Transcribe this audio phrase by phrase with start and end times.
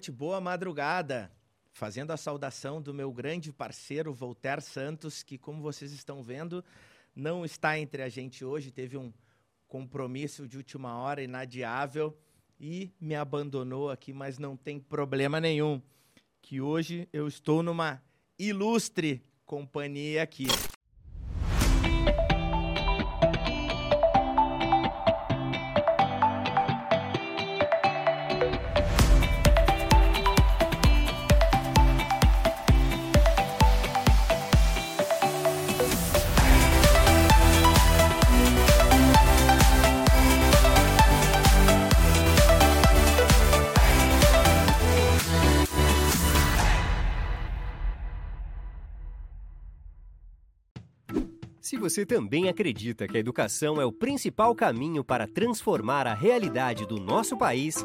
[0.00, 1.30] noite, boa madrugada.
[1.72, 6.64] Fazendo a saudação do meu grande parceiro Voltaire Santos, que, como vocês estão vendo,
[7.14, 9.12] não está entre a gente hoje, teve um
[9.68, 12.16] compromisso de última hora inadiável
[12.58, 15.82] e me abandonou aqui, mas não tem problema nenhum,
[16.40, 18.02] que hoje eu estou numa
[18.38, 20.46] ilustre companhia aqui.
[51.80, 57.00] Você também acredita que a educação é o principal caminho para transformar a realidade do
[57.00, 57.84] nosso país,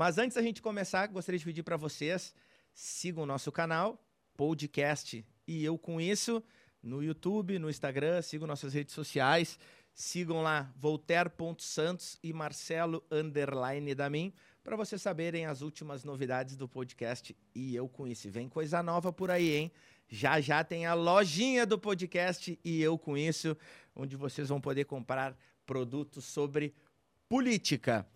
[0.00, 2.34] Mas antes da gente começar, gostaria de pedir para vocês
[2.72, 4.02] sigam o nosso canal,
[4.34, 6.42] podcast e eu com isso,
[6.82, 9.58] no YouTube, no Instagram, sigam nossas redes sociais,
[9.92, 14.32] sigam lá voltaire.santos e Marcelo underline da mim,
[14.64, 18.30] para vocês saberem as últimas novidades do podcast e eu com isso.
[18.30, 19.72] Vem coisa nova por aí, hein?
[20.08, 23.54] Já já tem a lojinha do podcast e eu com isso,
[23.94, 26.74] onde vocês vão poder comprar produtos sobre
[27.28, 28.08] política.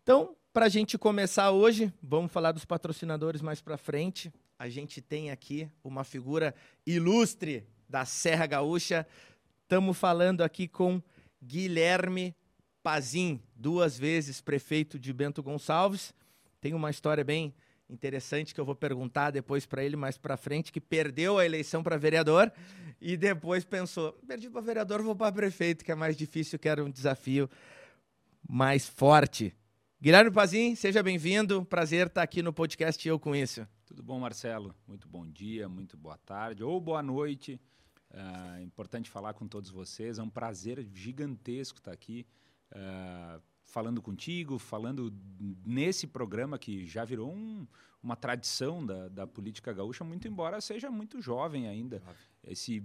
[0.00, 4.32] Então, para a gente começar hoje, vamos falar dos patrocinadores mais para frente.
[4.56, 6.54] A gente tem aqui uma figura
[6.86, 9.04] ilustre da Serra Gaúcha.
[9.62, 11.02] Estamos falando aqui com
[11.42, 12.36] Guilherme
[12.84, 16.14] Pazin, duas vezes prefeito de Bento Gonçalves.
[16.60, 17.52] Tem uma história bem
[17.90, 21.82] interessante que eu vou perguntar depois para ele mais para frente, que perdeu a eleição
[21.82, 22.52] para vereador
[23.00, 26.90] e depois pensou, perdi para vereador, vou para prefeito, que é mais difícil, quero um
[26.92, 27.50] desafio
[28.48, 29.52] mais forte.
[30.04, 31.64] Guilherme Pazin, seja bem-vindo.
[31.64, 33.66] Prazer estar aqui no podcast Eu Com Isso.
[33.86, 34.74] Tudo bom, Marcelo?
[34.86, 37.58] Muito bom dia, muito boa tarde ou boa noite.
[38.12, 40.18] É importante falar com todos vocês.
[40.18, 42.26] É um prazer gigantesco estar aqui
[42.72, 45.10] uh, falando contigo, falando
[45.64, 47.66] nesse programa que já virou um,
[48.02, 52.02] uma tradição da, da, política gaúcha, muito embora seja muito jovem ainda.
[52.46, 52.82] Esse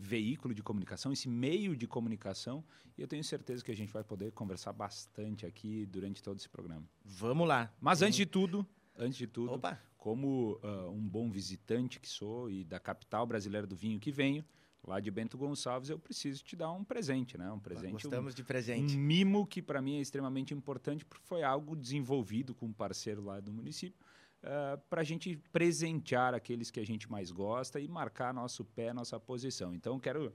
[0.00, 2.64] veículo de comunicação, esse meio de comunicação.
[2.96, 6.48] E eu tenho certeza que a gente vai poder conversar bastante aqui durante todo esse
[6.48, 6.86] programa.
[7.04, 7.72] Vamos lá.
[7.80, 9.80] Mas antes de tudo, antes de tudo, Opa.
[9.96, 14.44] como uh, um bom visitante que sou e da capital brasileira do vinho que venho,
[14.86, 17.50] lá de Bento Gonçalves, eu preciso te dar um presente, né?
[17.50, 17.92] Um presente.
[17.92, 18.96] Gostamos um, de presente.
[18.96, 23.22] Um mimo que para mim é extremamente importante, porque foi algo desenvolvido com um parceiro
[23.22, 23.98] lá do município.
[24.42, 28.92] Uh, para a gente presentear aqueles que a gente mais gosta e marcar nosso pé,
[28.92, 29.72] nossa posição.
[29.74, 30.32] Então, quero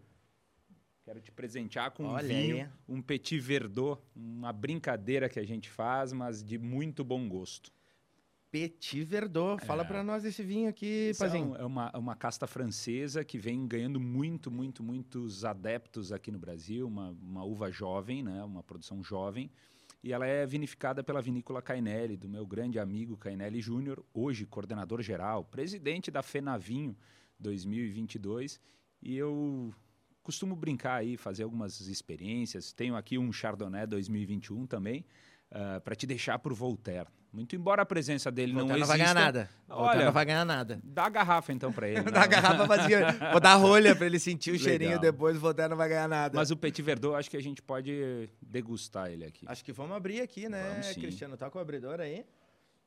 [1.03, 2.69] quero te presentear com Olha um vinho, aí.
[2.87, 7.71] um petit verdot, uma brincadeira que a gente faz, mas de muito bom gosto.
[8.49, 9.63] Petit Verdot.
[9.65, 9.85] Fala é.
[9.85, 11.55] para nós desse vinho aqui, Pazinho.
[11.55, 16.87] É uma, uma casta francesa que vem ganhando muito, muito, muitos adeptos aqui no Brasil.
[16.87, 18.43] Uma, uma uva jovem, né?
[18.43, 19.51] uma produção jovem.
[20.03, 25.01] E ela é vinificada pela vinícola Cainelli, do meu grande amigo Cainelli Júnior, hoje coordenador
[25.01, 26.95] geral, presidente da FENAVINHO
[27.39, 28.59] 2022.
[29.01, 29.73] E eu
[30.21, 32.73] costumo brincar aí, fazer algumas experiências.
[32.73, 35.05] Tenho aqui um Chardonnay 2021 também,
[35.51, 37.07] uh, para te deixar por Voltaire.
[37.31, 38.79] Muito embora a presença dele não exista...
[38.79, 39.49] não vai ganhar nada.
[39.69, 40.79] Olha, não vai ganhar nada.
[40.83, 42.01] Dá a garrafa então para ele.
[42.09, 43.11] dá a garrafa vazia.
[43.31, 44.65] Vou dar rolha para ele sentir o Legal.
[44.65, 46.35] cheirinho depois, o Voltaire não vai ganhar nada.
[46.35, 49.45] Mas o Petit Verdot, acho que a gente pode degustar ele aqui.
[49.47, 51.37] Acho que vamos abrir aqui, né, Cristiano?
[51.37, 52.25] Tá com o abridor aí?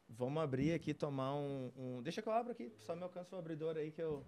[0.08, 2.02] Vamos abrir aqui, tomar um, um...
[2.02, 4.26] Deixa que eu abro aqui, só me alcança o abridor aí que eu,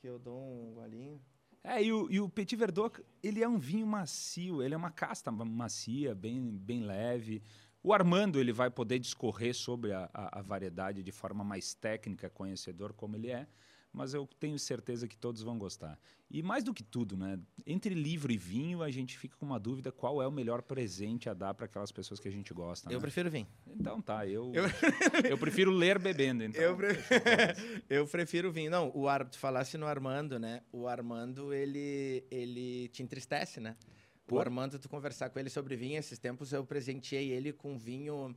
[0.00, 1.20] que eu dou um golinho.
[1.64, 4.90] É, e o, e o Petit Verdot, ele é um vinho macio, ele é uma
[4.90, 7.42] casta macia, bem, bem leve.
[7.84, 12.30] O Armando ele vai poder discorrer sobre a, a, a, variedade de forma mais técnica,
[12.30, 13.46] conhecedor como ele é,
[13.92, 15.98] mas eu tenho certeza que todos vão gostar.
[16.30, 17.38] E mais do que tudo, né?
[17.66, 21.28] Entre livro e vinho, a gente fica com uma dúvida qual é o melhor presente
[21.28, 22.88] a dar para aquelas pessoas que a gente gosta.
[22.88, 23.00] Eu né?
[23.00, 23.46] prefiro vinho.
[23.66, 24.64] Então tá, eu, eu...
[25.30, 26.42] eu prefiro ler bebendo.
[26.42, 26.62] Então.
[26.62, 26.88] Eu, pre...
[27.90, 28.70] eu prefiro vinho.
[28.70, 29.28] Não, o Ar...
[29.28, 30.62] tu falasse no Armando, né?
[30.72, 33.76] O Armando, ele, ele te entristece, né?
[34.26, 34.36] Por?
[34.36, 38.34] O Armando, tu conversar com ele sobre vinho, esses tempos eu presenteei ele com vinho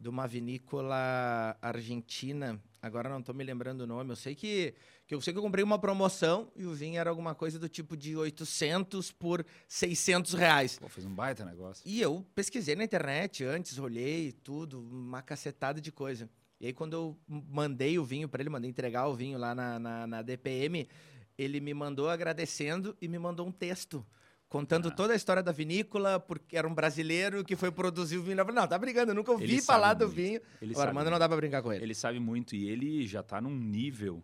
[0.00, 2.60] de uma vinícola argentina.
[2.80, 4.10] Agora não estou me lembrando o nome.
[4.10, 4.74] Eu sei que,
[5.06, 7.68] que eu sei que eu comprei uma promoção e o vinho era alguma coisa do
[7.68, 10.78] tipo de 800 por 600 reais.
[10.78, 11.82] Pô, fez um baita negócio.
[11.86, 16.30] E eu pesquisei na internet antes, olhei tudo, uma cacetada de coisa.
[16.58, 19.78] E aí quando eu mandei o vinho para ele, mandei entregar o vinho lá na,
[19.78, 20.88] na, na DPM,
[21.36, 24.04] ele me mandou agradecendo e me mandou um texto
[24.50, 24.90] contando ah.
[24.90, 28.44] toda a história da vinícola, porque era um brasileiro que foi produzir o vinho.
[28.44, 30.40] Não, tá brincando, eu nunca ouvi ele falar do vinho.
[30.60, 31.84] Ele o Armando não dá para brincar com ele.
[31.84, 34.22] Ele sabe muito e ele já está num nível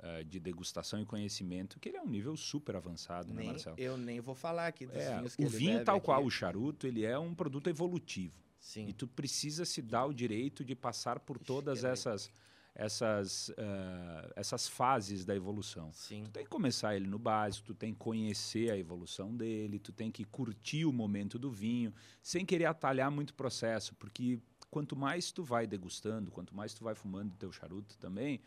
[0.00, 3.52] uh, de degustação e conhecimento que ele é um nível super avançado, né, nem, né,
[3.52, 3.76] Marcelo?
[3.78, 6.06] Eu nem vou falar aqui dos é, vinhos que O vinho, tal aqui.
[6.06, 8.36] qual o charuto, ele é um produto evolutivo.
[8.58, 8.88] Sim.
[8.88, 12.28] E tu precisa se dar o direito de passar por todas essas
[12.78, 15.92] essas, uh, essas fases da evolução.
[15.92, 16.22] Sim.
[16.22, 19.92] Tu tem que começar ele no básico, tu tem que conhecer a evolução dele, tu
[19.92, 21.92] tem que curtir o momento do vinho,
[22.22, 24.38] sem querer atalhar muito o processo, porque
[24.70, 28.40] quanto mais tu vai degustando, quanto mais tu vai fumando o teu charuto também,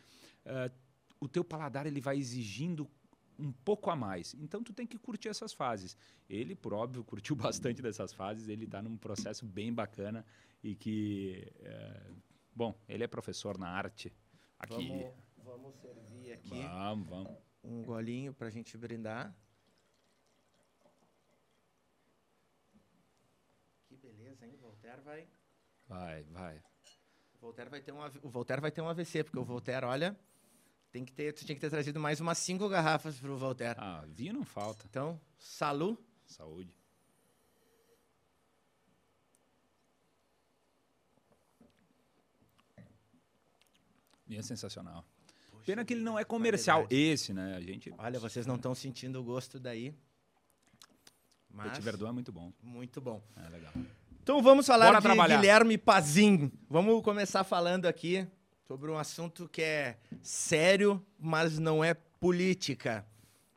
[0.45, 0.73] uh,
[1.19, 2.89] o teu paladar ele vai exigindo
[3.37, 4.33] um pouco a mais.
[4.35, 5.97] Então tu tem que curtir essas fases.
[6.29, 10.25] Ele, por óbvio, curtiu bastante dessas fases, ele está num processo bem bacana
[10.63, 11.51] e que...
[11.59, 14.13] Uh, Bom, ele é professor na arte.
[14.61, 14.87] Aqui.
[14.87, 16.61] Vamos, vamos servir aqui.
[16.61, 17.37] Vamos, vamos.
[17.63, 19.35] Um golinho para a gente brindar.
[23.87, 24.55] Que beleza, hein?
[24.61, 25.27] Voltaire vai.
[25.87, 26.57] Vai, vai.
[27.33, 30.15] O Voltaire vai ter um, o Voltaire vai ter um AVC, porque o Voltaire, olha,
[30.91, 33.79] tem que ter, tu tinha que ter trazido mais umas cinco garrafas para o Voltaire.
[33.79, 34.85] Ah, vinho não falta.
[34.87, 35.97] Então, salu.
[36.23, 36.80] Saúde.
[44.37, 45.05] É sensacional.
[45.51, 46.87] Poxa, Pena que ele não é comercial.
[46.89, 47.55] Esse, né?
[47.55, 47.93] A gente.
[47.97, 49.93] Olha, vocês não estão sentindo o gosto daí.
[51.49, 51.77] Mas...
[51.79, 52.51] Petit é muito bom.
[52.61, 53.21] Muito bom.
[53.35, 53.73] É legal.
[54.23, 55.37] Então vamos falar Bora de trabalhar.
[55.37, 56.51] Guilherme Pazin.
[56.69, 58.27] Vamos começar falando aqui
[58.67, 63.05] sobre um assunto que é sério, mas não é política.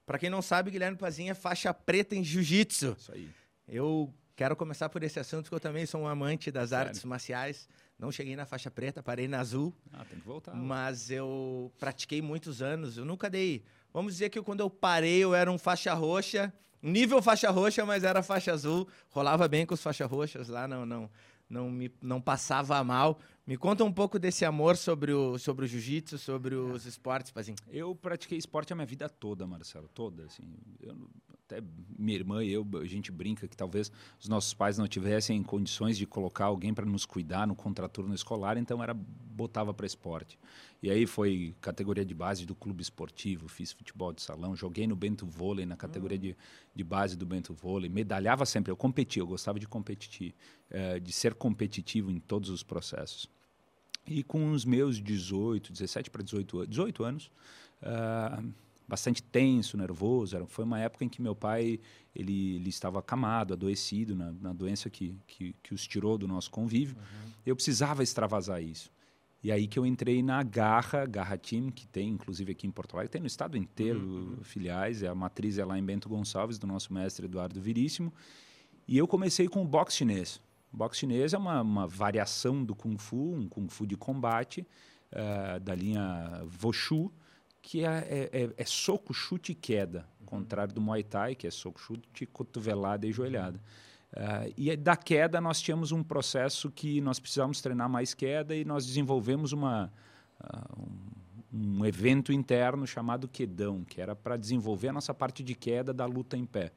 [0.05, 2.97] Para quem não sabe, Guilherme Pazin é faixa preta em jiu-jitsu.
[2.99, 3.31] Isso aí.
[3.69, 6.89] Eu quero começar por esse assunto, porque eu também sou um amante das Sério?
[6.89, 7.69] artes marciais.
[8.05, 9.73] Não cheguei na faixa preta, parei na azul.
[9.91, 10.55] Ah, tem que voltar.
[10.55, 12.99] Mas eu pratiquei muitos anos.
[12.99, 13.65] Eu nunca dei.
[13.95, 16.53] Vamos dizer que quando eu parei, eu era um faixa roxa,
[16.83, 18.87] nível faixa roxa, mas era faixa azul.
[19.09, 21.11] Rolava bem com os faixas roxas lá, não, não,
[21.49, 23.19] não me não passava mal.
[23.47, 27.59] Me conta um pouco desse amor sobre o, sobre o jiu-jitsu, sobre os esportes, Pazinho.
[27.69, 30.25] Eu pratiquei esporte a minha vida toda, Marcelo, toda.
[30.25, 30.45] Assim,
[30.81, 30.97] eu,
[31.45, 31.63] até
[31.99, 35.99] minha irmã e eu, a gente brinca que talvez os nossos pais não tivessem condições
[35.99, 40.39] de colocar alguém para nos cuidar no contraturno escolar, então era botava para esporte.
[40.83, 44.97] E aí foi categoria de base do clube esportivo, fiz futebol de salão, joguei no
[44.97, 46.37] Bento Vôlei, na categoria de,
[46.75, 50.35] de base do Bento Vôlei, medalhava sempre, eu competia, eu gostava de competir,
[50.71, 53.34] é, de ser competitivo em todos os processos.
[54.07, 57.31] E com os meus 18, 17 para 18, 18 anos,
[57.83, 58.53] uh,
[58.87, 60.37] bastante tenso, nervoso.
[60.37, 61.81] Era, foi uma época em que meu pai
[62.15, 66.51] ele, ele estava acamado, adoecido na, na doença que, que, que, os tirou do nosso
[66.51, 66.97] convívio.
[66.97, 67.31] Uhum.
[67.47, 68.93] Eu precisava extravasar isso.
[69.43, 72.95] E aí que eu entrei na Garra, Garra Team, que tem inclusive aqui em Porto
[72.95, 74.39] Alegre, tem no estado inteiro uhum.
[74.43, 78.13] filiais, é a matriz é lá em Bento Gonçalves, do nosso mestre Eduardo Viríssimo.
[78.87, 80.41] E eu comecei com o boxe chinês.
[80.75, 84.67] Boxe chinês é uma, uma variação do Kung Fu, um Kung Fu de combate,
[85.13, 87.13] uh, da linha Wushu,
[87.63, 90.27] que é, é, é, é, soco, chute e queda, uhum.
[90.27, 93.61] contrário do Muay Thai, que é soco, chute, cotovelada e joelhada.
[94.13, 98.65] Uh, e da queda nós tínhamos um processo que nós precisávamos treinar mais queda e
[98.65, 99.93] nós desenvolvemos uma,
[100.41, 100.83] uh,
[101.53, 105.93] um, um, evento interno chamado Quedão, que era para desenvolver a nossa parte de queda
[105.93, 106.73] da luta em pé.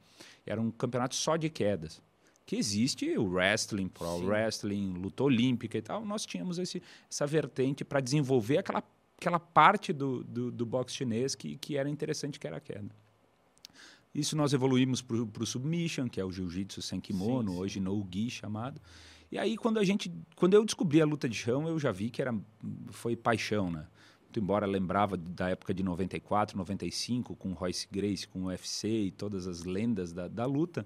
[0.46, 2.01] Era um campeonato só de quedas.
[2.48, 4.25] Que existe o wrestling, pro Sim.
[4.25, 6.04] wrestling, luta olímpica e tal.
[6.04, 8.82] Nós tínhamos esse, essa vertente para desenvolver aquela
[9.20, 12.96] aquela parte do, do, do boxe chinês que, que era interessante, que era a queda.
[14.13, 17.62] Isso nós evoluímos para o submission, que é o jiu-jitsu sem kimono, sim, sim.
[17.62, 18.80] hoje no gi chamado.
[19.32, 22.10] E aí quando a gente, quando eu descobri a luta de chão, eu já vi
[22.10, 22.34] que era
[22.92, 23.86] foi paixão, né?
[24.24, 29.12] Muito embora lembrava da época de 94, 95 com Royce Grace, com o UFC e
[29.12, 30.86] todas as lendas da, da luta,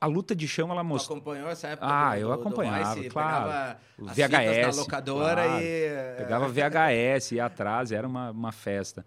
[0.00, 1.18] a luta de chão, ela mostrou.
[1.18, 1.86] acompanhou essa época?
[1.86, 3.44] Ah, do- eu do- do acompanhava, Royce, claro.
[3.44, 5.62] Pegava O as VHS, na locadora claro.
[5.62, 6.14] e...
[6.16, 9.04] Pegava VHS, ia atrás, era uma, uma festa.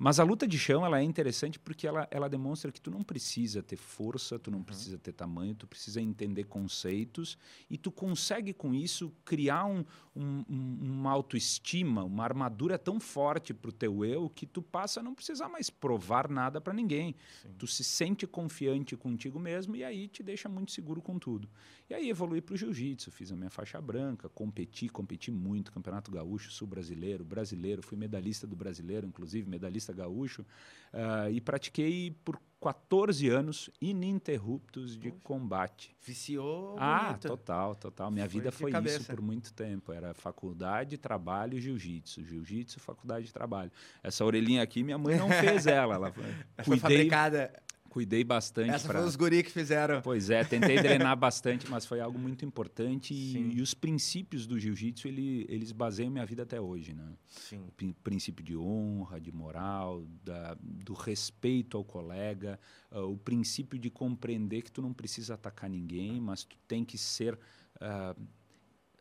[0.00, 3.02] Mas a luta de chão ela é interessante porque ela, ela demonstra que tu não
[3.02, 7.36] precisa ter força, tu não precisa ter tamanho, tu precisa entender conceitos
[7.68, 13.52] e tu consegue com isso criar um, um- um- uma autoestima, uma armadura tão forte
[13.52, 17.16] para o teu eu que tu passa a não precisar mais provar nada para ninguém.
[17.58, 21.48] Tu se sente confiante contigo mesmo e aí te deixa muito seguro com tudo.
[21.90, 26.10] E aí evolui para o jiu-jitsu, fiz a minha faixa branca, competi, competi muito, Campeonato
[26.10, 30.44] Gaúcho, Sul Brasileiro, Brasileiro, fui medalhista do Brasileiro, inclusive, medalhista gaúcho,
[30.92, 35.94] ah, e pratiquei por 14 anos ininterruptos de combate.
[36.04, 37.28] Viciou Ah, bonito.
[37.28, 38.10] total, total.
[38.10, 39.14] Minha Foi vida foi isso cabeça.
[39.14, 39.92] por muito tempo.
[39.92, 42.24] Era faculdade, trabalho e jiu-jitsu.
[42.24, 43.70] Jiu-jitsu, faculdade e trabalho.
[44.02, 45.94] Essa orelhinha aqui, minha mãe não fez ela.
[45.94, 46.12] Ela
[46.64, 47.52] cuidei, fabricada.
[47.98, 50.00] Cuidei bastante Essa pra- foi os guri que fizeram.
[50.02, 54.56] Pois é, tentei drenar bastante, mas foi algo muito importante e, e os princípios do
[54.56, 57.12] jiu-jitsu ele, eles baseiam minha vida até hoje, né?
[57.26, 57.58] Sim.
[57.66, 62.58] O prin- princípio de honra, de moral, da- do respeito ao colega,
[62.90, 66.96] ah, o princípio de compreender que tu não precisa atacar ninguém, mas tu tem que
[66.96, 67.36] ser
[67.80, 68.14] ah,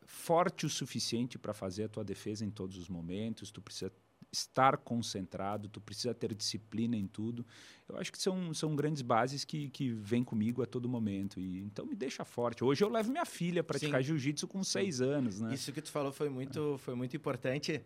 [0.06, 3.92] forte o suficiente para fazer a tua defesa em todos os momentos, tu precisa
[4.32, 7.46] estar concentrado, tu precisa ter disciplina em tudo.
[7.88, 11.40] Eu acho que são, são grandes bases que, que vêm comigo a todo momento.
[11.40, 12.64] E, então me deixa forte.
[12.64, 15.54] Hoje eu levo minha filha a praticar jiu-jitsu com seis anos, né?
[15.54, 17.82] Isso que tu falou foi muito, foi muito importante,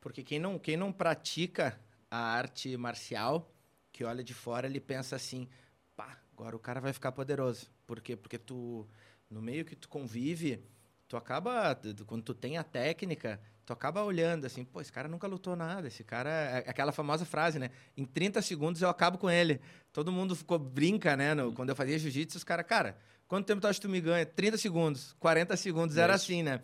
[0.00, 1.78] porque quem não, quem não pratica
[2.10, 3.50] a arte marcial,
[3.92, 5.48] que olha de fora, ele pensa assim,
[5.94, 7.70] pá, agora o cara vai ficar poderoso.
[7.86, 8.16] Por quê?
[8.16, 8.88] Porque tu,
[9.30, 10.62] no meio que tu convive,
[11.06, 15.26] tu acaba, quando tu tem a técnica, tu acaba olhando assim, pô, esse cara nunca
[15.26, 17.70] lutou nada, esse cara, é aquela famosa frase, né?
[17.96, 19.60] Em 30 segundos eu acabo com ele.
[19.92, 21.34] Todo mundo ficou, brinca, né?
[21.34, 22.96] no- quando eu fazia jiu-jitsu, os caras, cara,
[23.28, 24.26] quanto tempo tu acha que tu me ganha?
[24.26, 26.24] 30 segundos, 40 segundos, era Isso.
[26.24, 26.60] assim, né?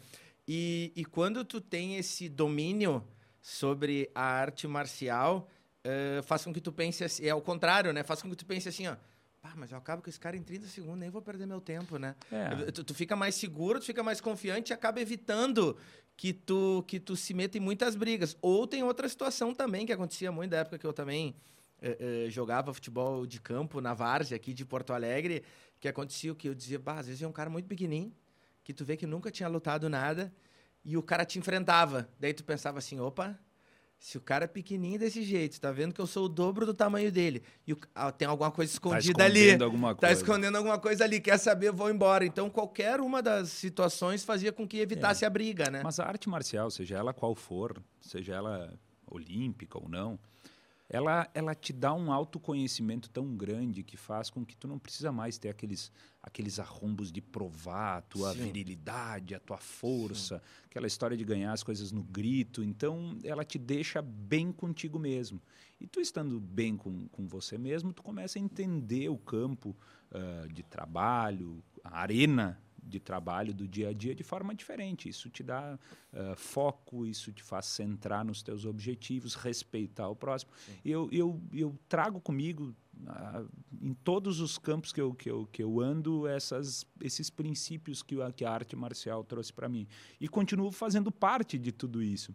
[0.47, 3.07] E, e quando tu tem esse domínio
[3.41, 5.49] sobre a arte marcial,
[5.85, 8.03] eh, faz com que tu pense assim, é o contrário, né?
[8.03, 8.97] Faz com que tu pense assim, ó,
[9.57, 12.15] mas eu acabo com esse cara em 30 segundos, nem vou perder meu tempo, né?
[12.31, 12.71] É.
[12.71, 15.77] Tu, tu fica mais seguro, tu fica mais confiante e acaba evitando
[16.19, 18.37] que tu, que tu se meta em muitas brigas.
[18.43, 21.37] Ou tem outra situação também que acontecia muito da época que eu também
[21.81, 25.45] eh, eh, jogava futebol de campo na Várzea aqui de Porto Alegre,
[25.79, 28.13] que acontecia o que eu dizia, bah, às vezes é um cara muito pequenininho,
[28.65, 30.35] que tu vê que nunca tinha lutado nada,
[30.85, 32.09] e o cara te enfrentava.
[32.19, 33.39] Daí tu pensava assim, opa,
[33.99, 36.73] se o cara é pequenininho desse jeito, tá vendo que eu sou o dobro do
[36.73, 39.41] tamanho dele, e o- ah, tem alguma coisa Tá escondida ali.
[39.41, 40.13] escondendo alguma Tá coisa.
[40.23, 42.25] escondendo alguma coisa ali, quer saber, vou embora.
[42.25, 45.81] Então, qualquer uma das situações fazia com que evitasse a briga, né?
[45.83, 48.73] Mas a arte marcial, seja ela qual for, seja ela
[49.11, 50.19] olímpica ou não,
[50.89, 55.13] ela, ela te dá um autoconhecimento tão grande que faz com que tu não precisa
[55.13, 55.93] mais ter aqueles,
[56.23, 58.45] aqueles arrombos de provar a tua Sim.
[58.45, 62.63] virilidade, a tua força, aquela história de ganhar as coisas no grito.
[62.63, 65.43] Então, ela te deixa bem contigo mesmo.
[65.79, 69.77] E tu estando bem com, com você mesmo, tu começa a entender o campo
[70.11, 75.09] ah, de trabalho, a arena de trabalho do dia a dia de forma diferente.
[75.09, 75.79] Isso te dá
[76.13, 80.51] ah, foco, isso te faz centrar nos teus objetivos, respeitar o próximo.
[80.85, 82.75] Eu, eu, eu trago comigo,
[83.07, 83.45] ah,
[83.81, 88.21] em todos os campos que eu, que eu, que eu ando, essas, esses princípios que,
[88.23, 89.87] a- que a arte marcial trouxe para mim.
[90.21, 92.35] E continuo fazendo parte de tudo isso.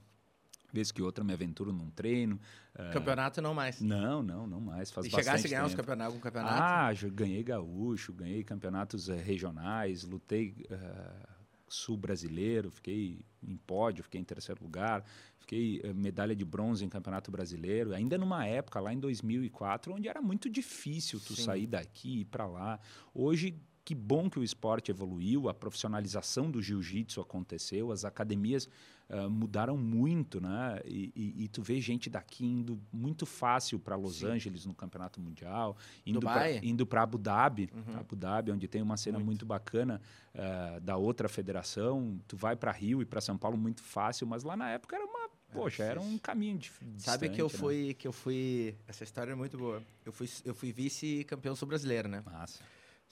[0.74, 2.40] Vez que outra me aventuro num treino.
[2.76, 3.80] ah, Campeonato não mais.
[3.80, 4.90] não, não, não mais.
[4.90, 5.84] Faz e chegasse a ganhar uns tempo.
[5.84, 6.64] campeonatos, algum campeonato?
[6.64, 11.28] Ah, ganhei gaúcho, ganhei campeonatos eh, regionais, lutei eh,
[11.68, 15.04] sul brasileiro, fiquei em pódio, fiquei em terceiro lugar,
[15.38, 20.08] fiquei eh, medalha de bronze em campeonato brasileiro, ainda numa época lá em 2004, onde
[20.08, 21.44] era muito difícil tu Sim.
[21.44, 22.80] sair daqui e ir para lá.
[23.14, 28.70] Hoje que bom que o esporte evoluiu, a profissionalização do jiu-jitsu aconteceu, as academias
[29.10, 30.80] ah, mudaram muito, né?
[30.86, 34.28] E, e- e tu vê gente daqui indo muito fácil para Los Sim.
[34.28, 35.76] Angeles no Campeonato Mundial,
[36.06, 38.00] indo para Abu Dhabi, Uhum.
[38.00, 39.26] Abu Dhabi, onde tem uma cena Muito.
[39.28, 40.02] muito, bacana
[40.34, 42.18] ah, da outra federação.
[42.28, 45.06] Tu vai para Rio e para São Paulo muito fácil, mas lá na época era
[45.06, 46.22] uma, poxa, era um difícil.
[46.22, 47.58] caminho dif- Sabe que eu né?
[47.58, 49.84] fui, que eu fui, essa história é muito boa.
[50.06, 52.24] Eu fui, eu fui vice-campeão sul-brasileiro, né?
[52.26, 52.64] Massa.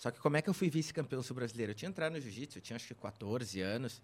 [0.02, 1.74] Só que como é que eu fui vice-campeão sul-brasileiro?
[1.74, 4.02] Eu tinha entrado no jiu-jitsu, eu tinha acho que 14 anos.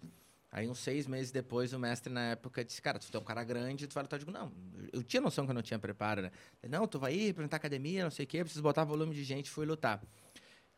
[0.52, 3.42] Aí uns seis meses depois, o mestre na época disse, cara, tu é um cara
[3.42, 4.16] grande, tu vai lutar.
[4.16, 4.52] Eu digo, não,
[4.92, 6.30] eu tinha noção que eu não tinha preparo, né?
[6.70, 9.50] Não, tu vai ir, representar academia, não sei o quê, preciso botar volume de gente,
[9.50, 10.00] fui lutar.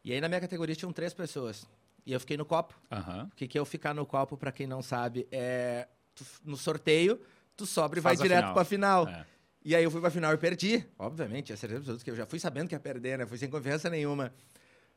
[0.03, 1.69] E aí na minha categoria tinham três pessoas.
[2.07, 2.75] E eu fiquei no copo.
[2.91, 3.29] Aham.
[3.31, 5.87] O que, que é eu ficar no copo, pra quem não sabe, é...
[6.15, 7.21] tu- no sorteio,
[7.55, 8.55] tu sobra e vai Faz a direto final.
[8.55, 9.07] pra final.
[9.07, 9.27] É.
[9.63, 10.83] E aí eu fui pra final e perdi.
[10.99, 13.27] Obviamente, tinha certeza absoluta que eu já fui sabendo que ia perder, né?
[13.27, 14.33] Fui sem confiança nenhuma.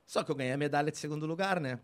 [0.05, 1.79] Só que eu ganhei a medalha de segundo lugar, né?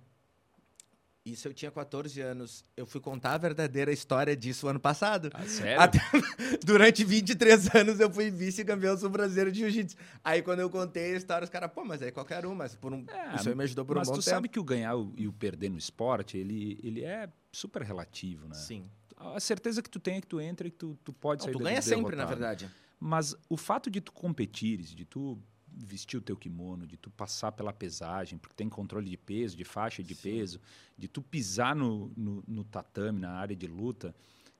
[1.25, 2.63] Isso eu tinha 14 anos.
[2.75, 5.29] Eu fui contar a verdadeira história disso ano passado.
[5.33, 5.81] Ah, sério?
[5.81, 5.99] Até-
[6.65, 9.95] durante 23 anos eu fui vice-campeão sul-brasileiro de jiu-jitsu.
[10.23, 12.93] Aí quando eu contei a história, os caras, pô, mas aí qualquer um, mas por
[12.93, 14.29] um, É, isso aí me ajudou por Mas um bom tu tempo.
[14.35, 18.55] sabe que o ganhar e o perder no esporte, ele, ele é super relativo, né?
[18.55, 18.89] Sim.
[19.17, 21.45] A certeza que tu tem é que tu entra e que tu, tu pode Não,
[21.47, 22.39] sair tu ganha sempre, na derrotado.
[22.39, 22.69] verdade.
[22.99, 25.37] Mas o fato de tu competires, de tu
[25.81, 29.63] vestir o teu kimono, de tu passar pela pesagem, porque tem controle de peso, de
[29.63, 30.21] faixa de Sim.
[30.21, 30.59] peso,
[30.97, 34.13] de tu pisar no, no, no tatame, na área de luta,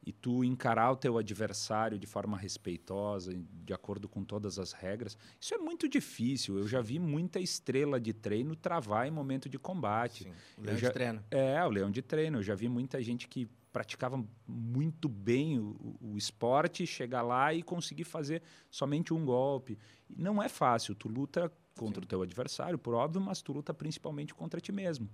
[0.06, 3.34] e tu encarar o teu adversário de forma respeitosa,
[3.66, 6.58] de acordo com todas as regras, isso é muito difícil.
[6.58, 10.24] Eu já vi muita estrela de treino travar em momento de combate.
[10.24, 10.32] Sim.
[10.58, 11.24] O leão de já- treino.
[11.30, 12.38] É, o leão de treino.
[12.40, 17.62] Eu já vi muita gente que praticava muito bem o, o- esporte, chegar lá e
[17.64, 19.78] conseguir fazer somente um golpe.
[20.10, 20.96] Não é fácil.
[20.96, 25.10] Tu luta contra o teu adversário, por óbvio, mas tu luta principalmente contra ti mesmo.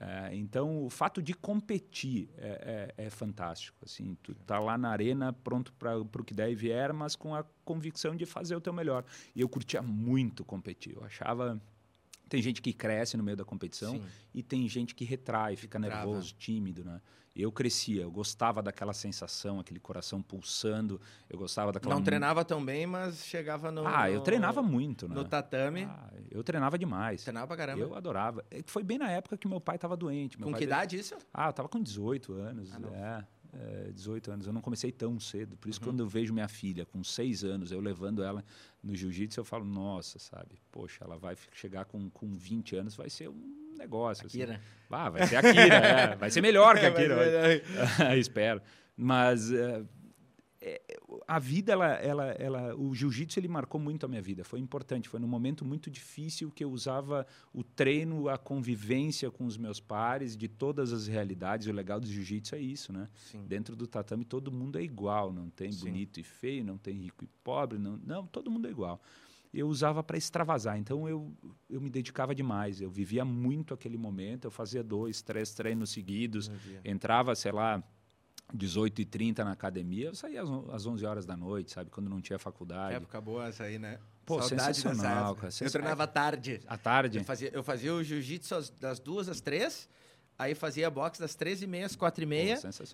[0.00, 3.78] É, então, o fato de competir é, é- é fantástico.
[3.84, 7.34] Assim, tu tá lá na arena pronto para o que der e vier, mas com
[7.34, 9.04] a convicção de fazer o teu melhor.
[9.34, 10.94] E eu curtia muito competir.
[10.96, 11.60] Eu achava
[12.28, 14.02] tem gente que cresce no meio da competição Sim.
[14.32, 16.06] e tem gente que retrai, fica Trava.
[16.06, 16.98] nervoso, tímido, né?
[17.34, 21.94] Eu crescia, eu gostava daquela sensação, aquele coração pulsando, eu gostava daquela...
[21.94, 23.86] Não treinava tão bem, mas chegava no.
[23.86, 25.14] Ah, eu treinava muito, né?
[25.14, 25.84] No tatame.
[25.84, 27.22] Ah, eu treinava demais.
[27.22, 27.80] Treinava pra caramba.
[27.80, 28.44] Eu adorava.
[28.50, 30.38] É Foi bem na época que meu pai estava doente.
[30.38, 31.16] Meu Com que veio- idade isso?
[31.32, 32.70] Ah, eu tava com 18 anos.
[32.74, 33.24] Ah,
[33.54, 34.46] é, é, 18 anos.
[34.46, 35.56] Eu não comecei tão cedo.
[35.56, 35.86] Por isso, Uhum.
[35.86, 38.44] quando eu vejo minha filha com 6 anos, eu levando ela
[38.82, 40.60] no jiu-jitsu, eu falo, nossa, sabe?
[40.70, 44.26] Poxa, ela vai chegar com, com 20 anos, vai ser um negócio.
[44.26, 44.42] assim.
[44.42, 44.60] Akira.
[44.90, 47.16] Ah, vai ser a Kira, é, vai ser melhor que É, mas- Kira.
[47.16, 48.60] vai- Espero.
[48.96, 49.82] Mas é,
[50.60, 50.80] é,
[51.26, 54.44] a vida, ela, ela, ela, o jiu-jitsu, ele marcou muito a minha vida.
[54.44, 55.08] Foi importante.
[55.08, 59.80] Foi num momento muito difícil que eu usava o treino, a convivência com os meus
[59.80, 61.66] pares, de todas as realidades.
[61.66, 63.08] O legal do jiu-jitsu é isso, né?
[63.30, 63.44] Sim.
[63.46, 65.32] Dentro do tatame, todo mundo é igual.
[65.32, 65.86] Não tem Sim.
[65.86, 67.78] bonito e feio, não tem rico e pobre.
[67.78, 69.00] Não, não todo mundo é igual.
[69.52, 71.30] Eu usava para extravasar, então eu,
[71.68, 72.80] eu me dedicava demais.
[72.80, 74.46] Eu vivia muito aquele momento.
[74.46, 76.50] Eu fazia dois, três treinos seguidos
[76.84, 77.82] entrava, sei lá,
[78.56, 81.90] 18h30 na academia, eu saía às on- às 11 horas da noite, sabe?
[81.90, 82.94] Quando não tinha faculdade.
[82.96, 83.98] época boa essa aí, né?
[84.24, 86.60] Pô, Saudade sensacional, cara, Eu sensa- treinava à tarde.
[86.66, 87.18] À tarde.
[87.18, 89.88] Eu fazia, eu fazia o jiu-jitsu das duas às três,
[90.38, 92.26] aí fazia boxe das três e meia às quatro e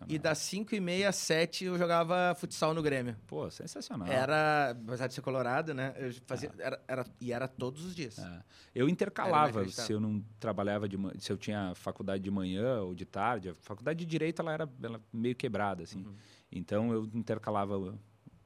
[0.09, 3.16] e das cinco e meia às sete eu jogava futsal no Grêmio.
[3.27, 4.09] Pô, sensacional.
[4.09, 5.94] Era, apesar de ser colorado, né?
[5.96, 8.18] Eu fazia, era, era, e era todos os dias.
[8.18, 8.42] É.
[8.74, 13.05] Eu intercalava, se eu não trabalhava de se eu tinha faculdade de manhã ou de
[13.05, 13.51] tarde.
[13.51, 16.05] A faculdade de direito ela era ela meio quebrada assim.
[16.05, 16.14] Uhum.
[16.51, 17.98] Então eu intercalava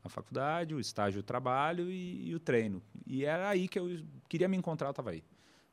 [0.05, 2.83] a faculdade, o estágio, o trabalho e, e o treino.
[3.07, 3.89] E era aí que eu
[4.29, 5.23] queria me encontrar, eu estava aí,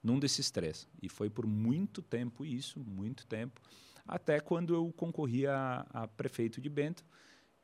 [0.03, 0.87] num desses três.
[1.01, 3.61] E foi por muito tempo isso, muito tempo,
[4.07, 7.05] até quando eu concorri a, a prefeito de Bento,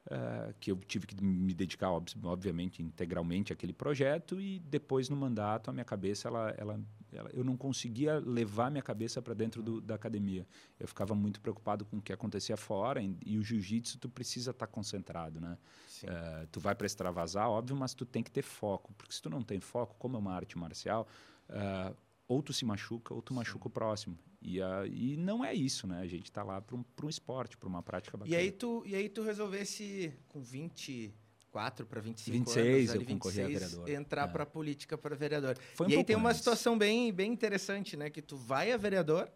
[0.08, 4.40] eh, que eu tive que me dedicar, ob- obviamente, integralmente àquele projeto.
[4.40, 6.80] E depois, no mandato, a minha cabeça, ela, ela,
[7.12, 10.46] ela- eu não conseguia levar minha cabeça para dentro do- da academia.
[10.80, 13.02] Eu ficava muito preocupado com o que acontecia fora.
[13.02, 15.58] E, e o jiu-jitsu, tu precisa estar concentrado, né?
[16.04, 18.94] Eh, tu vai para extravasar, óbvio, mas tu tem que ter foco.
[18.96, 21.08] Porque se tu não tem foco, como é uma arte marcial,
[21.50, 21.94] eh,
[22.28, 24.18] ou tu se machuca ou tu machuca o próximo.
[24.42, 26.00] E, ah, e não é isso, né?
[26.02, 28.38] A gente está lá para um, pra um esporte, para uma prática E bacana.
[28.38, 33.08] aí tu, e aí tu resolvesse com 24 para 25 26 anos, eu ali, a
[33.14, 33.90] 26, vereador.
[33.90, 34.32] entrar É.
[34.32, 35.58] para política para vereador.
[35.74, 36.40] Foi um e aí tem uma antes.
[36.42, 38.10] situação bem, bem interessante, né?
[38.10, 39.32] Que tu vai a vereador,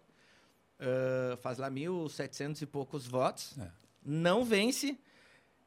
[0.79, 3.71] ah, faz lá 1.700 e poucos votos, É.
[4.05, 4.99] não vence,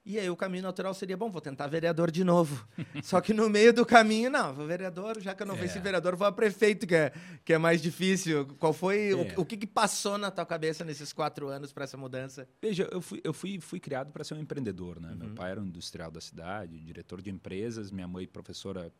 [0.04, 2.66] e aí o caminho natural seria, bom, vou tentar vereador de novo.
[3.02, 5.58] Só que no meio do caminho, não, vou vereador, já que eu não É.
[5.58, 7.12] venci vereador, vou a prefeito, que é,
[7.44, 8.46] que é mais difícil.
[8.58, 9.14] Qual foi, É.
[9.36, 12.48] o, o que, que passou na tua cabeça nesses quatro anos para essa mudança?
[12.60, 15.10] Veja, eu fui, eu fui, fui criado para ser um empreendedor, né?
[15.12, 15.18] Uhum.
[15.18, 18.92] Meu pai era um industrial da cidade, diretor de empresas, minha mãe professora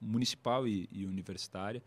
[0.00, 1.82] municipal e, e universitária.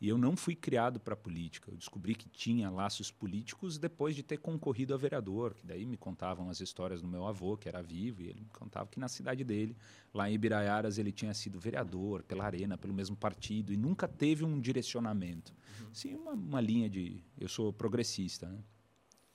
[0.00, 1.70] E eu não fui criado para política.
[1.70, 5.98] Eu descobri que tinha laços políticos depois de ter concorrido a vereador, que daí me
[5.98, 9.08] contavam as histórias do meu avô, que era vivo, e ele me contava que na
[9.08, 9.76] cidade dele,
[10.14, 14.42] lá em Ibiraiaras, ele tinha sido vereador pela Arena, pelo mesmo partido, e nunca teve
[14.42, 15.52] um direcionamento.
[15.92, 17.22] Sim, uma, uma linha de...
[17.38, 18.58] Eu sou progressista, né?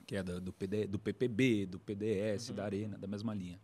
[0.04, 3.60] que é do, do, PD, do PPB, do PDS, da Arena, da mesma linha.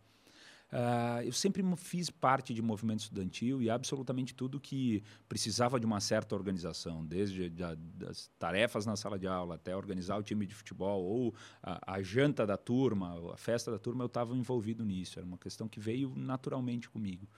[0.74, 6.00] Ah, eu sempre fiz parte de movimento estudantil e absolutamente tudo que precisava de uma
[6.00, 10.54] certa organização, desde da- das tarefas na sala de aula até organizar o time de
[10.54, 15.18] futebol ou a, a janta da turma, a festa da turma, eu estava envolvido nisso.
[15.18, 17.28] Era uma questão que veio naturalmente comigo.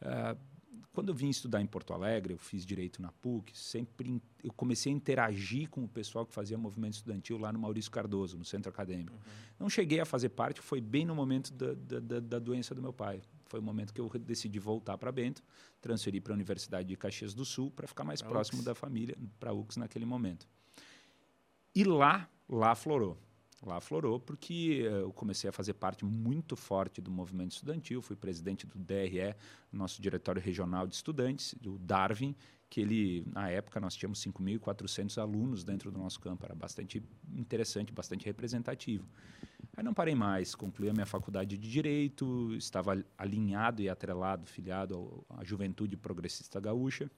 [0.00, 0.36] Ah,
[0.92, 4.92] quando eu vim estudar em Porto Alegre, eu fiz direito na PUC, sempre eu comecei
[4.92, 8.68] a interagir com o pessoal que fazia movimento estudantil lá no Maurício Cardoso, no centro
[8.68, 9.12] acadêmico.
[9.12, 9.20] Uhum.
[9.60, 12.92] Não cheguei a fazer parte, foi bem no momento da, da, da doença do meu
[12.92, 13.22] pai.
[13.46, 15.42] Foi o momento que eu decidi voltar para Bento,
[15.80, 18.64] transferir para a Universidade de Caxias do Sul para ficar mais pra próximo UX.
[18.66, 20.46] da família, para a UX naquele momento.
[21.74, 23.18] E lá, lá florou.
[23.64, 28.16] Lá florou porque eh, eu comecei a fazer parte muito forte do movimento estudantil, fui
[28.16, 29.36] presidente do DRE,
[29.72, 32.34] nosso diretório regional de estudantes, do Darwin,
[32.68, 37.02] que ele, na época, nós tínhamos 5.400 alunos dentro do nosso campo, era bastante
[37.36, 39.06] interessante, bastante representativo.
[39.76, 45.24] Aí não parei mais, concluí a minha faculdade de Direito, estava alinhado e atrelado, filiado
[45.30, 47.10] à Juventude Progressista Gaúcha,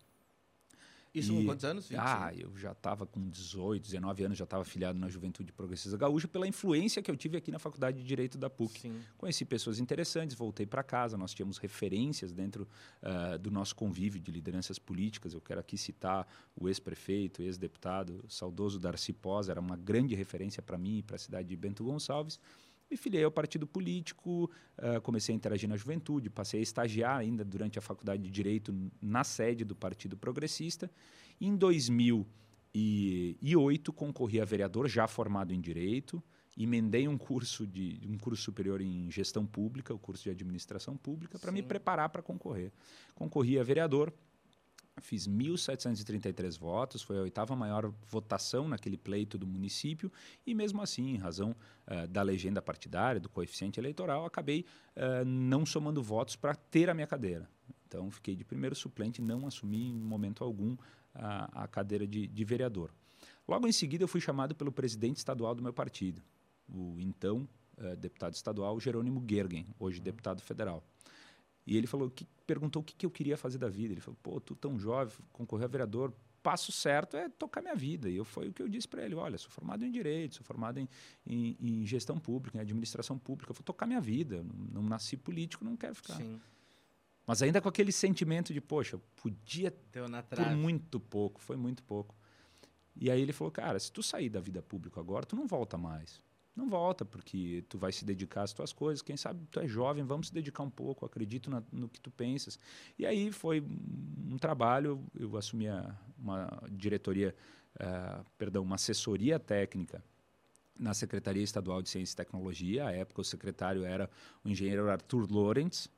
[1.15, 1.89] isso e, com quantos anos?
[1.89, 1.99] 20?
[1.99, 6.27] Ah, eu já estava com 18, 19 anos, já estava afiliado na Juventude Progressista Gaúcha
[6.27, 8.81] pela influência que eu tive aqui na Faculdade de Direito da PUC.
[8.81, 9.01] Sim.
[9.17, 12.69] Conheci pessoas interessantes, voltei para casa, nós tínhamos referências dentro
[13.03, 15.35] uh, do nosso convívio de lideranças políticas.
[15.35, 20.77] Eu quero aqui citar o ex-prefeito, ex-deputado, saudoso Darcy Pós, era uma grande referência para
[20.77, 22.41] mim e para a cidade de Bento Gonçalves
[22.91, 27.45] me filiei ao partido político, uh, comecei a interagir na juventude, passei a estagiar ainda
[27.45, 30.89] durante a faculdade de Direito na sede do Partido Progressista.
[31.41, 36.23] Em 2008, concorri a vereador, já formado em Direito,
[36.57, 41.37] emendei um curso, de, um curso superior em Gestão Pública, o curso de Administração Pública,
[41.39, 42.71] para me preparar para concorrer.
[43.15, 44.13] Concorri a vereador,
[45.01, 50.11] Fiz 1.733 votos, foi a oitava maior votação naquele pleito do município,
[50.47, 54.65] e mesmo assim, em razão uh, da legenda partidária, do coeficiente eleitoral, acabei
[54.97, 57.49] uh, não somando votos para ter a minha cadeira.
[57.89, 60.77] Então, fiquei de primeiro suplente, não assumi em momento algum
[61.15, 62.91] a, a cadeira de, de vereador.
[63.47, 66.23] Logo em seguida, eu fui chamado pelo presidente estadual do meu partido,
[66.69, 70.05] o então uh, deputado estadual Jerônimo Gergen, hoje uhum.
[70.05, 70.83] deputado federal.
[71.67, 73.93] E ele falou que perguntou o que, que eu queria fazer da vida.
[73.95, 78.09] Ele falou: "Pô, tu tão jovem, concorrer a vereador, passo certo é tocar minha vida".
[78.09, 80.45] E eu foi o que eu disse para ele: "Olha, sou formado em direito, sou
[80.45, 80.89] formado em,
[81.27, 84.43] em, em, gestão pública, em administração pública, eu vou tocar minha vida.
[84.43, 86.17] Não, não nasci político, não quero ficar".
[86.17, 86.41] Sim.
[87.27, 90.51] Mas ainda com aquele sentimento de, poxa, podia Teu na trave.
[90.51, 92.15] por muito pouco, foi muito pouco.
[92.95, 95.79] E aí ele falou: "Cara, se tu sair da vida pública agora, tu não volta
[95.79, 96.23] mais"
[96.57, 99.03] não volta, porque tu vai se dedicar às tuas coisas.
[99.03, 102.11] Quem sabe tu é jovem, vamos se dedicar um pouco, acredito na, no que tu
[102.11, 102.59] pensas.
[102.99, 105.67] E aí foi um trabalho, eu assumi
[106.19, 107.35] uma diretoria,
[107.77, 110.03] uh, perdão, uma assessoria técnica
[110.79, 112.87] na Secretaria Estadual de Ciência e Tecnologia.
[112.87, 114.09] À época o secretário era
[114.45, 115.89] o engenheiro Arthur Lorentz,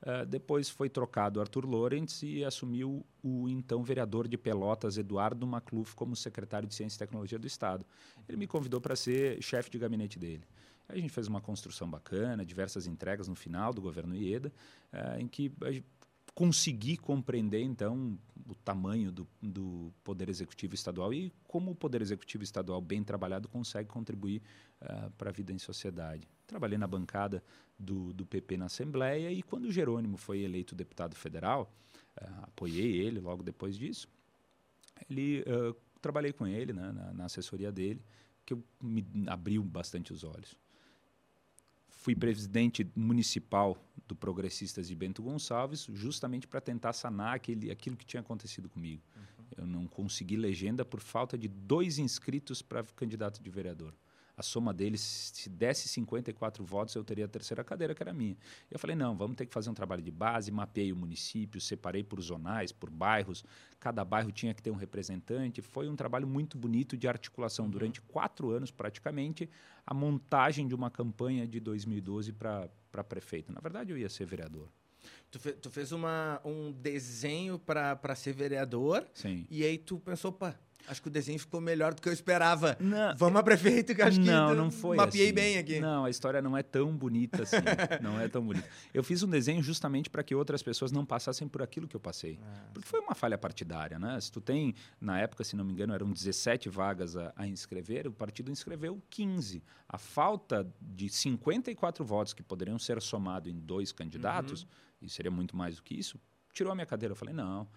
[0.00, 5.94] Uh, depois foi trocado Arthur Lorentz e assumiu o então vereador de Pelotas, Eduardo Macluf,
[5.96, 7.84] como secretário de Ciência e Tecnologia do Estado.
[8.28, 10.44] Ele me convidou para ser chefe de gabinete dele.
[10.88, 14.52] a gente fez uma construção bacana, diversas entregas no final do governo Ieda,
[14.92, 15.52] uh, em que
[16.38, 22.44] consegui compreender, então, o tamanho do, do, Poder Executivo Estadual e como o Poder Executivo
[22.44, 24.40] Estadual, bem trabalhado, consegue contribuir
[24.80, 26.28] uh, para a vida em sociedade.
[26.48, 27.44] Trabalhei na bancada
[27.78, 31.72] do, do PP na Assembleia e quando o Jerônimo foi eleito deputado federal,
[32.20, 34.08] uh, apoiei ele logo depois disso,
[35.08, 38.02] ele, uh, trabalhei com ele né, na, na assessoria dele,
[38.44, 40.56] que me abriu bastante os olhos
[42.08, 48.06] fui presidente municipal do Progressistas de Bento Gonçalves, justamente para tentar sanar aquele, aquilo que
[48.06, 49.02] tinha acontecido comigo.
[49.14, 49.46] Uhum.
[49.58, 53.92] Eu não consegui legenda por falta de dois inscritos para candidato de vereador
[54.38, 55.00] a soma deles,
[55.34, 58.36] se desse 54 votos, eu teria a terceira cadeira, que era minha.
[58.70, 62.04] Eu falei, não, vamos ter que fazer um trabalho de base, mapeei o município, separei
[62.04, 63.44] por zonais, por bairros,
[63.80, 65.60] cada bairro tinha que ter um representante.
[65.60, 67.70] Foi um trabalho muito bonito de articulação uhum.
[67.72, 69.50] durante quatro anos, praticamente,
[69.84, 73.52] a montagem de uma campanha de 2012 para prefeito.
[73.52, 74.68] Na verdade, eu ia ser vereador.
[75.32, 79.04] Tu, fe, tu fez uma, um desenho para ser vereador.
[79.14, 79.48] Sim.
[79.50, 80.54] E aí tu pensou, pá,
[80.86, 82.76] Acho que o desenho ficou melhor do que eu esperava.
[82.80, 85.34] Não, Vamos a prefeito, que acho não, que não foi mapeei assim.
[85.34, 85.80] bem aqui.
[85.80, 87.56] Não, a história não é tão bonita assim.
[88.00, 88.66] não é tão bonita.
[88.94, 92.00] Eu fiz um desenho justamente para que outras pessoas não passassem por aquilo que eu
[92.00, 92.38] passei.
[92.42, 94.18] Ah, Porque foi uma falha partidária, né?
[94.20, 98.06] Se tu tem, na época, se não me engano, eram 17 vagas a, a inscrever,
[98.06, 99.62] o partido inscreveu 15.
[99.88, 104.68] A falta de 54 votos que poderiam ser somados em dois candidatos, uhum.
[105.02, 106.18] e seria muito mais do que isso,
[106.52, 107.12] tirou a minha cadeira.
[107.12, 107.68] Eu falei, não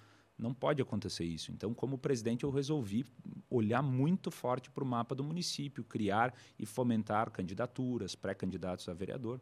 [0.42, 1.52] não pode acontecer isso.
[1.52, 3.06] Então, como presidente, eu resolvi
[3.50, 9.40] olhar muito forte para o mapa do município, criar e fomentar candidaturas, pré-candidatos a vereador.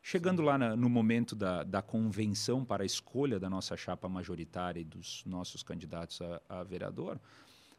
[0.00, 0.46] Chegando Sim.
[0.46, 4.84] lá na, no momento da, da, convenção para a escolha da nossa chapa majoritária e
[4.84, 7.20] dos nossos candidatos a, a vereador,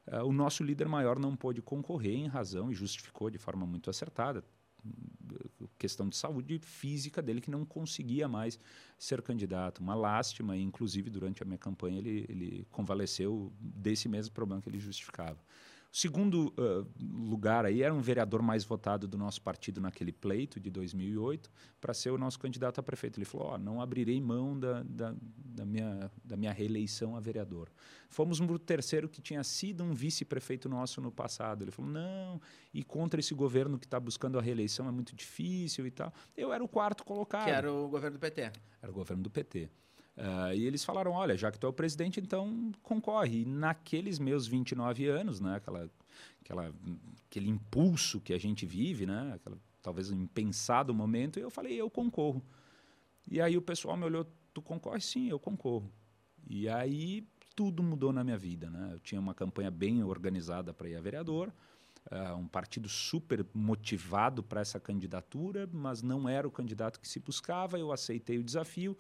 [0.08, 3.90] uh, o nosso líder maior não pôde concorrer em razão e justificou de forma muito
[3.90, 4.44] acertada.
[5.78, 8.60] Questão de saúde física dele que não conseguia mais
[8.98, 9.80] ser candidato.
[9.80, 14.80] Uma lástima, inclusive durante a minha campanha ele, ele convalesceu desse mesmo problema que ele
[14.80, 15.40] justificava.
[15.92, 20.60] O segundo uh, lugar aí era um vereador mais votado do nosso partido naquele pleito
[20.60, 21.50] de 2008
[21.82, 23.18] para ser o nosso candidato a prefeito.
[23.18, 27.72] Ele falou: oh, não abrirei mão da, da, da, minha, da minha reeleição a vereador.
[28.08, 31.64] Fomos no terceiro que tinha sido um vice-prefeito nosso no passado.
[31.64, 32.40] Ele falou: não,
[32.72, 36.14] e contra esse governo que está buscando a reeleição é muito difícil e tal.
[36.38, 37.46] Eu era o quarto colocado.
[37.46, 38.52] Que era o governo do PT.
[38.80, 39.68] Era o governo do PT.
[40.20, 43.44] Uh, e eles falaram: olha, já que tu é o presidente, então concorre.
[43.44, 45.90] E naqueles meus 29 anos, né, aquela,
[46.42, 46.76] aquela,
[47.26, 51.90] aquele impulso que a gente vive, né, aquela, talvez um impensado momento, eu falei: eu
[51.90, 52.44] concorro.
[53.32, 55.00] E aí o pessoal me olhou: tu concorre?
[55.00, 55.90] Sim, eu concorro.
[56.50, 58.70] E aí tudo mudou na minha vida.
[58.70, 58.90] Né?
[58.92, 61.54] Eu tinha uma campanha bem organizada para ir a vereador.
[62.12, 67.20] Uh, um partido super motivado para essa candidatura, mas não era o candidato que se
[67.20, 67.78] buscava.
[67.78, 68.98] Eu aceitei o desafio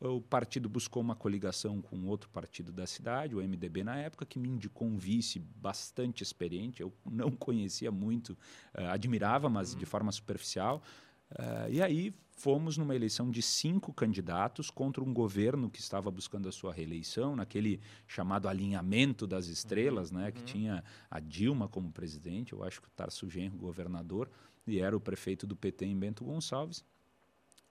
[0.00, 4.38] o partido buscou uma coligação com outro partido da cidade, o MDB na época, que
[4.38, 6.82] me indicou um vice bastante experiente.
[6.82, 8.30] Eu não conhecia muito,
[8.74, 9.78] uh, admirava, mas uhum.
[9.78, 10.82] de forma superficial.
[11.30, 16.46] Uh, e aí fomos numa eleição de cinco candidatos contra um governo que estava buscando
[16.46, 20.18] a sua reeleição, naquele chamado alinhamento das estrelas, uhum.
[20.18, 20.46] né, que uhum.
[20.46, 24.30] tinha a Dilma como presidente, eu acho que o Tarso Genro governador,
[24.66, 26.84] e era o prefeito do PT em Bento Gonçalves.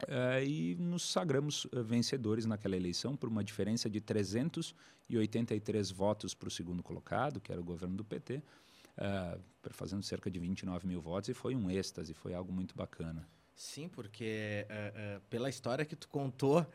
[0.03, 6.49] Uh, e nos sagramos uh, vencedores naquela eleição por uma diferença de 383 votos para
[6.49, 8.41] o segundo colocado, que era o governo do PT, uh,
[8.97, 9.39] eh,
[9.71, 13.25] fazendo cerca de 29 mil votos, e foi um êxtase, foi algo muito bacana.
[13.55, 14.67] Sim, porque
[15.29, 16.67] pela história que tu contou,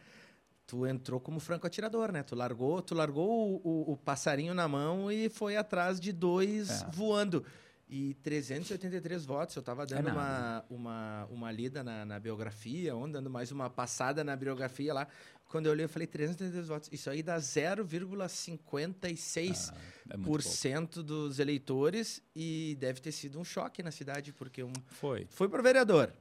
[0.67, 2.23] tu entrou como franco atirador, né?
[2.23, 6.71] Tu largou, tu largou o, o, o passarinho na mão e foi atrás de dois
[6.71, 6.91] é.
[6.91, 7.45] voando.
[7.93, 9.57] E 383 votos.
[9.57, 13.69] Eu estava dando é uma, uma, uma lida na, na biografia, ou dando mais uma
[13.69, 15.09] passada na biografia lá.
[15.49, 16.89] Quando eu olhei, eu falei 383 votos.
[16.93, 23.91] Isso aí dá 0,56% ah, é dos eleitores e deve ter sido um choque na
[23.91, 25.27] cidade, porque um, foi.
[25.29, 26.13] Foi para vereador,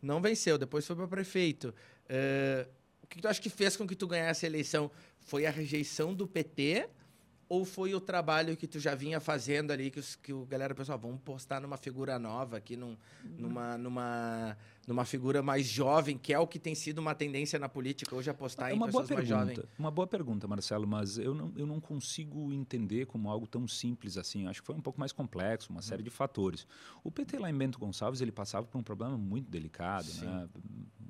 [0.00, 1.74] não venceu, depois foi para prefeito.
[2.04, 2.70] Uh,
[3.02, 4.88] o que tu acha que fez com que tu ganhasse a eleição?
[5.18, 6.88] Foi a rejeição do PT
[7.48, 10.74] ou foi o trabalho que tu já vinha fazendo ali, que, os, que o galera
[10.74, 12.96] pessoal, vamos postar numa figura nova aqui, num,
[13.38, 17.68] numa, numa, numa figura mais jovem, que é o que tem sido uma tendência na
[17.68, 19.60] política hoje, apostar é em pessoas mais jovens?
[19.78, 24.16] Uma boa pergunta, Marcelo, mas eu não, eu não consigo entender como algo tão simples
[24.16, 24.46] assim.
[24.46, 26.04] Acho que foi um pouco mais complexo, uma série hum.
[26.04, 26.66] de fatores.
[27.02, 30.48] O PT lá em Bento Gonçalves, ele passava por um problema muito delicado, né?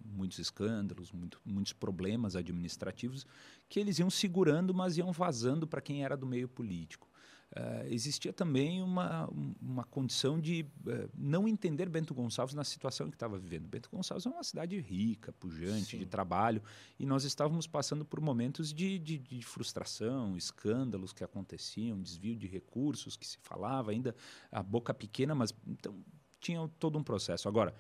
[0.05, 3.27] muitos escândalos, muito, muitos problemas administrativos
[3.69, 7.07] que eles iam segurando, mas iam vazando para quem era do meio político.
[7.53, 9.31] Uh, existia também uma,
[9.63, 13.69] uma condição de uh, não entender Bento Gonçalves na situação que estava vivendo.
[13.69, 15.99] Bento Gonçalves é uma cidade rica, pujante, Sim.
[15.99, 16.61] de trabalho,
[16.99, 22.47] e nós estávamos passando por momentos de, de, de, frustração, escândalos que aconteciam, desvio de
[22.47, 24.15] recursos que se falava, ainda
[24.51, 25.97] a boca pequena, mas então
[26.41, 27.49] tinha todo um processo.
[27.49, 27.75] Agora,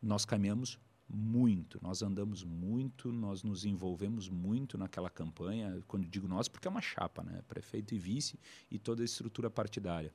[0.00, 6.48] nós caminhamos muito, nós andamos muito, nós nos envolvemos muito naquela campanha, quando digo nós,
[6.48, 7.42] porque é uma chapa, né?
[7.46, 8.38] Prefeito e vice
[8.70, 10.12] e toda a estrutura partidária.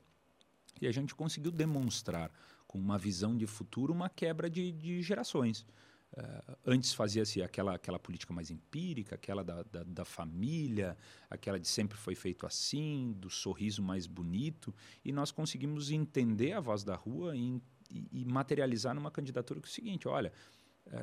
[0.80, 2.30] E a gente conseguiu demonstrar,
[2.66, 5.66] com uma visão de futuro, uma quebra de, de gerações.
[6.14, 10.96] Uh, antes fazia-se aquela, aquela política mais empírica, aquela da, da, da, família,
[11.28, 14.74] aquela de sempre foi feito assim, do sorriso mais bonito,
[15.04, 19.66] e nós conseguimos entender a voz da rua e, e, e materializar numa candidatura que
[19.66, 20.32] é o seguinte: olha,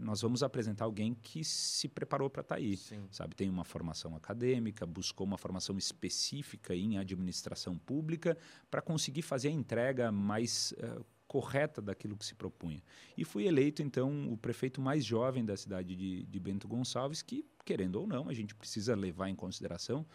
[0.01, 3.07] nós vamos apresentar alguém que se preparou para estar tá aí, Sim.
[3.11, 3.35] sabe?
[3.35, 8.37] Tem uma formação acadêmica, buscou uma formação específica em administração pública
[8.69, 12.81] para conseguir fazer a entrega mais uh, correta daquilo que se propunha.
[13.15, 17.45] E fui eleito, então, o prefeito mais jovem da cidade de, de Bento Gonçalves, que,
[17.63, 20.05] querendo ou não, a gente precisa levar em consideração,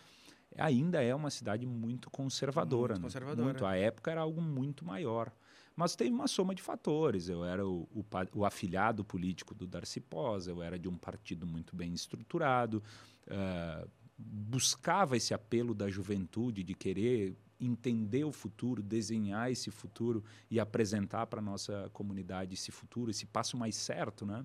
[0.58, 2.94] ainda é uma cidade muito conservadora.
[2.94, 3.06] Muito né?
[3.06, 3.44] conservadora.
[3.44, 3.64] Muito.
[3.64, 5.32] A época era algo muito maior.
[5.76, 7.28] Mas teve uma soma de fatores.
[7.28, 11.46] Eu era o, o, o afilhado político do Darcy Pós, eu era de um partido
[11.46, 12.82] muito bem estruturado,
[13.26, 20.60] uh, buscava esse apelo da juventude de querer entender o futuro, desenhar esse futuro e
[20.60, 24.44] apresentar para a nossa comunidade esse futuro, esse passo mais certo, né?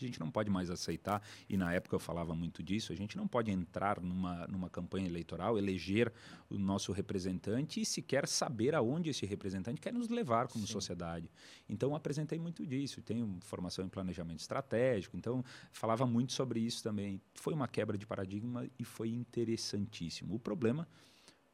[0.00, 3.16] A gente não pode mais aceitar, e na época eu falava muito disso, a gente
[3.16, 6.12] não pode entrar numa, numa campanha eleitoral, eleger
[6.48, 10.72] o nosso representante e sequer saber aonde esse representante quer nos levar como Sim.
[10.72, 11.30] sociedade.
[11.68, 17.20] Então apresentei muito disso, tenho formação em planejamento estratégico, então falava muito sobre isso também.
[17.34, 20.34] Foi uma quebra de paradigma e foi interessantíssimo.
[20.34, 20.88] O problema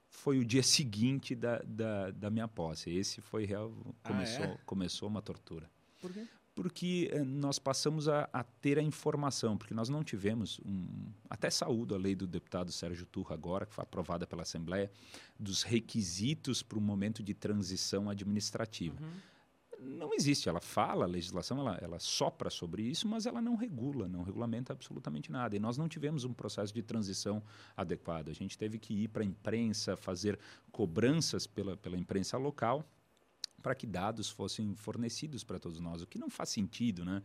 [0.08, 2.90] foi o dia seguinte da, da, da minha posse.
[2.90, 3.72] Esse foi real,
[4.02, 4.58] começou, ah, é?
[4.64, 5.70] começou uma tortura.
[6.00, 6.26] Por quê?
[6.58, 10.88] Porque eh, nós passamos a, a, ter a informação, porque nós não tivemos, um,
[11.30, 14.90] até saúdo a lei do deputado Sérgio Turra agora, que foi aprovada pela Assembleia,
[15.38, 19.00] dos requisitos para o momento de transição administrativa.
[19.00, 19.98] Uhum.
[19.98, 24.08] Não existe, ela fala, a legislação ela, ela sopra sobre isso, mas ela não regula,
[24.08, 25.54] não regulamenta absolutamente nada.
[25.54, 27.40] E nós não tivemos um processo de transição
[27.76, 28.30] adequado.
[28.30, 30.36] A gente teve que ir para a imprensa, fazer
[30.72, 32.84] cobranças pela, pela imprensa local,
[33.62, 37.22] para que dados fossem fornecidos para todos nós, o que não faz sentido, né?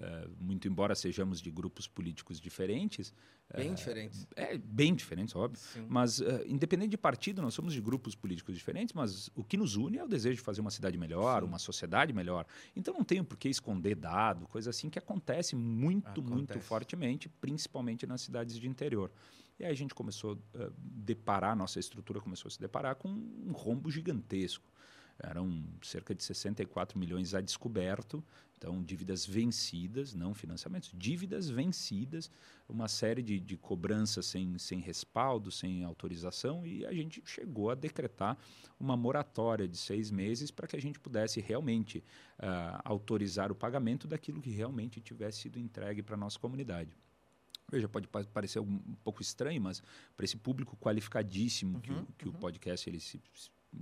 [0.00, 3.12] É, muito embora sejamos de grupos políticos diferentes.
[3.54, 4.26] Bem é, diferentes.
[4.34, 5.60] É, bem diferentes, óbvio.
[5.60, 5.86] Sim.
[5.88, 9.76] Mas, uh, independente de partido, nós somos de grupos políticos diferentes, mas o que nos
[9.76, 11.48] une é o desejo de fazer uma cidade melhor, Sim.
[11.48, 12.46] uma sociedade melhor.
[12.74, 16.32] Então, não tenho por que esconder dado, coisa assim que acontece muito, acontece.
[16.32, 19.12] muito fortemente, principalmente nas cidades de interior.
[19.58, 23.08] E aí a gente começou a uh, deparar, nossa estrutura começou a se deparar com
[23.08, 24.73] um rombo gigantesco
[25.22, 28.22] eram cerca de 64 milhões a descoberto,
[28.56, 32.30] então dívidas vencidas, não financiamentos, dívidas vencidas,
[32.68, 37.74] uma série de, de cobranças sem, sem respaldo, sem autorização, e a gente chegou a
[37.74, 38.38] decretar
[38.80, 41.98] uma moratória de seis meses para que a gente pudesse realmente
[42.38, 46.96] uh, autorizar o pagamento daquilo que realmente tivesse sido entregue para a nossa comunidade.
[47.70, 49.82] Veja, pode parecer um pouco estranho, mas
[50.16, 52.34] para esse público qualificadíssimo uhum, que, o, que uhum.
[52.34, 53.20] o podcast ele se,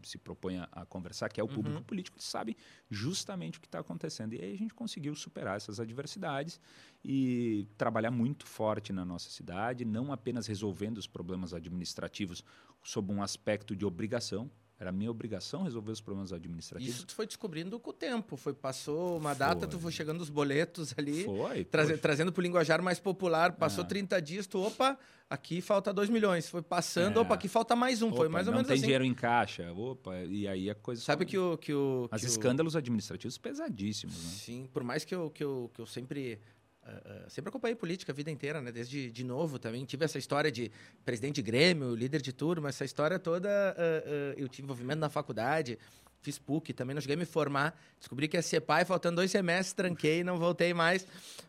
[0.03, 1.55] se propõe a, a conversar, que é o uhum.
[1.55, 2.57] público político, eles sabem
[2.91, 4.35] justamente o que está acontecendo.
[4.35, 6.61] E aí a gente conseguiu superar essas adversidades
[7.05, 12.45] e trabalhar muito forte na nossa cidade, não apenas resolvendo os problemas administrativos
[12.83, 14.51] sob um aspecto de obrigação,
[14.83, 16.97] era minha obrigação resolver os problemas administrativos.
[16.97, 18.37] Isso tu foi descobrindo com o tempo.
[18.37, 19.68] Foi, passou uma data, foi.
[19.68, 21.25] tu foi chegando os boletos ali.
[21.25, 21.64] Foi.
[21.64, 23.53] Traze, trazendo para o linguajar mais popular.
[23.53, 23.87] Passou é.
[23.87, 24.99] 30 dias, tu, opa,
[25.31, 26.49] aqui falta 2 milhões.
[26.49, 27.23] Foi passando, é.
[27.23, 28.09] opa, aqui falta mais um.
[28.09, 28.75] Opa, foi mais ou menos assim.
[28.75, 29.73] Não tem dinheiro em caixa.
[29.73, 31.01] Opa, e aí a coisa...
[31.01, 31.57] Sabe que o...
[31.57, 32.79] Que o Mas escândalos o...
[32.79, 34.31] administrativos pesadíssimos, né?
[34.33, 36.40] Sim, por mais que eu, que eu, que eu sempre
[36.85, 38.73] Uh, sempre acompanhei política a vida inteira, né?
[38.73, 39.85] Desde de novo também.
[39.85, 40.71] Tive essa história de
[41.05, 43.49] presidente de Grêmio, líder de turma, essa história toda.
[43.49, 45.79] Uh, eu tive envolvimento na faculdade,
[46.21, 47.81] fiz PUC, também não cheguei a me formar.
[47.99, 51.07] Descobri que ia ser pai, faltando dois semestres, tranquei, não voltei mais.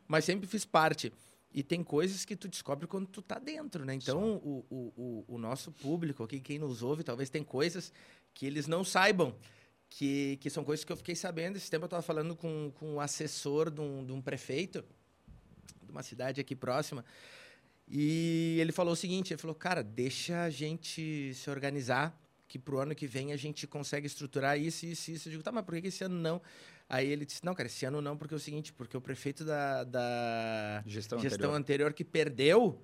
[0.08, 1.12] Mas sempre fiz parte.
[1.52, 3.96] E tem coisas que tu descobre quando tu tá dentro, né?
[3.96, 7.92] Então, o, o, o, o, nosso público aqui, quem nos ouve, talvez tem coisas
[8.34, 9.36] que eles não saibam.
[9.90, 11.56] Que, que são coisas que eu fiquei sabendo.
[11.56, 14.84] Esse tempo eu estava falando com, com o assessor de um, de um prefeito
[15.94, 17.06] uma cidade aqui próxima.
[17.88, 22.80] E ele falou o seguinte: ele falou, cara, deixa a gente se organizar, que pro
[22.80, 25.28] ano que vem a gente consegue estruturar isso, isso, isso.
[25.28, 26.42] Eu digo, tá, mas por que esse ano não?
[26.90, 29.46] Aí ele disse, não, cara, esse ano não, porque é o seguinte, porque o prefeito
[29.46, 31.56] da, da gestão, gestão anterior.
[31.56, 32.82] anterior que perdeu,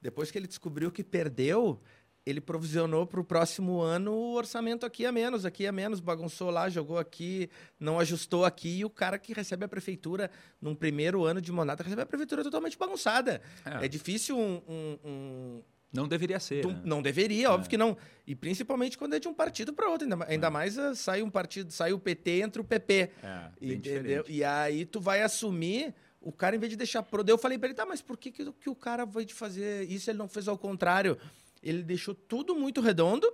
[0.00, 1.80] depois que ele descobriu que perdeu,
[2.24, 6.50] ele provisionou para o próximo ano o orçamento aqui a menos, aqui a menos, bagunçou
[6.50, 10.30] lá, jogou aqui, não ajustou aqui, e o cara que recebe a prefeitura
[10.60, 13.40] num primeiro ano de mandato recebe a prefeitura totalmente bagunçada.
[13.64, 15.62] É, é difícil um, um, um...
[15.92, 16.64] Não deveria ser.
[16.66, 16.80] né?
[16.84, 17.48] Não deveria, é.
[17.48, 17.96] óbvio que não.
[18.26, 20.04] E principalmente quando é de um partido para outro.
[20.04, 20.50] Ainda, ainda é.
[20.50, 23.10] mais uh, sai um partido, sai o PT, entra o PP.
[23.22, 24.24] É, entendeu?
[24.28, 27.24] E aí tu vai assumir o cara, em vez de deixar pro.
[27.26, 29.90] Eu falei para ele, tá, mas por que, que, que o cara vai te fazer
[29.90, 30.10] isso?
[30.10, 31.18] Ele não fez ao contrário.
[31.62, 33.30] Ele deixou tudo muito redondo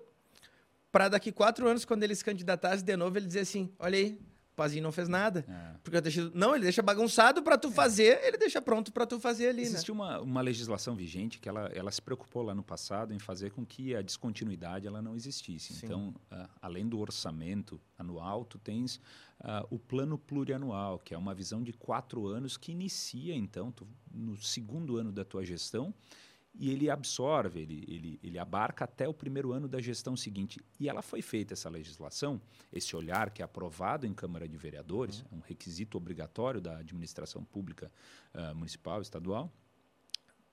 [0.90, 4.18] para daqui quatro anos, quando ele se candidatasse de novo, ele dizer assim: olha aí,
[4.52, 5.44] o Pazinho não fez nada.
[5.46, 5.76] É.
[5.84, 6.30] Porque eu deixei...
[6.34, 7.70] Não, ele deixa bagunçado para tu é.
[7.70, 9.60] fazer, ele deixa pronto para tu fazer ali.
[9.60, 9.94] Existe né?
[9.94, 13.66] uma, uma legislação vigente que ela, ela se preocupou lá no passado em fazer com
[13.66, 15.74] que a descontinuidade ela não existisse.
[15.74, 15.84] Sim.
[15.84, 18.96] Então, uh, além do orçamento anual, tu tens
[19.40, 23.86] uh, o plano plurianual, que é uma visão de quatro anos que inicia, então, tu,
[24.10, 25.92] no segundo ano da tua gestão
[26.58, 30.60] e ele absorve, ele, ele, ele abarca até o primeiro ano da gestão seguinte.
[30.80, 32.40] E ela foi feita, essa legislação,
[32.72, 35.26] esse olhar que é aprovado em Câmara de Vereadores, uhum.
[35.32, 37.92] é um requisito obrigatório da administração pública
[38.34, 39.52] uh, municipal, estadual,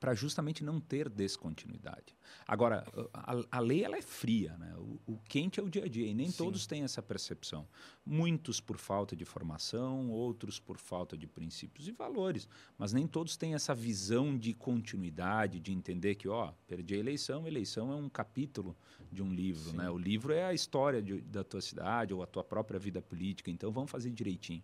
[0.03, 2.13] para justamente não ter descontinuidade.
[2.45, 4.75] Agora, a, a, lei ela é fria, né?
[4.75, 6.39] o, o, quente é o dia a dia, e nem Sim.
[6.39, 7.65] todos têm essa percepção.
[8.05, 13.37] Muitos por falta de formação, outros por falta de princípios e valores, mas nem todos
[13.37, 17.95] têm essa visão de continuidade, de entender que, ó, perdi a eleição, a eleição é
[17.95, 18.75] um capítulo
[19.09, 19.89] de um livro, né?
[19.89, 23.49] o livro é a história de, da tua cidade ou a tua própria vida política,
[23.49, 24.63] então vamos fazer direitinho.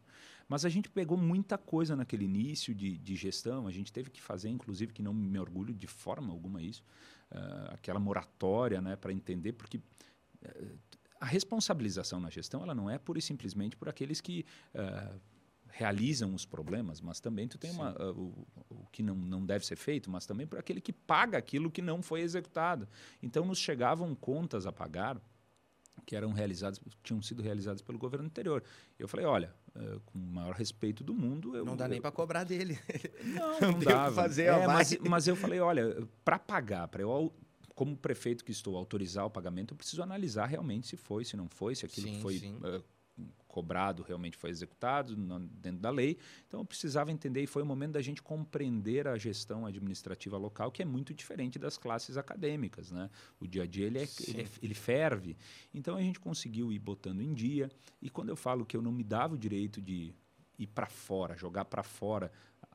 [0.50, 4.20] Mas a gente pegou muita coisa naquele início de, de gestão, a gente teve que
[4.20, 6.84] fazer, inclusive, que não me orgulho de forma alguma isso,
[7.32, 10.80] uh, aquela moratória né, para entender, porque uh,
[11.20, 15.20] a responsabilização na gestão ela não é pura e simplesmente por aqueles que uh,
[15.68, 19.66] realizam os problemas, mas também tu tem uma, uh, o, o, que não, não deve
[19.66, 22.88] ser feito, mas também por aquele que paga aquilo que não foi executado.
[23.22, 25.22] Então nos chegavam contas a pagar
[26.00, 28.64] que eram realizadas, tinham sido realizadas pelo governo anterior.
[28.98, 32.02] Eu falei, olha, uh, com o maior respeito do mundo, eu, não dá eu, nem
[32.02, 32.80] para cobrar dele.
[33.24, 34.16] Não, não, não dava.
[34.16, 37.34] fazer é, mas, mas eu falei, olha, para pagar, para eu
[37.76, 41.48] como prefeito que estou autorizar o pagamento, eu preciso analisar realmente se foi, se não
[41.48, 42.84] foi, se aquilo sim, foi uh,
[43.50, 46.18] cobrado realmente foi executado dentro da lei.
[46.48, 50.72] Então eu precisava entender e foi o momento da gente compreender a gestão administrativa local,
[50.72, 52.92] que é muito diferente das classes acadêmicas.
[52.92, 53.10] Né?
[53.40, 55.36] O dia a dia ele, é, ele, é, ele ferve.
[55.74, 57.70] Então a gente conseguiu ir botando em dia.
[58.02, 60.14] E quando eu falo que eu não me dava o direito de
[60.58, 62.32] ir para fora, jogar para fora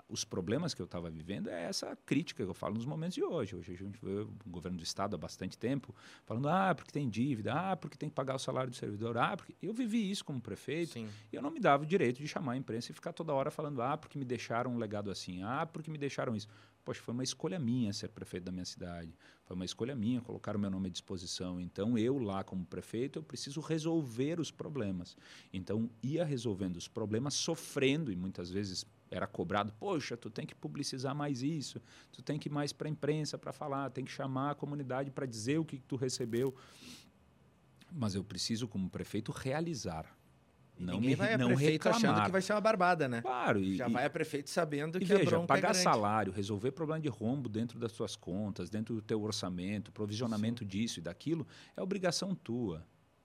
[0.08, 3.24] os problemas que eu estava vivendo é essa crítica que eu falo nos momentos de
[3.24, 3.56] hoje.
[3.56, 5.94] Hoje a gente vê o governo do Estado há bastante tempo
[6.24, 9.36] falando, ah, porque tem dívida, ah, porque tem que pagar o salário do servidor, ah,
[9.36, 9.54] porque...
[9.62, 11.08] Eu vivi isso como prefeito Sim.
[11.32, 13.50] e eu não me dava o direito de chamar a imprensa e ficar toda hora
[13.50, 16.48] falando, ah, porque me deixaram um legado assim, ah, porque me deixaram isso.
[16.84, 19.16] Poxa, foi uma escolha minha ser prefeito da minha cidade.
[19.44, 21.58] Foi uma escolha minha colocar o meu nome à disposição.
[21.58, 25.16] Então, eu lá como prefeito, eu preciso resolver os problemas.
[25.50, 28.84] Então, ia resolvendo os problemas, sofrendo e muitas vezes
[29.14, 31.80] era cobrado, poxa, tu tem que publicizar mais isso,
[32.12, 35.10] tu tem que ir mais para a imprensa para falar, tem que chamar a comunidade
[35.10, 36.54] para dizer o que, tu recebeu.
[37.92, 40.12] Mas eu preciso, como prefeito, realizar.
[40.76, 41.98] E não ninguém me, vai a não prefeito reclamar.
[41.98, 43.22] achando que vai ser uma barbada, né?
[43.22, 43.60] Claro.
[43.60, 47.00] E, Já vai a prefeito sabendo que veja, a bronca pagar é salário, resolver problema
[47.00, 50.68] de rombo dentro das suas contas, dentro do teu orçamento, provisionamento Sim.
[50.68, 51.46] disso e daquilo,
[51.76, 52.84] é obrigação tua.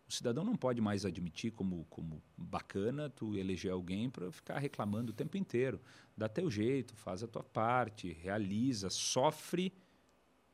[0.09, 5.11] O cidadão não pode mais admitir como, como bacana tu eleger alguém para ficar reclamando
[5.11, 5.79] o tempo inteiro.
[6.17, 9.71] Dá teu jeito, faz a tua parte, realiza, sofre,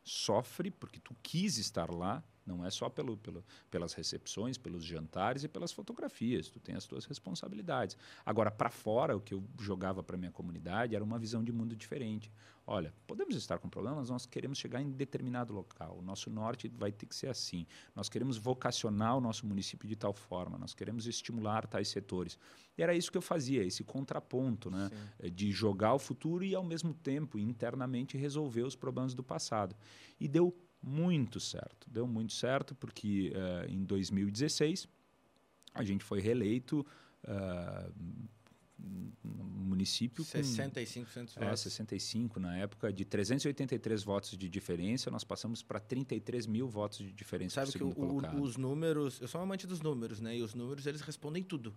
[0.04, 5.44] sofre porque tu quis estar lá, não é só pelo, pelo, pelas recepções, pelos jantares
[5.44, 6.50] e pelas fotografias.
[6.50, 7.98] Tu tem as tuas responsabilidades.
[8.26, 11.76] Agora, para fora, o que eu jogava para minha comunidade era uma visão de mundo
[11.76, 12.32] diferente.
[12.68, 15.98] Olha, podemos estar com problemas, nós queremos chegar em determinado local.
[16.00, 17.68] O nosso norte vai ter que ser assim.
[17.96, 20.58] Nós queremos vocacionar o nosso município de tal forma.
[20.58, 22.40] Nós queremos estimular tais setores.
[22.76, 24.90] E era isso que eu fazia, esse contraponto, né?
[25.22, 25.30] Sim.
[25.30, 29.76] De jogar o futuro e, ao mesmo tempo, internamente resolver os problemas do passado.
[30.20, 30.52] E deu
[30.86, 31.90] muito certo.
[31.90, 34.88] Deu muito certo porque uh, em 2016
[35.74, 36.86] a gente foi reeleito
[37.24, 37.94] uh,
[39.24, 41.38] no município 65 com, votos.
[41.38, 47.00] É, 65 na época de 383 votos de diferença nós passamos para 33 mil votos
[47.00, 50.38] de diferença sabe que o, o, os números eu sou um amante dos números né
[50.38, 51.74] e os números eles respondem tudo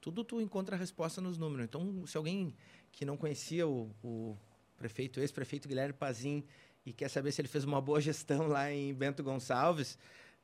[0.00, 2.54] tudo tu encontra a resposta nos números então se alguém
[2.92, 4.36] que não conhecia o, o
[4.76, 6.44] prefeito ex-prefeito Guilherme Pazin
[6.84, 9.98] e quer saber se ele fez uma boa gestão lá em Bento Gonçalves,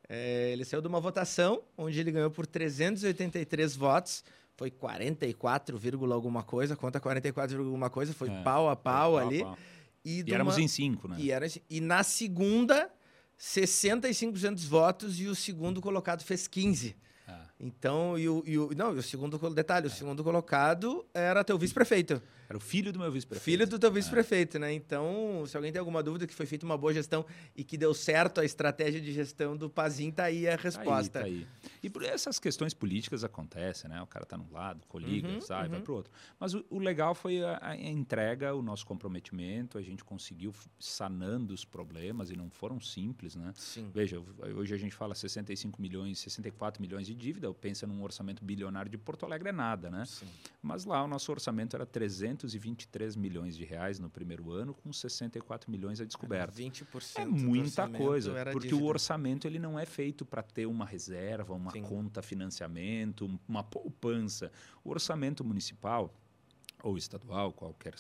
[0.08, 4.24] é, ele saiu de uma votação onde ele ganhou por 383 votos.
[4.56, 5.78] Foi 44,
[6.12, 9.42] alguma coisa, conta 44, alguma coisa, foi é, pau a pau, pau ali.
[9.42, 9.58] A pau.
[10.04, 11.16] E, e éramos uma, em cinco, né?
[11.18, 12.90] E, era, e na segunda,
[13.38, 16.96] 65% dos votos e o segundo colocado fez 15.
[17.30, 17.46] Ah.
[17.58, 21.58] Então, e o, e o, não, e o segundo detalhe, o segundo colocado era teu
[21.58, 22.20] vice-prefeito.
[22.50, 23.44] Era o filho do meu vice-prefeito.
[23.44, 24.60] Filho do teu vice-prefeito, é.
[24.60, 24.72] né?
[24.72, 27.24] Então, se alguém tem alguma dúvida que foi feita uma boa gestão
[27.54, 31.20] e que deu certo a estratégia de gestão do Pazin, tá aí a resposta.
[31.20, 31.70] Tá aí, tá aí.
[31.80, 34.02] E por essas questões políticas acontecem, né?
[34.02, 35.70] O cara tá num lado, coliga, uhum, sai, uhum.
[35.70, 36.12] vai pro outro.
[36.40, 41.54] Mas o, o legal foi a, a, entrega, o nosso comprometimento, a gente conseguiu sanando
[41.54, 43.52] os problemas e não foram simples, né?
[43.54, 43.88] Sim.
[43.94, 44.20] Veja,
[44.56, 48.98] hoje a gente fala 65 milhões, 64 milhões de dívida, pensa num orçamento bilionário de
[48.98, 50.04] Porto Alegre é nada, né?
[50.04, 50.26] Sim.
[50.62, 54.92] Mas lá o nosso orçamento era 300 223 milhões de reais no primeiro ano, com
[54.92, 56.54] 64 milhões a descoberta.
[56.56, 58.84] 20% é muita coisa, porque dívida.
[58.84, 61.82] o orçamento ele não é feito para ter uma reserva, uma Sim.
[61.82, 64.50] conta financiamento, uma poupança.
[64.84, 66.14] O orçamento municipal
[66.82, 67.94] ou estadual, qualquer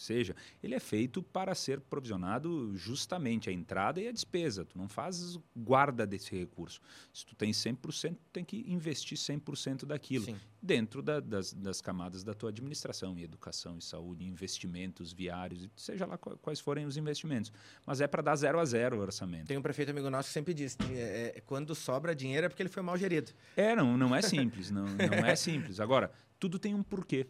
[0.00, 4.64] seja, ele é feito para ser provisionado justamente a entrada e a despesa.
[4.64, 6.80] Tu não fazes guarda desse recurso.
[7.12, 10.24] Se tu tem 100%, tu tem que investir 100% daquilo.
[10.24, 10.36] Sim.
[10.62, 16.06] Dentro da, das, das, camadas da tua administração, em educação, e saúde, investimentos viários, seja
[16.06, 17.52] lá quais forem os investimentos.
[17.84, 19.46] Mas é para dar zero a zero o orçamento.
[19.46, 22.62] Tem um prefeito amigo nosso que sempre diz é, é, quando sobra dinheiro é porque
[22.62, 23.30] ele foi mal gerido.
[23.56, 24.70] É, não, não é simples.
[24.70, 25.78] não, não é simples.
[25.78, 27.26] Agora, tudo tem um porquê.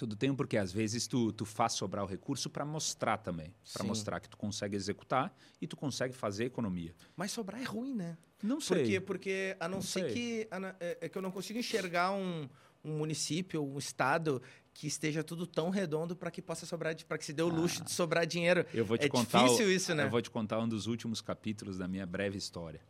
[0.00, 0.56] Tudo tem um porquê.
[0.56, 3.52] Às vezes tu, tu faz sobrar o recurso para mostrar também.
[3.70, 5.30] Para mostrar que tu consegue executar
[5.60, 6.94] e tu consegue fazer economia.
[7.14, 8.16] Mas sobrar é ruim, né?
[8.42, 8.78] Não sei.
[8.78, 10.12] Porque, porque a não, não ser sei.
[10.14, 10.48] que...
[10.80, 12.48] É, é que eu não consigo enxergar um,
[12.82, 14.40] um município, um estado
[14.72, 17.82] que esteja tudo tão redondo para que possa sobrar, para que se dê o luxo
[17.82, 18.64] ah, de sobrar dinheiro.
[18.72, 20.04] Eu vou te é contar difícil o, isso, né?
[20.04, 22.80] Eu vou te contar um dos últimos capítulos da minha breve história.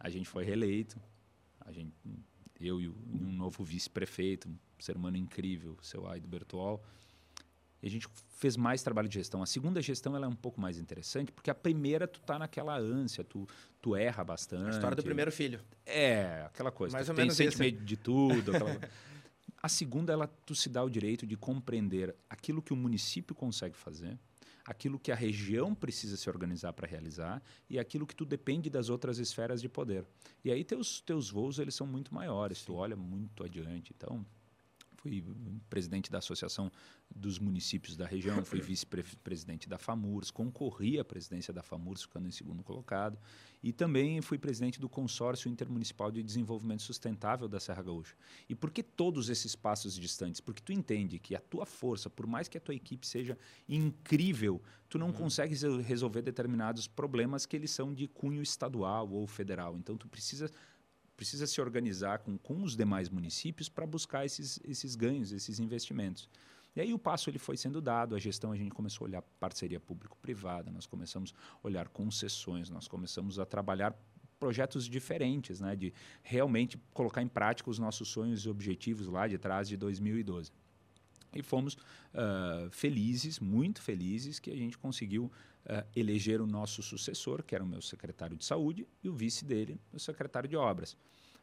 [0.00, 1.00] A gente foi reeleito,
[1.60, 1.94] a gente,
[2.60, 4.48] eu e um novo vice-prefeito,
[4.78, 6.82] ser humano incrível, seu Aido Bertual.
[7.80, 9.40] E a gente fez mais trabalho de gestão.
[9.42, 12.76] A segunda gestão ela é um pouco mais interessante, porque a primeira tu tá naquela
[12.76, 13.46] ânsia, tu,
[13.80, 14.66] tu erra bastante.
[14.66, 15.60] A história do primeiro filho.
[15.86, 16.92] É, aquela coisa.
[16.96, 18.50] Mais tu ou tem menos sentimento de tudo.
[18.56, 18.80] aquela-
[19.62, 23.76] a segunda, ela tu se dá o direito de compreender aquilo que o município consegue
[23.76, 24.18] fazer,
[24.68, 28.90] aquilo que a região precisa se organizar para realizar e aquilo que tu depende das
[28.90, 30.04] outras esferas de poder.
[30.44, 33.94] E aí teus teus voos eles são muito maiores, tu olha muito adiante.
[33.96, 34.26] Então,
[35.00, 35.24] fui
[35.70, 36.70] presidente da Associação
[37.14, 42.32] dos Municípios da região, fui vice-presidente da FAMURS, concorri à presidência da FAMURS, ficando em
[42.32, 43.18] segundo colocado,
[43.62, 48.14] e também fui presidente do Consórcio Intermunicipal de Desenvolvimento Sustentável da Serra Gaúcha.
[48.48, 50.40] E por que todos esses passos distantes?
[50.40, 53.38] Porque tu entende que a tua força, por mais que a tua equipe seja
[53.68, 59.26] incrível, tu não consegue resol- resolver determinados problemas que eles são de cunho estadual ou
[59.26, 59.76] federal.
[59.76, 60.50] Então tu precisa
[61.18, 66.30] precisa se organizar com, com os demais municípios para buscar esses, esses ganhos, esses investimentos.
[66.76, 69.22] E aí o passo ele foi sendo dado, a gestão a gente começou a olhar
[69.40, 73.98] parceria público-privada, nós começamos a olhar concessões, nós começamos a trabalhar
[74.38, 75.92] projetos diferentes, né, de
[76.22, 80.52] realmente colocar em prática os nossos sonhos e objetivos lá de trás de 2012.
[81.34, 81.76] E fomos
[82.14, 85.32] ah, felizes, muito felizes, que a gente conseguiu
[85.68, 89.44] ah, eleger o nosso sucessor, que era o meu secretário de saúde, e o vice
[89.44, 90.96] dele, o secretário de obras.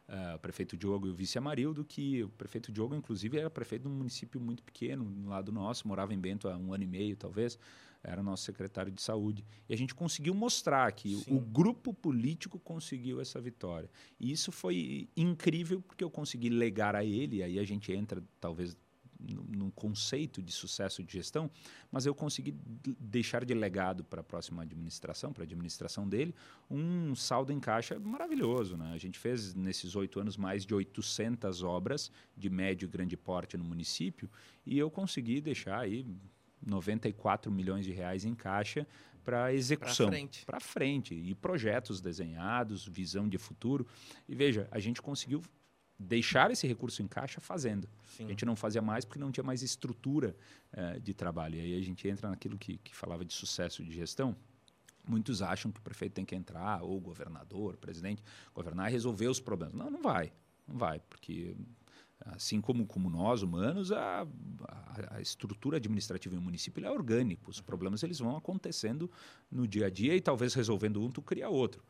[0.08, 3.82] Ah, o prefeito Diogo e o vice Amarildo, que o prefeito Diogo, inclusive, era prefeito
[3.82, 6.86] de um município muito pequeno, no lado nosso, morava em Bento há um ano e
[6.86, 7.58] meio, talvez,
[8.04, 9.44] era nosso secretário de saúde.
[9.68, 11.36] E a gente conseguiu mostrar que o- Sim.
[11.36, 13.90] o grupo político conseguiu essa vitória.
[14.20, 18.22] E isso foi incrível, porque eu consegui legar a ele, e aí a gente entra,
[18.40, 18.76] talvez,
[19.18, 21.50] no, no conceito de sucesso de gestão,
[21.90, 22.54] mas eu consegui
[23.00, 26.34] deixar de legado para a próxima administração, para a administração dele,
[26.70, 28.76] um saldo em caixa maravilhoso.
[28.76, 28.92] Né?
[28.92, 33.56] A gente fez, nesses oito anos, mais de 800 obras de médio e grande porte
[33.56, 34.30] no município,
[34.64, 36.06] e eu consegui deixar aí
[36.64, 38.86] 94 milhões de reais em caixa
[39.26, 40.08] para execução.
[40.08, 40.46] frente.
[40.46, 41.12] Para frente.
[41.12, 43.84] E projetos desenhados, visão de futuro.
[44.28, 45.42] E veja, a gente conseguiu
[45.98, 47.88] deixar esse recurso em caixa fazendo.
[48.16, 48.26] Sim.
[48.26, 50.36] A gente não fazia mais porque não tinha mais estrutura
[50.72, 51.56] eh, de trabalho.
[51.56, 54.36] E aí a gente entra naquilo que, que falava de sucesso de gestão.
[55.08, 58.22] Muitos acham que o prefeito tem que entrar, ou o governador, o presidente,
[58.54, 59.74] governar e resolver os problemas.
[59.74, 60.32] Não, não vai.
[60.66, 61.56] Não vai, porque
[62.24, 64.26] assim como, como nós, humanos, a,
[64.66, 67.50] a, a estrutura administrativa em um município é orgânico.
[67.50, 69.10] Os problemas eles vão acontecendo
[69.50, 71.82] no dia a dia e talvez resolvendo um, tu cria outro.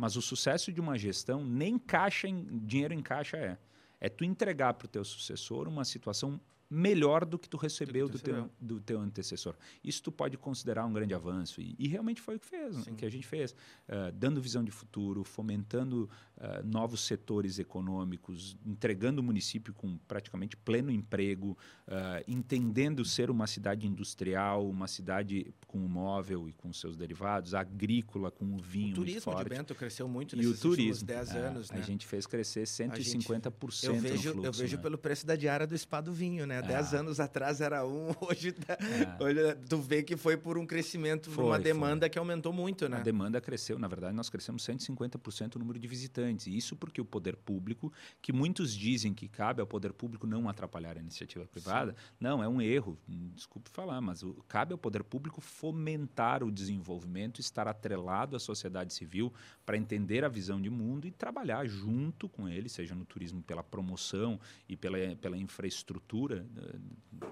[0.00, 3.58] Mas o sucesso de uma gestão nem caixa em, dinheiro em caixa é.
[4.00, 6.40] É tu entregar para o teu sucessor uma situação
[6.70, 9.56] melhor do que tu recebeu do, teu, do teu antecessor.
[9.82, 11.60] Isso tu pode considerar um grande avanço.
[11.60, 13.54] E, e realmente foi o que fez, né, que a gente fez.
[13.88, 16.08] Eh, dando visão de futuro, fomentando
[16.38, 21.58] eh, novos setores econômicos, entregando o município com praticamente pleno emprego,
[21.88, 27.52] eh, entendendo ser uma cidade industrial, uma cidade com o móvel e com seus derivados,
[27.52, 29.44] agrícola, com o vinho O turismo de.
[29.50, 30.90] Bento cresceu muito E nesses o turismo.
[30.92, 31.78] últimos 10 É, anos, né?
[31.78, 34.82] A gente fez crescer 150% Eu no vejo, fluxo, eu vejo né?
[34.82, 36.59] pelo preço da diária do spa do vinho, né?
[36.60, 36.96] Dez É.
[36.98, 39.22] anos atrás era um, hoje, tá, É.
[39.22, 41.64] hoje tu vê que foi por um crescimento, Foi, uma foi.
[41.64, 42.98] demanda que aumentou muito, né?
[42.98, 46.46] A demanda cresceu, na verdade, nós crescemos 150% o número de visitantes.
[46.46, 47.92] E isso porque o poder público,
[48.22, 52.48] que muitos dizem que cabe ao poder público não atrapalhar a iniciativa privada, não, é
[52.48, 52.98] um erro.
[53.34, 58.92] Desculpe falar, mas o- cabe ao poder público fomentar o desenvolvimento, estar atrelado à sociedade
[58.94, 59.32] civil
[59.64, 63.62] para entender a visão de mundo e trabalhar junto com ele, seja no turismo pela
[63.62, 64.38] promoção
[64.68, 66.46] e pela, pela infraestrutura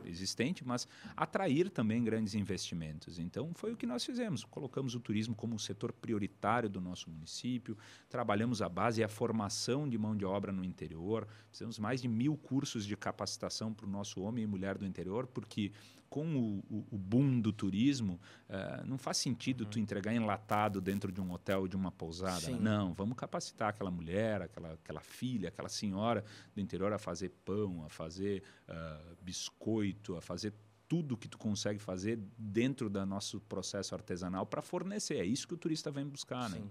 [0.05, 3.19] existente, mas atrair também grandes investimentos.
[3.19, 4.45] Então, foi o que nós fizemos.
[4.45, 7.77] Colocamos o turismo como um setor prioritário do nosso município,
[8.09, 12.09] trabalhamos a base e a formação de mão de obra no interior, fizemos mais de
[12.09, 15.73] mil cursos de capacitação para o nosso homem e mulher do interior, porque
[16.11, 21.13] com o, o- o boom do turismo, eh, não faz sentido tu entregar enlatado dentro
[21.13, 22.41] de um hotel, de uma pousada.
[22.41, 22.53] Sim.
[22.55, 22.61] né?
[22.61, 27.85] Não, vamos capacitar aquela mulher, aquela, aquela filha, aquela senhora do interior a fazer pão,
[27.85, 30.53] a fazer ah, biscoito, a fazer
[30.89, 35.17] tudo que tu consegue fazer dentro do nosso processo artesanal para fornecer.
[35.19, 36.63] É isso que o turista vem buscar, né?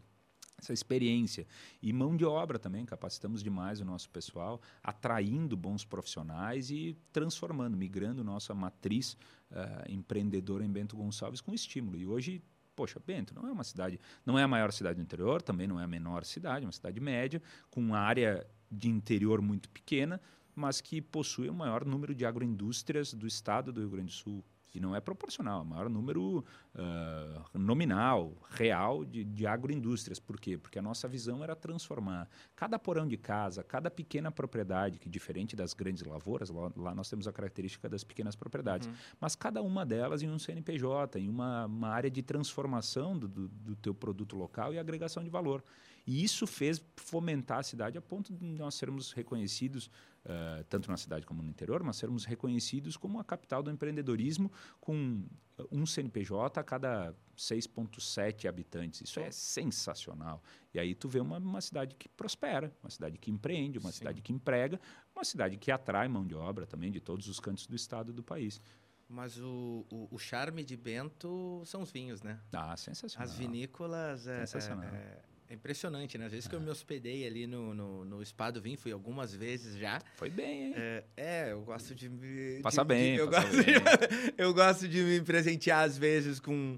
[0.60, 1.46] Essa experiência.
[1.82, 7.78] E mão de obra também, capacitamos demais o nosso pessoal, atraindo bons profissionais e transformando,
[7.78, 9.16] migrando nossa matriz
[9.52, 11.96] ah, empreendedora em Bento Gonçalves com estímulo.
[11.96, 12.42] E hoje,
[12.76, 15.80] poxa, Bento não é uma cidade, não é a maior cidade do interior, também não
[15.80, 17.40] é a menor cidade, é uma cidade média,
[17.70, 20.20] com uma área de interior muito pequena,
[20.56, 24.44] mas que possui o maior número de agroindústrias do estado do Rio Grande do Sul.
[24.80, 26.44] Não é proporcional, é o maior número
[26.76, 30.20] uh, nominal, real de, de agroindústrias.
[30.20, 30.58] Por quê?
[30.58, 35.56] Porque a nossa visão era transformar cada porão de casa, cada pequena propriedade, que diferente
[35.56, 38.94] das grandes lavouras, lá, lá nós temos a característica das pequenas propriedades, uhum.
[39.20, 43.48] mas cada uma delas em um CNPJ, em uma, uma área de transformação do, do,
[43.48, 45.64] do teu produto local e agregação de valor.
[46.08, 49.92] E isso fez fomentar a cidade a ponto de nós sermos reconhecidos,
[50.28, 54.52] uh, tanto na cidade como no interior, mas sermos reconhecidos como a capital do empreendedorismo,
[54.80, 55.24] com
[55.72, 59.02] um CNPJ a cada 6,7 habitantes.
[59.02, 60.44] Isso é sensacional.
[60.74, 64.00] E aí tu vê uma, uma cidade que prospera, uma cidade que empreende, uma Sim.
[64.00, 64.80] cidade que emprega,
[65.16, 68.14] uma cidade que atrai mão de obra também de todos os cantos do estado e
[68.14, 68.62] do país.
[69.10, 72.42] Mas o, o, o, charme de Bento são os vinhos, né?
[72.52, 73.26] Ah, sensacional.
[73.26, 74.84] As vinícolas é, sensacional.
[74.84, 76.26] É, é, é impressionante, né?
[76.26, 76.50] Às vezes é.
[76.50, 80.02] que eu me hospedei ali no, no, no Spa do Vinho, fui algumas vezes já.
[80.16, 80.74] Foi bem, hein?
[80.76, 82.60] É, é eu gosto de me...
[82.62, 83.76] Passa de, bem, de, eu, passa gosto bem.
[83.76, 86.78] De, eu gosto de me presentear às vezes com,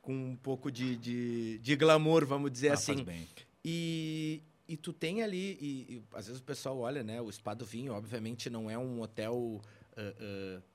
[0.00, 2.94] com um pouco de, de, de glamour, vamos dizer ah, assim.
[2.94, 3.28] Faz bem.
[3.64, 7.20] E, e tu tem ali, e, e, às vezes o pessoal olha, né?
[7.20, 9.60] O Spa do Vinho, obviamente, não é um hotel...
[9.96, 10.73] Uh, uh,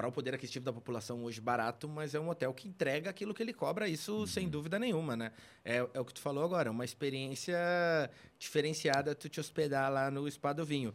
[0.00, 3.34] para o poder aquisitivo da população hoje barato, mas é um hotel que entrega aquilo
[3.34, 4.26] que ele cobra, isso uhum.
[4.26, 5.30] sem dúvida nenhuma, né?
[5.62, 7.58] É, é o que tu falou agora, uma experiência
[8.38, 10.94] diferenciada tu te hospedar lá no Spa do Vinho.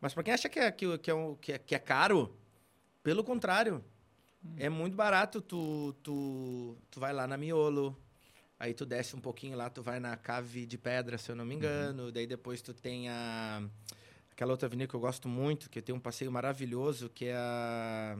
[0.00, 2.32] Mas para quem acha que é, que, que, é um, que, é, que é caro,
[3.02, 3.84] pelo contrário,
[4.44, 4.54] uhum.
[4.58, 5.40] é muito barato.
[5.40, 7.96] Tu, tu, tu vai lá na Miolo,
[8.60, 11.44] aí tu desce um pouquinho lá, tu vai na Cave de Pedra, se eu não
[11.44, 12.12] me engano, uhum.
[12.12, 13.60] daí depois tu tem a
[14.40, 18.16] aquela outra avenida que eu gosto muito, que tem um passeio maravilhoso, que é a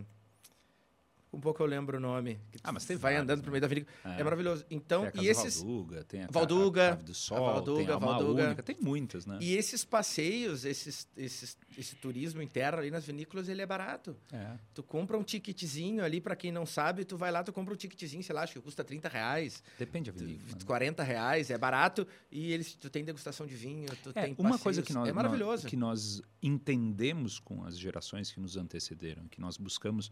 [1.32, 2.40] um pouco eu lembro o nome.
[2.62, 3.44] ah, mas tem vai vários, andando né?
[3.44, 3.86] por meio da avenida.
[4.04, 4.20] É.
[4.20, 4.64] é, maravilhoso.
[4.68, 7.98] Então, tem e esses Valduga, tem a Valduga, a do Sol, a Valduga, tem a
[7.98, 8.46] Valduga.
[8.46, 9.38] Única, tem muitas, né?
[9.40, 14.16] E esses passeios, esses, esses, esse turismo interno ali nas vinícolas, ele é barato.
[14.32, 14.56] É.
[14.74, 17.76] Tu compra um ticketzinho ali, para quem não sabe, tu vai lá, tu compra um
[17.76, 19.62] ticketzinho, sei lá, acho que custa 30 reais.
[19.78, 20.58] Depende da vinícola.
[20.64, 22.06] 40 reais, é barato.
[22.30, 25.12] E eles, tu tem degustação de vinho, tu é, tem Uma coisa que nós, é
[25.12, 25.62] maravilhoso.
[25.62, 30.10] Nós, que nós entendemos com as gerações que nos antecederam, que nós buscamos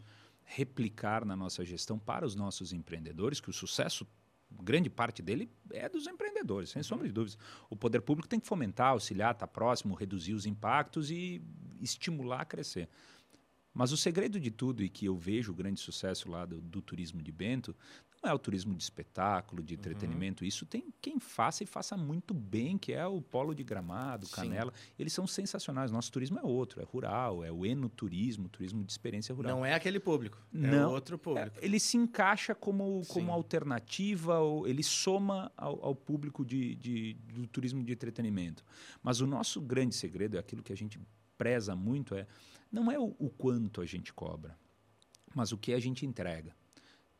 [0.51, 4.05] replicar na nossa gestão para os nossos empreendedores, que o sucesso,
[4.63, 7.37] grande parte dele é dos empreendedores, sem sombra de dúvidas.
[7.69, 11.39] O poder público tem que fomentar, auxiliar, estar tá próximo, reduzir os impactos e
[11.79, 12.89] estimular a crescer.
[13.71, 16.81] Mas o segredo de tudo, e que eu vejo o grande sucesso lá do, do
[16.81, 17.75] turismo de Bento,
[18.21, 19.79] não é o turismo de espetáculo, de uhum.
[19.79, 20.43] entretenimento.
[20.43, 20.47] Uhum.
[20.47, 24.73] Isso tem quem faça e faça muito bem, que é o Polo de Gramado, Canela.
[24.75, 24.93] Sim.
[24.99, 25.89] Eles são sensacionais.
[25.89, 29.55] Nosso turismo é outro, é rural, é o enoturismo, turismo de experiência rural.
[29.55, 31.57] Não é aquele público, é não, outro público.
[31.59, 37.13] É, ele se encaixa como, como alternativa, ou ele soma ao, ao público de, de,
[37.33, 38.63] do turismo de entretenimento.
[39.01, 40.99] Mas o nosso grande segredo, é aquilo que a gente
[41.37, 42.27] preza muito, é
[42.71, 44.57] não é o, o quanto a gente cobra,
[45.33, 46.58] mas o que a gente entrega.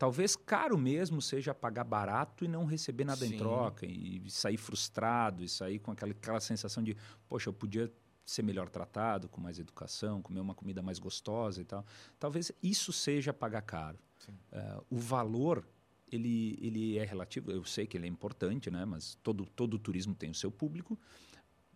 [0.00, 3.34] Talvez caro mesmo seja pagar barato e não receber nada Sim.
[3.34, 6.96] em troca, e sair frustrado, e sair com aquela, aquela sensação de,
[7.28, 7.92] poxa, eu podia
[8.24, 11.84] ser melhor tratado, com mais educação, comer uma comida mais gostosa e tal.
[12.18, 13.98] Talvez isso seja pagar caro.
[14.26, 15.68] Uh, o valor
[16.10, 18.86] ele, ele é relativo, eu sei que ele é importante, né?
[18.86, 20.98] mas todo, todo turismo tem o seu público.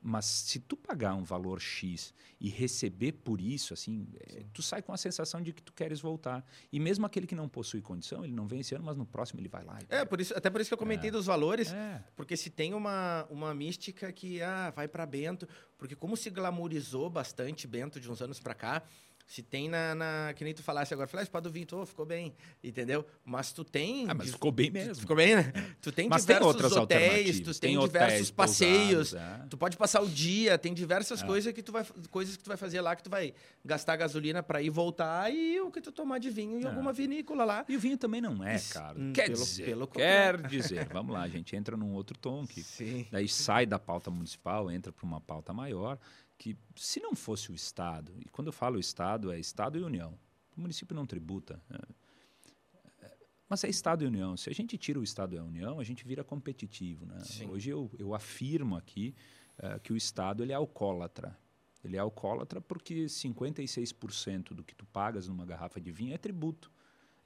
[0.06, 4.82] Mas se tu pagar um valor X e receber por isso, assim, é, tu sai
[4.82, 6.44] com a sensação de que tu queres voltar.
[6.70, 9.40] E mesmo aquele que não possui condição, ele não vem esse ano, mas no próximo
[9.40, 9.78] ele vai lá.
[9.88, 11.10] É, por isso, até por isso que eu comentei é.
[11.10, 12.04] dos valores, é.
[12.14, 15.48] porque se tem uma, uma mística que ah, vai para Bento,
[15.78, 18.82] porque como se glamourizou bastante Bento de uns anos para cá,
[19.26, 21.86] se tem na, na, Que nem tu falasse agora, falei, ah, espada do Vinto, oh,
[21.86, 23.04] ficou bem, entendeu?
[23.24, 24.06] Mas tu tem.
[24.08, 24.94] Ah, mas ficou bem mesmo.
[24.96, 25.52] Ficou bem, né?
[25.80, 29.46] Tu tem mas diversos tem hotéis, tu tem, tem diversos passeios, pousados, é.
[29.48, 31.26] tu pode passar o dia, tem diversas é.
[31.26, 33.32] coisas que tu vai coisas que tu vai fazer lá que tu vai
[33.64, 36.66] gastar gasolina para ir voltar e o que tu tomar de vinho em é.
[36.66, 37.64] alguma vinícola lá.
[37.68, 39.00] E o vinho também não é caro.
[39.00, 42.46] Hum, quer pelo, dizer, pelo quer dizer, vamos lá, a gente entra num outro tom
[42.46, 43.06] que Sim.
[43.10, 45.98] daí sai da pauta municipal, entra para uma pauta maior
[46.44, 50.18] que se não fosse o Estado, e quando eu falo Estado, é Estado e União,
[50.54, 51.58] o município não tributa.
[51.70, 53.16] É, é,
[53.48, 54.36] mas é Estado e União.
[54.36, 57.06] Se a gente tira o Estado e a União, a gente vira competitivo.
[57.06, 57.16] Né?
[57.48, 59.14] Hoje eu, eu afirmo aqui
[59.58, 61.34] uh, que o Estado ele é alcoólatra.
[61.82, 66.70] Ele é alcoólatra porque 56% do que tu pagas numa garrafa de vinho é tributo.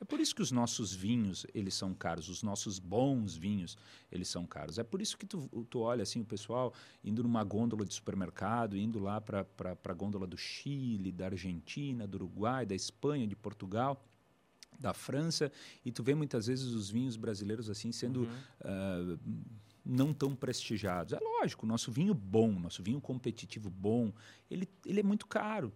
[0.00, 3.76] É por isso que os nossos vinhos, eles são caros, os nossos bons vinhos,
[4.12, 4.78] eles são caros.
[4.78, 6.72] É por isso que tu, tu olha assim, o pessoal
[7.02, 9.44] indo numa gôndola de supermercado, indo lá para
[9.84, 14.00] a gôndola do Chile, da Argentina, do Uruguai, da Espanha, de Portugal,
[14.78, 15.50] da França,
[15.84, 18.20] e tu vê muitas vezes os vinhos brasileiros assim sendo...
[18.20, 19.16] Uhum.
[19.16, 19.18] Uh,
[19.88, 21.14] não tão prestigiados.
[21.14, 24.12] É lógico, o nosso vinho bom, nosso vinho competitivo bom,
[24.50, 25.72] ele, ele é muito caro.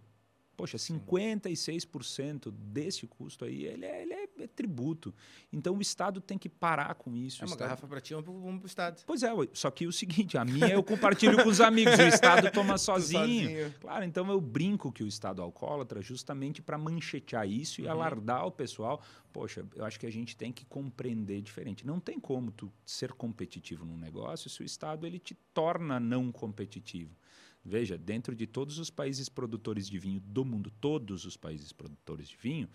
[0.55, 5.13] Poxa, 56% desse custo aí, ele é, ele é, é, tributo.
[5.51, 7.41] Então o Estado tem que parar com isso.
[7.41, 7.59] É uma Estado...
[7.59, 9.01] garrafa para ti, uma para o Estado.
[9.05, 12.51] Pois é, só que o seguinte, a minha eu compartilho com os amigos, o Estado
[12.51, 13.49] toma sozinho.
[13.49, 13.73] sozinho.
[13.81, 17.91] Claro, então eu brinco que o Estado é alcoólatra justamente para manchetear isso e uhum.
[17.91, 19.01] alardar o pessoal.
[19.31, 21.85] Poxa, eu acho que a gente tem que compreender diferente.
[21.85, 26.31] Não tem como tu ser competitivo num negócio se o Estado ele te torna não
[26.31, 27.15] competitivo.
[27.63, 32.27] Veja, dentro de todos os países produtores de vinho do mundo, todos os países produtores
[32.27, 32.67] de vinho,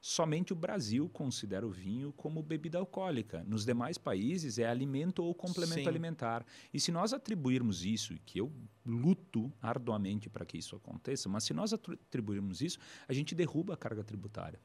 [0.00, 3.42] somente o Brasil considera o vinho como bebida alcoólica.
[3.44, 5.88] Nos demais países é alimento ou complemento Sim.
[5.88, 6.46] alimentar.
[6.72, 8.52] E se nós atribuirmos isso, e que eu
[8.84, 12.78] luto arduamente para que isso aconteça, mas se nós atribuirmos isso,
[13.08, 14.60] a gente derruba a carga tributária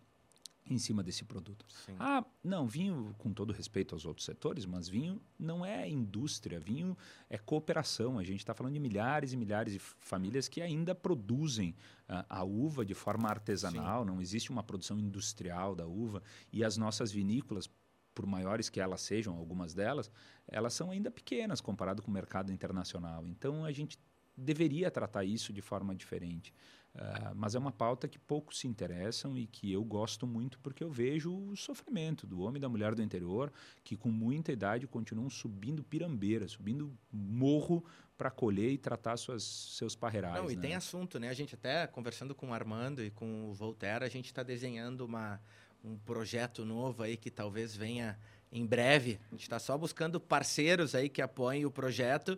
[0.74, 1.65] em cima desse produto.
[1.86, 1.95] Sim.
[1.99, 6.97] Ah, não, vinho, com todo respeito aos outros setores, mas vinho não é indústria, vinho
[7.30, 8.17] é cooperação.
[8.17, 11.76] A gente está falando de milhares e milhares de famílias que ainda produzem
[12.09, 14.07] uh, a uva de forma artesanal, Sim.
[14.07, 16.24] não existe uma produção industrial da uva.
[16.51, 17.69] E as nossas vinícolas,
[18.13, 20.11] por maiores que elas sejam, algumas delas,
[20.47, 23.28] elas são ainda pequenas comparado com o mercado internacional.
[23.28, 23.97] Então a gente
[24.36, 26.53] deveria tratar isso de forma diferente.
[26.93, 30.84] Uh, mas é uma pauta que poucos se interessam e que eu gosto muito porque
[30.84, 33.49] eu vejo o sofrimento do homem e da mulher do interior
[33.82, 37.82] que com muita idade continuam subindo pirambeira, subindo morro
[38.17, 40.43] para colher e tratar suas, seus parreirais.
[40.43, 40.61] Não, e né?
[40.61, 41.29] tem assunto, né?
[41.29, 45.05] A gente até conversando com o Armando e com o Voltaire, a gente está desenhando
[45.05, 45.41] uma,
[45.84, 48.19] um projeto novo aí que talvez venha
[48.51, 49.17] em breve.
[49.29, 52.38] A gente está só buscando parceiros aí que apoiem o projeto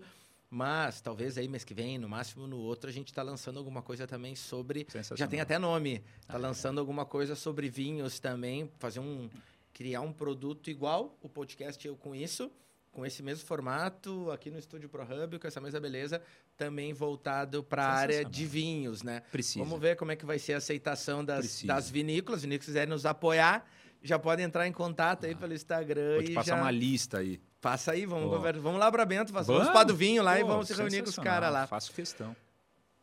[0.53, 3.81] mas talvez aí mês que vem, no máximo no outro, a gente está lançando alguma
[3.81, 4.85] coisa também sobre.
[5.15, 6.03] Já tem até nome.
[6.21, 6.79] Está ah, lançando é.
[6.79, 9.27] alguma coisa sobre vinhos também, fazer um.
[9.73, 12.51] criar um produto igual o podcast Eu Com Isso,
[12.91, 16.21] com esse mesmo formato, aqui no Estúdio ProHub, com essa mesma beleza,
[16.55, 19.23] também voltado para a área de vinhos, né?
[19.31, 19.65] Precisa.
[19.65, 22.41] Vamos ver como é que vai ser a aceitação das, das vinícolas.
[22.41, 23.67] As vinícolas quiserem nos apoiar,
[24.03, 25.27] já podem entrar em contato ah.
[25.29, 26.13] aí pelo Instagram.
[26.13, 26.61] Vou te passar já...
[26.61, 27.41] uma lista aí.
[27.63, 30.39] Passa aí, vamos, conversa, vamos lá para Bento, vamos, vamos para do vinho lá Pô,
[30.39, 31.65] e vamos se reunir com os caras lá.
[31.65, 32.35] Faço questão.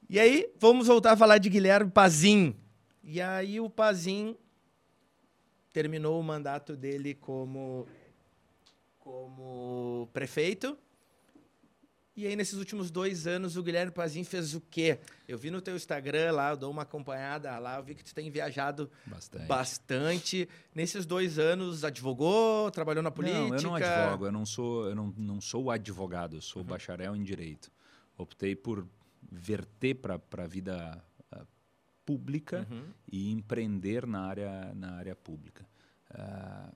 [0.07, 2.55] E aí, vamos voltar a falar de Guilherme Pazin.
[3.03, 4.37] E aí o Pazin
[5.73, 7.89] terminou o mandato dele como
[8.99, 10.77] como prefeito
[12.21, 14.99] e aí, nesses últimos dois anos, o Guilherme Pazin fez o quê?
[15.27, 18.14] Eu vi no teu Instagram lá, eu dou uma acompanhada lá, eu vi que tu
[18.14, 19.47] tem viajado bastante.
[19.47, 20.49] bastante.
[20.75, 23.41] Nesses dois anos, advogou, trabalhou na política?
[23.41, 26.68] Não, eu não advogo, eu não sou, eu não, não sou advogado, eu sou uhum.
[26.68, 27.73] bacharel em Direito.
[28.18, 28.87] Optei por
[29.33, 31.03] verter para a vida
[31.33, 31.47] uh,
[32.05, 32.85] pública uhum.
[33.11, 35.66] e empreender na área, na área pública.
[36.11, 36.73] Uh,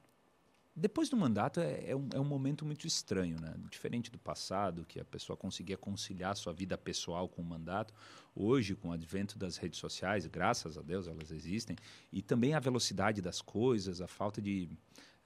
[0.76, 3.54] depois do mandato é, é, um, é, um, momento muito estranho, né?
[3.70, 7.94] Diferente do passado, que a pessoa conseguia conciliar sua vida pessoal com o mandato.
[8.34, 11.76] Hoje, com o advento das redes sociais, graças a Deus elas existem,
[12.12, 14.68] e também a velocidade das coisas, a falta de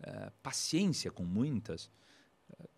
[0.01, 1.87] uh, paciência com muitas,
[2.51, 2.69] uh,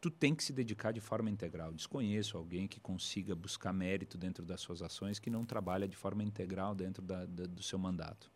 [0.00, 1.70] tu tem que se dedicar de forma integral.
[1.70, 6.24] Desconheço alguém que consiga buscar mérito dentro das suas ações que não trabalha de forma
[6.24, 8.30] integral dentro da, da, do seu mandato.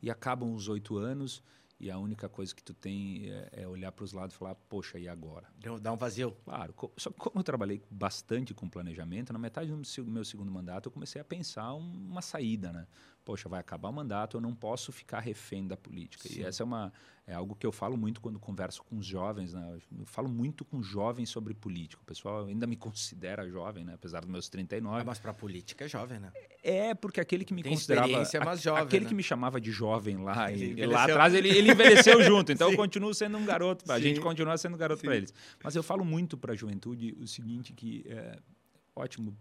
[0.00, 1.42] E acabam os oito anos
[1.78, 4.54] e a única coisa que tu tem é, é olhar para os lados e falar,
[4.54, 5.48] poxa, e agora?
[5.80, 6.32] Dá um vazio.
[6.44, 6.74] Claro.
[6.96, 10.92] Só que como eu trabalhei bastante com planejamento, na metade do meu segundo mandato eu
[10.92, 12.86] comecei a pensar uma saída, né?
[13.24, 16.28] Poxa, vai acabar o mandato, eu não posso ficar refém da política.
[16.28, 16.40] Sim.
[16.40, 16.92] E essa é uma
[17.26, 19.78] é algo que eu falo muito quando converso com os jovens, né?
[19.98, 22.02] Eu falo muito com jovens sobre política.
[22.02, 23.94] O pessoal ainda me considera jovem, né?
[23.94, 25.00] Apesar dos meus 39.
[25.00, 26.30] Ah, mas para política é jovem, né?
[26.62, 28.12] É, porque aquele que me Tem considerava
[28.44, 29.08] mas jovem, aquele né?
[29.08, 32.52] que me chamava de jovem lá, e, lá atrás ele, ele envelheceu junto.
[32.52, 35.32] Então eu continuo sendo um garoto, a gente continua sendo garoto para eles.
[35.62, 38.38] Mas eu falo muito para a juventude o seguinte que é,
[38.94, 39.34] ótimo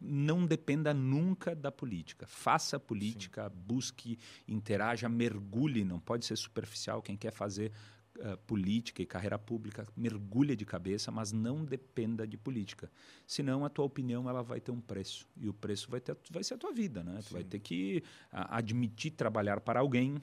[0.00, 2.26] não dependa nunca da política.
[2.26, 3.56] Faça política, Sim.
[3.66, 7.02] busque, interaja, mergulhe, não pode ser superficial.
[7.02, 7.72] Quem quer fazer
[8.18, 12.90] uh, política e carreira pública, mergulha de cabeça, mas não dependa de política.
[13.26, 15.26] Senão a tua opinião ela vai ter um preço.
[15.36, 17.02] E o preço vai, ter, vai ser a tua vida.
[17.02, 17.20] Né?
[17.26, 20.22] Tu vai ter que uh, admitir trabalhar para alguém,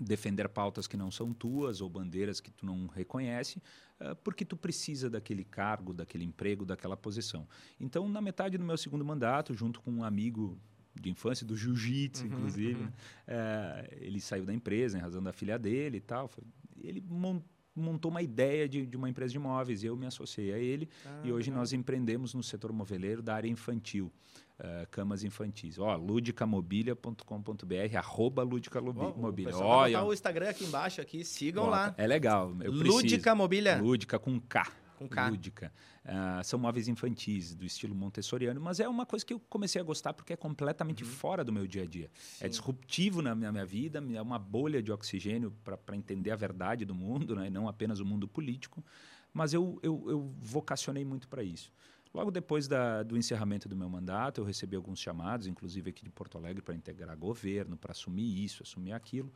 [0.00, 3.58] defender pautas que não são tuas ou bandeiras que tu não reconhece,
[4.00, 7.46] uh, porque tu precisa daquele cargo, daquele emprego, daquela posição.
[7.80, 10.58] Então, na metade do meu segundo mandato, junto com um amigo
[10.94, 12.88] de infância do jiu-jitsu, uhum, inclusive, uhum.
[12.88, 16.28] Uh, ele saiu da empresa em razão da filha dele e tal.
[16.28, 16.44] Foi,
[16.80, 20.88] ele montou uma ideia de, de, uma empresa de imóveis eu me associei a ele
[21.06, 24.12] ah, e hoje nós empreendemos no setor moveleiro da área infantil
[24.58, 25.78] uh, camas infantis.
[25.78, 29.56] Ó, ludicamobilia.com.br, arroba ludicamobília.
[29.56, 31.76] Ó, o Instagram aqui embaixo, aqui, sigam Bota.
[31.76, 31.94] lá.
[31.96, 32.50] É legal.
[32.50, 33.80] Lúdica Mobília.
[33.80, 34.70] Lúdica com K.
[34.98, 35.28] Com K.
[35.30, 35.72] lúdica.
[36.04, 39.84] Ah, são móveis infantis, do estilo montessoriano, mas é uma coisa que eu comecei a
[39.84, 42.10] gostar porque é completamente fora do meu dia a dia.
[42.40, 42.48] É Sim.
[42.48, 46.96] disruptivo na minha, minha vida, é uma bolha de oxigênio para entender a verdade do
[46.96, 47.46] mundo, né?
[47.46, 48.84] e não apenas o mundo político.
[49.32, 51.70] Mas eu, eu, eu vocacionei muito para isso.
[52.12, 56.10] Logo depois da, do encerramento do meu mandato, eu recebi alguns chamados, inclusive aqui de
[56.10, 59.32] Porto Alegre, para integrar governo, para assumir isso, assumir aquilo.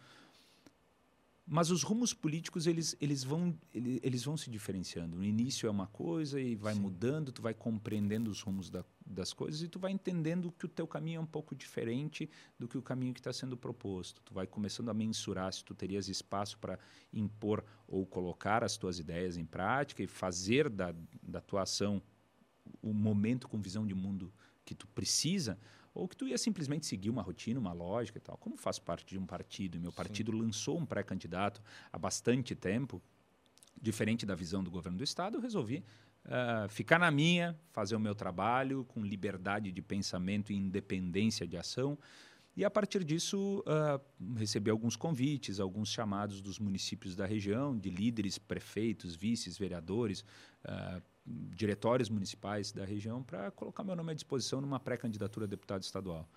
[1.45, 5.17] Mas os rumos políticos eles, eles, vão, ele- eles vão se diferenciando.
[5.17, 9.33] No início é uma coisa e vai mudando, tu vai compreendendo os rumos da- das
[9.33, 12.79] coisas e tu vai entendendo que o teu caminho é um pouco diferente do que
[12.79, 14.23] o caminho que está sendo proposto.
[14.23, 16.79] Tu vai começando a mensurar se tu terias espaço para
[17.13, 22.01] impor ou colocar as tuas ideias em prática e fazer da, da tua ação
[22.81, 24.33] o momento com visão de mundo
[24.65, 25.59] que tu precisa,
[25.95, 28.37] ou que tu ia simplesmente seguir uma rotina, uma lógica e tal.
[28.37, 31.63] Como faço parte de um partido, e meu partido lançou um pré-candidato
[31.93, 33.03] há bastante tempo,
[33.81, 35.85] diferente da visão do governo do estado, eu resolvi
[36.25, 41.57] ah, ficar na minha, fazer o meu trabalho com liberdade de pensamento e independência de
[41.57, 41.99] ação.
[42.57, 44.01] E a partir disso, ah,
[44.37, 50.25] recebi alguns convites, alguns chamados dos municípios da região, de líderes, prefeitos, vices, vereadores,
[50.65, 55.83] ah, diretórios municipais da região, para colocar meu nome à disposição numa pré-candidatura a deputado
[55.83, 56.29] estadual.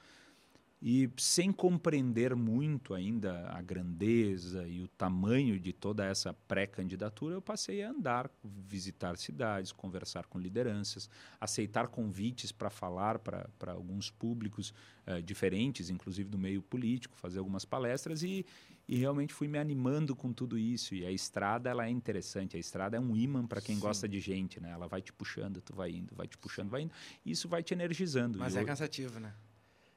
[0.88, 7.42] E sem compreender muito ainda a grandeza e o tamanho de toda essa pré-candidatura, eu
[7.42, 11.10] passei a andar, visitar cidades, conversar com lideranças,
[11.42, 14.72] aceitar convites para falar para alguns públicos
[15.08, 18.46] eh, diferentes, inclusive do meio político, fazer algumas palestras e,
[18.88, 20.94] e realmente fui me animando com tudo isso.
[20.94, 23.82] E a estrada ela é interessante, a estrada é um imã para quem Sim.
[23.82, 24.70] gosta de gente, né?
[24.70, 26.94] Ela vai te puxando, tu vai indo, vai te puxando, vai indo.
[27.26, 28.38] E isso vai te energizando.
[28.38, 29.34] Mas E é eu- cansativo, né?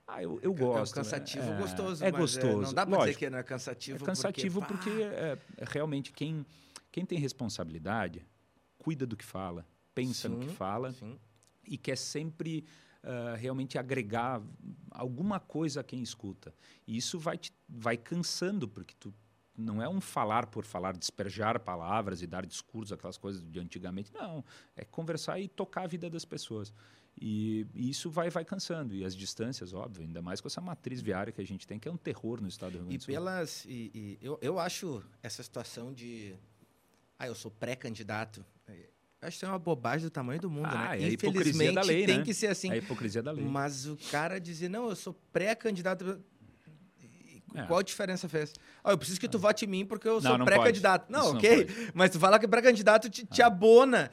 [0.08, 0.92] Ah, eu, eu É gosto.
[0.92, 1.56] um cansativo né?
[1.56, 2.04] É, gostoso.
[2.04, 2.60] É mas gostoso.
[2.62, 4.02] não dá pra dizer que não é cansativo.
[4.02, 6.44] É cansativo porque, porque, é, é realmente quem,
[6.90, 8.26] quem tem responsabilidade
[8.78, 10.54] cuida do que fala, pensa no que Sim.
[10.54, 11.18] fala Sim.
[11.66, 12.64] e quer sempre
[13.02, 14.42] ah, realmente agregar
[14.90, 16.54] alguma coisa a quem escuta.
[16.86, 19.14] E isso vai, te, vai cansando, porque tu
[19.56, 24.12] não é um falar por falar, despejar palavras e dar discursos, aquelas coisas de antigamente.
[24.12, 24.44] Não,
[24.76, 26.72] é conversar e tocar a vida das pessoas.
[27.20, 28.94] E, e isso vai, vai cansando.
[28.94, 31.88] E as distâncias, óbvio, ainda mais com essa matriz viária que a gente tem, que
[31.88, 33.14] é um terror no estado do Rio E Grande do Sul.
[33.14, 33.64] pelas.
[33.64, 36.34] E, e eu, eu acho essa situação de.
[37.18, 38.44] Ah, eu sou pré-candidato.
[39.20, 41.02] Eu acho que isso é uma bobagem do tamanho do mundo, Ah, né?
[41.02, 42.24] é a hipocrisia da lei, tem né?
[42.24, 42.70] que ser assim.
[42.70, 43.44] É a hipocrisia da lei.
[43.44, 46.22] Mas o cara dizer, não, eu sou pré-candidato.
[47.02, 47.62] E É.
[47.66, 48.52] Qual a diferença fez?
[48.84, 51.10] Ó, eu preciso que tu vote em mim porque eu Não, sou pré-candidato.
[51.10, 51.66] Não, não ok.
[51.68, 51.90] Ah.
[51.94, 54.10] Mas tu fala que pré-candidato te, te abona.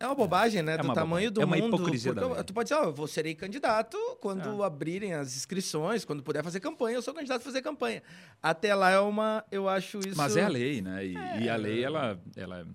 [0.00, 0.74] É uma bobagem, né?
[0.74, 1.74] É do tamanho do É uma mundo.
[1.76, 4.66] hipocrisia porque tu pode dizer, ó, eu vou serei candidato quando É.
[4.66, 8.02] abrirem as inscrições, quando puder fazer campanha, eu sou candidato a fazer campanha.
[8.40, 9.44] Até lá é uma.
[9.50, 10.16] Eu acho isso.
[10.16, 11.04] Mas é a lei, né?
[11.04, 11.56] E, e a É.
[11.56, 12.66] lei, ela, ela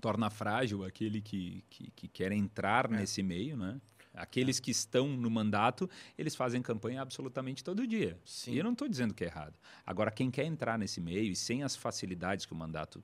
[0.00, 2.96] torna frágil aquele que, que, que quer entrar É.
[2.96, 3.80] nesse meio, né?
[4.14, 5.88] Aqueles que estão no mandato,
[6.18, 8.18] eles fazem campanha absolutamente todo dia.
[8.26, 8.52] Sim.
[8.52, 9.54] E eu não estou dizendo que é errado.
[9.86, 13.02] Agora, quem quer entrar nesse meio e sem as facilidades que o mandato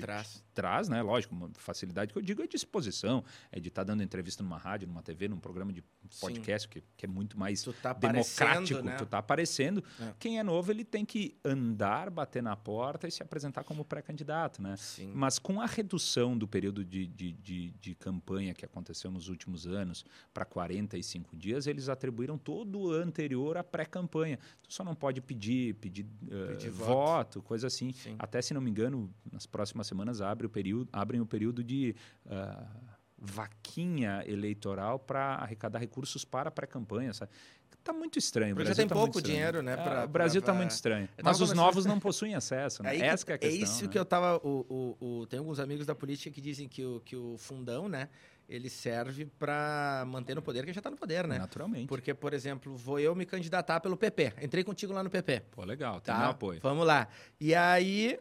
[0.00, 0.42] Traz.
[0.54, 1.02] traz, né?
[1.02, 4.88] Lógico, uma facilidade que eu digo é disposição, é de estar dando entrevista numa rádio,
[4.88, 5.82] numa TV, num programa de
[6.20, 8.96] podcast, que, que é muito mais Tu tá democrático, né?
[8.96, 9.82] tu tá aparecendo.
[10.00, 10.12] É.
[10.18, 14.60] Quem é novo, ele tem que andar, bater na porta e se apresentar como pré-candidato,
[14.62, 14.76] né?
[14.76, 15.12] Sim.
[15.14, 19.66] Mas com a redução do período de, de, de, de campanha que aconteceu nos últimos
[19.66, 24.38] anos para 45 dias, eles atribuíram todo o anterior à pré-campanha.
[24.66, 26.88] Tu só não pode pedir, pedir, eh, Pedir voto.
[27.40, 27.42] voto.
[27.42, 27.92] coisa assim.
[27.92, 28.16] Sim.
[28.18, 31.94] Até, se não me engano, nas próximas semanas abre o período, abrem o período de
[32.26, 32.64] ah,
[33.18, 37.12] vaquinha eleitoral para arrecadar recursos para a pré-campanha.
[37.12, 37.30] sabe?
[37.82, 38.52] Tá muito estranho.
[38.52, 40.58] o Porque já Brasil tem tá pouco dinheiro, né, É, pra- o Brasil pra- está
[40.58, 41.08] muito estranho.
[41.22, 42.82] Mas os novos não possuem acesso.
[42.82, 42.98] Né?
[42.98, 43.62] Essa que é a questão.
[43.62, 43.90] isso né?
[43.90, 44.36] que eu tava.
[44.46, 47.88] O, o, o- tem alguns amigos da política que dizem que o, que o fundão,
[47.88, 48.08] né?
[48.46, 51.38] Ele serve para manter no poder quem já tá no poder, né?
[51.38, 51.86] Naturalmente.
[51.86, 54.34] Porque, por exemplo, vou eu me candidatar pelo PP.
[54.42, 55.44] Entrei contigo lá no PP.
[55.52, 56.00] Pô, legal.
[56.00, 56.20] Tem Tá?
[56.20, 56.60] meu apoio.
[56.60, 57.06] Vamos lá.
[57.40, 58.18] E aí,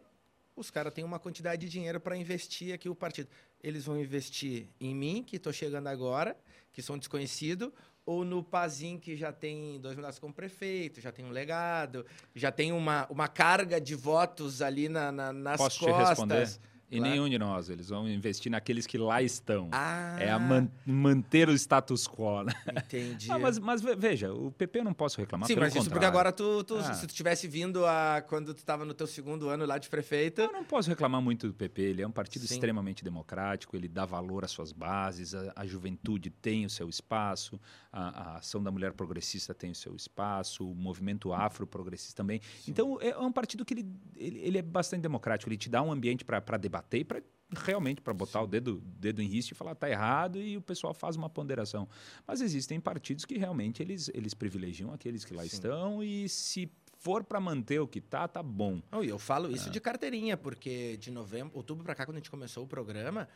[0.59, 3.29] os caras têm uma quantidade de dinheiro para investir aqui o partido.
[3.63, 6.37] Eles vão investir em mim, que estou chegando agora,
[6.73, 7.73] que sou um desconhecido,
[8.05, 12.05] ou no Pazin, que já tem dois mandatos como prefeito, já tem um legado,
[12.35, 16.09] já tem uma, uma carga de votos ali na, na- nas Posso te costas.
[16.09, 16.49] responder?
[16.91, 17.11] E Claro.
[17.11, 17.69] nenhum de nós.
[17.69, 19.69] Eles vão investir naqueles que lá estão.
[19.71, 22.53] Ah, É a man- manter o status quo, né?
[22.85, 23.31] entendi.
[23.31, 25.45] Ah, mas, mas ve- veja, o PP eu não posso reclamar.
[25.47, 26.07] Sim, mas isso porque contrário.
[26.07, 26.93] agora tu, tu- Ah.
[26.95, 30.41] se tu tivesse vindo a quando tu estava no teu segundo ano lá de prefeito,
[30.41, 31.81] Eu não posso reclamar muito do PP.
[31.81, 32.55] Ele é um partido Sim.
[32.55, 37.59] extremamente democrático, ele dá valor às suas bases, a, a juventude tem o seu espaço,
[37.93, 42.41] a, a ação da mulher progressista tem o seu espaço, o movimento afro-progressista também.
[42.67, 43.85] Então, é um partido que ele,
[44.15, 47.21] ele, ele é bastante democrático, ele te dá um ambiente para debater para
[47.51, 48.45] realmente para botar Sim.
[48.45, 51.87] o dedo, dedo em risco e falar tá errado e o pessoal faz uma ponderação.
[52.27, 55.47] Mas existem partidos que realmente eles, eles privilegiam aqueles que lá Sim.
[55.47, 58.81] estão e se for para manter o que tá, tá bom.
[59.01, 59.71] E eu falo isso é.
[59.71, 63.27] de carteirinha, porque de novembro, outubro para cá, quando a gente começou o programa,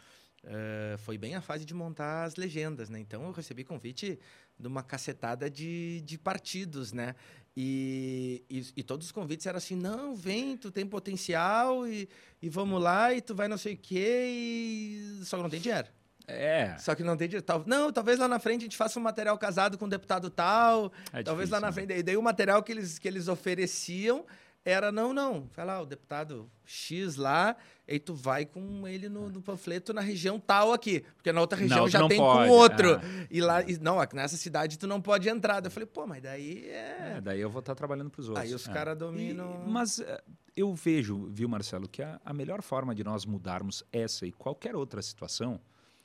[0.44, 3.00] uh, foi bem a fase de montar as legendas, né?
[3.00, 4.20] Então eu recebi convite
[4.60, 7.16] de uma cacetada de, de partidos, né?
[7.56, 12.10] E, e, e, todos os convites eram assim, não, vem, tu tem potencial e,
[12.42, 15.20] e vamos lá, e tu vai não sei o quê, e...
[15.24, 15.88] só que não tem dinheiro.
[16.28, 16.76] É.
[16.80, 17.46] Só que não tem dinheiro.
[17.68, 20.92] Não, talvez lá na frente a gente faça um material casado com um deputado tal.
[21.12, 21.74] É talvez difícil, lá na né?
[21.74, 21.94] frente.
[21.94, 24.26] E daí o material que eles, que eles ofereciam
[24.66, 27.56] era, não, não, vai lá, o deputado X lá,
[27.86, 31.58] e tu vai com ele no, no panfleto na região tal aqui, porque na outra
[31.58, 32.48] região não, já tem pode.
[32.48, 32.96] com outro.
[32.96, 33.28] Ah.
[33.30, 35.64] E lá, e, não, nessa cidade tu não pode entrar.
[35.64, 37.16] Eu falei, pô, mas daí é...
[37.18, 38.46] é daí eu vou estar trabalhando para os outros.
[38.46, 38.72] Aí os é.
[38.72, 39.64] caras dominam...
[39.66, 40.24] E, mas eh,
[40.56, 44.76] eu vejo, viu, Marcelo, que a, a melhor forma de nós mudarmos essa e qualquer
[44.76, 45.60] outra situação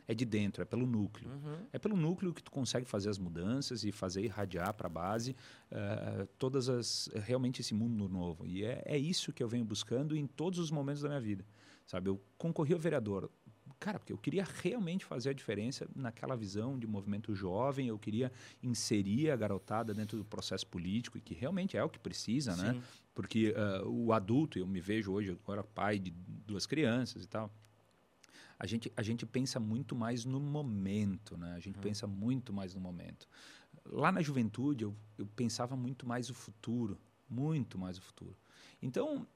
[0.09, 1.29] é de dentro, é pelo núcleo.
[1.29, 1.67] Uhum.
[1.71, 5.37] É pelo núcleo que tu consegue fazer as mudanças e fazer irradiar para a base
[5.71, 8.47] uh, todas as realmente esse mundo novo.
[8.47, 11.45] E é, é isso que eu venho buscando em todos os momentos da minha vida.
[11.87, 13.31] Sabe, eu concorri ao vereador
[13.79, 18.33] cara, porque eu queria realmente fazer a diferença naquela visão de movimento jovem, eu queria
[18.63, 22.73] inserir a garotada dentro do processo político, e que realmente é o que precisa, né?
[22.73, 22.79] Sim.
[22.79, 22.85] né?
[23.15, 27.53] Porque uh, o adulto, eu me vejo hoje agora pai de duas crianças e tal,
[28.59, 31.55] a gente, a gente pensa muito mais no momento, né?
[31.55, 31.83] A gente uhum.
[31.83, 33.29] pensa muito mais no momento.
[33.87, 36.99] Lá na juventude, eu, eu pensava muito mais o futuro,
[37.29, 38.37] muito mais o futuro.
[38.83, 39.27] Então,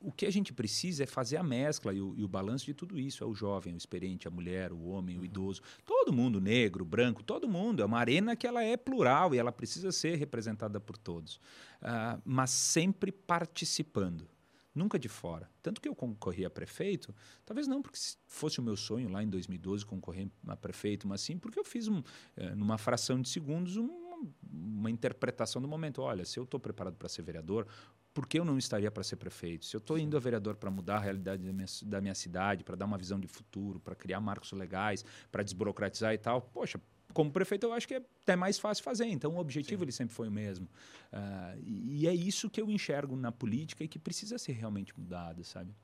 [0.00, 2.72] o que a gente precisa é fazer a mescla e o, e o, balanço de
[2.72, 3.24] tudo isso.
[3.24, 5.22] É o jovem, o experiente, a mulher, o homem, uhum.
[5.22, 5.60] o idoso.
[5.84, 7.82] Todo mundo, negro, branco, todo mundo.
[7.82, 11.36] É uma arena que ela é plural e ela precisa ser representada por todos.
[11.82, 14.28] Uh, mas sempre participando
[14.74, 15.50] nunca de fora.
[15.62, 17.14] Tanto que eu concorri a prefeito,
[17.44, 21.38] talvez não porque fosse o meu sonho lá em 2012 concorrer a prefeito, mas sim
[21.38, 22.02] porque eu fiz, um,
[22.36, 26.02] é, numa fração de segundos, uma, uma interpretação do momento.
[26.02, 27.66] Olha, se eu estou preparado para ser vereador,
[28.12, 29.64] por que eu não estaria para ser prefeito?
[29.64, 32.64] Se eu estou indo a vereador para mudar a realidade da minha, da minha cidade,
[32.64, 36.80] para dar uma visão de futuro, para criar marcos legais, para desburocratizar e tal, poxa,
[37.12, 39.06] como prefeito, eu acho que é até mais fácil fazer.
[39.06, 39.84] Então, o objetivo Sim.
[39.84, 40.66] ele sempre foi o mesmo.
[41.12, 44.98] Uh, e, e é isso que eu enxergo na política e que precisa ser realmente
[44.98, 45.74] mudado, sabe?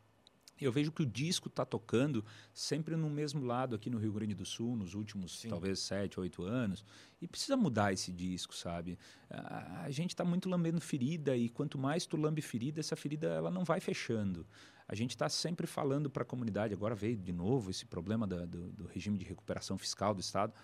[0.59, 2.25] Eu vejo que o disco está tocando
[2.55, 5.49] sempre no mesmo lado aqui no Rio Grande do Sul, nos últimos Sim.
[5.49, 6.83] talvez sete, oito anos,
[7.21, 8.99] e precisa mudar esse disco, sabe?
[9.29, 13.27] A, a gente está muito lambendo ferida e quanto mais tu lambe ferida, essa ferida
[13.27, 14.47] ela não vai fechando.
[14.89, 16.73] A gente está sempre falando para a comunidade.
[16.73, 20.55] Agora veio de novo esse problema da, do, do regime de recuperação fiscal do Estado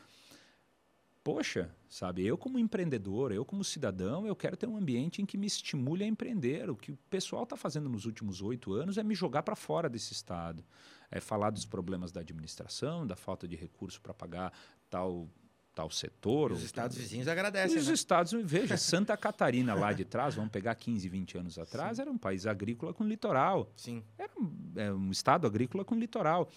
[1.22, 5.38] poxa, sabe, eu como empreendedor, eu como cidadão, eu quero ter um ambiente em que
[5.38, 6.68] me estimule a empreender.
[6.68, 9.88] O que o pessoal está fazendo nos últimos oito anos é me jogar para fora
[9.88, 10.64] desse estado,
[11.10, 14.52] é falar dos problemas da administração, da falta de recurso para pagar
[14.90, 15.28] tal
[15.74, 16.52] tal setor.
[16.52, 17.78] Os estados vizinhos agradecem.
[17.78, 17.94] Os né?
[17.94, 22.02] estados, veja, Santa Catarina lá de trás, vamos pegar 15, 20 anos atrás, Sim.
[22.02, 23.70] era um país agrícola com litoral.
[23.76, 24.02] Sim.
[24.18, 26.48] Era um, é um estado agrícola com litoral.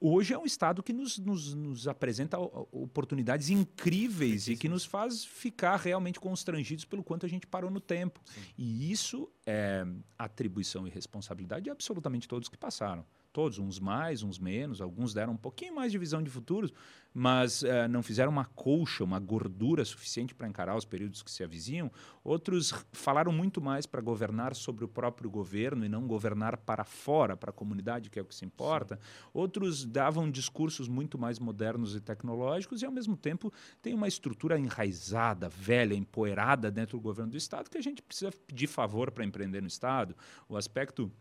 [0.00, 5.22] Hoje é um estado que nos, nos, nos apresenta oportunidades incríveis e que nos faz
[5.22, 8.20] ficar realmente constrangidos pelo quanto a gente parou no tempo.
[8.24, 8.40] Sim.
[8.56, 9.86] E isso é
[10.18, 13.04] atribuição e responsabilidade de absolutamente todos que passaram
[13.36, 16.72] todos, uns mais, uns menos, alguns deram um pouquinho mais de visão de futuros,
[17.12, 21.44] mas uh, não fizeram uma colcha, uma gordura suficiente para encarar os períodos que se
[21.44, 21.92] avizinham.
[22.24, 27.36] Outros falaram muito mais para governar sobre o próprio governo e não governar para fora,
[27.36, 28.96] para a comunidade, que é o que se importa.
[28.96, 29.02] Sim.
[29.34, 34.58] Outros davam discursos muito mais modernos e tecnológicos e, ao mesmo tempo, tem uma estrutura
[34.58, 39.26] enraizada, velha, empoeirada dentro do governo do Estado que a gente precisa pedir favor para
[39.26, 40.16] empreender no Estado.
[40.48, 41.12] O aspecto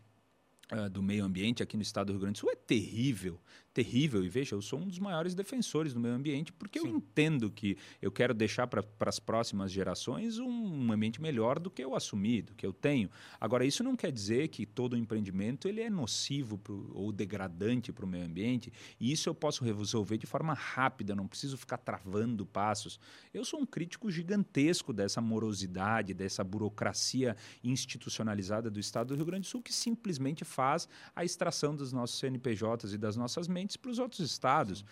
[0.91, 3.39] do meio ambiente aqui no estado do Rio Grande do Sul é terrível
[3.75, 4.23] terrível.
[4.23, 6.87] E veja, eu sou um dos maiores defensores do meio ambiente porque Sim.
[6.87, 11.83] eu entendo que eu quero deixar para as próximas gerações um, ambiente melhor do que
[11.83, 13.09] eu assumi, do que eu tenho.
[13.39, 18.05] Agora, isso não quer dizer que todo empreendimento ele é nocivo pro, ou degradante para
[18.05, 18.71] o meio ambiente.
[18.97, 22.97] E isso eu posso resolver de forma rápida, não preciso ficar travando passos.
[23.33, 29.41] Eu sou um crítico gigantesco dessa morosidade, dessa burocracia institucionalizada do Estado do Rio Grande
[29.41, 33.89] do Sul que simplesmente faz a extração dos nossos CNPJs e das nossas mentes para
[33.89, 34.85] os outros estados.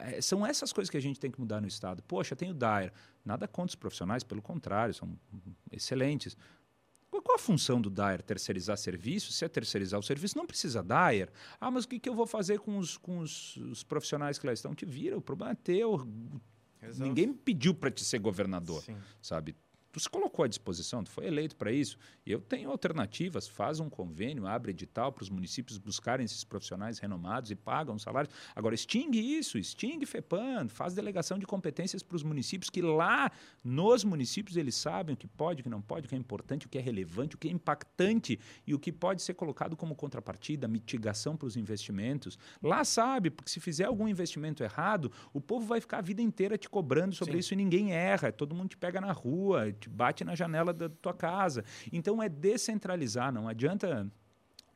[0.00, 2.02] É, são essas coisas que a gente tem que mudar no estado.
[2.02, 2.92] Poxa, tem o DAER.
[3.24, 5.18] Nada contra os profissionais, pelo contrário, são
[5.70, 6.36] excelentes.
[7.10, 8.22] Qual a função do DAER?
[8.22, 9.32] Terceirizar serviço?
[9.32, 11.30] Se é terceirizar o serviço, não precisa DAER.
[11.60, 14.46] Ah, mas o que, que eu vou fazer com os, com os, os profissionais que
[14.46, 14.74] lá estão?
[14.74, 16.06] Te vira, o problema é teu.
[16.82, 17.02] Exato.
[17.02, 18.96] Ninguém pediu para te ser governador, Sim.
[19.22, 19.56] sabe?
[19.94, 21.96] Tu se colocou à disposição, tu foi eleito para isso.
[22.26, 27.52] Eu tenho alternativas, faz um convênio, abre edital para os municípios buscarem esses profissionais renomados
[27.52, 28.34] e pagam salários.
[28.56, 33.30] Agora, extingue isso, extingue FEPAM, faz delegação de competências para os municípios, que lá
[33.62, 36.66] nos municípios eles sabem o que pode, o que não pode, o que é importante,
[36.66, 39.94] o que é relevante, o que é impactante e o que pode ser colocado como
[39.94, 42.36] contrapartida, mitigação para os investimentos.
[42.60, 46.58] Lá sabe, porque se fizer algum investimento errado, o povo vai ficar a vida inteira
[46.58, 47.38] te cobrando sobre Sim.
[47.38, 48.32] isso e ninguém erra.
[48.32, 51.64] Todo mundo te pega na rua, te bate na janela da tua casa.
[51.92, 54.10] Então é descentralizar, não adianta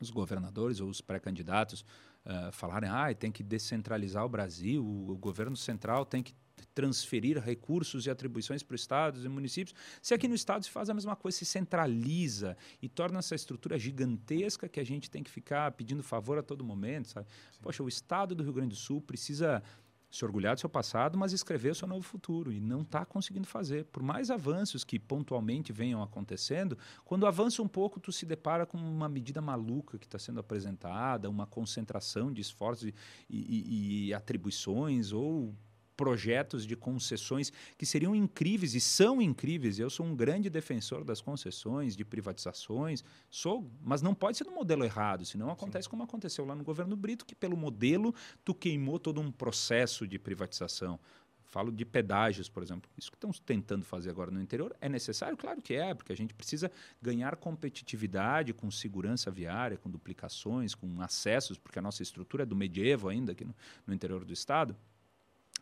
[0.01, 1.85] os governadores ou os pré-candidatos
[2.25, 6.35] uh, falarem ah, tem que descentralizar o Brasil, o, o governo central tem que
[6.75, 10.91] transferir recursos e atribuições para os estados e municípios, se aqui no estado se faz
[10.91, 15.31] a mesma coisa, se centraliza e torna essa estrutura gigantesca que a gente tem que
[15.31, 17.27] ficar pedindo favor a todo momento, sabe?
[17.61, 19.63] Poxa, o estado do Rio Grande do Sul precisa
[20.11, 22.53] se orgulhar do seu passado, mas escrever o seu novo futuro.
[22.53, 23.85] E não está conseguindo fazer.
[23.87, 28.79] Por mais avanços que pontualmente venham acontecendo, quando avança um pouco, tu se depara com
[28.79, 32.95] uma medida maluca que está sendo apresentada, uma concentração de esforços e,
[33.29, 35.55] e, e atribuições, ou
[35.99, 39.81] projetos de concessões que seriam incríveis e são incríveis.
[39.81, 44.55] Eu sou um grande defensor das concessões, de privatizações, sou, mas não pode ser no
[44.55, 45.91] modelo errado, senão acontece Sim.
[45.91, 50.21] como aconteceu lá no governo Brito, que pelo modelo tu queimou todo um processo de
[50.21, 51.01] privatização.
[51.43, 52.89] Falo de pedágios, por exemplo.
[52.97, 55.37] Isso que estão tentando fazer agora no interior é necessário?
[55.37, 56.71] Claro que é, porque a gente precisa
[57.03, 62.55] ganhar competitividade com segurança viária, com duplicações, com acessos, porque a nossa estrutura é do
[62.55, 64.77] medievo ainda aqui no, no interior do estado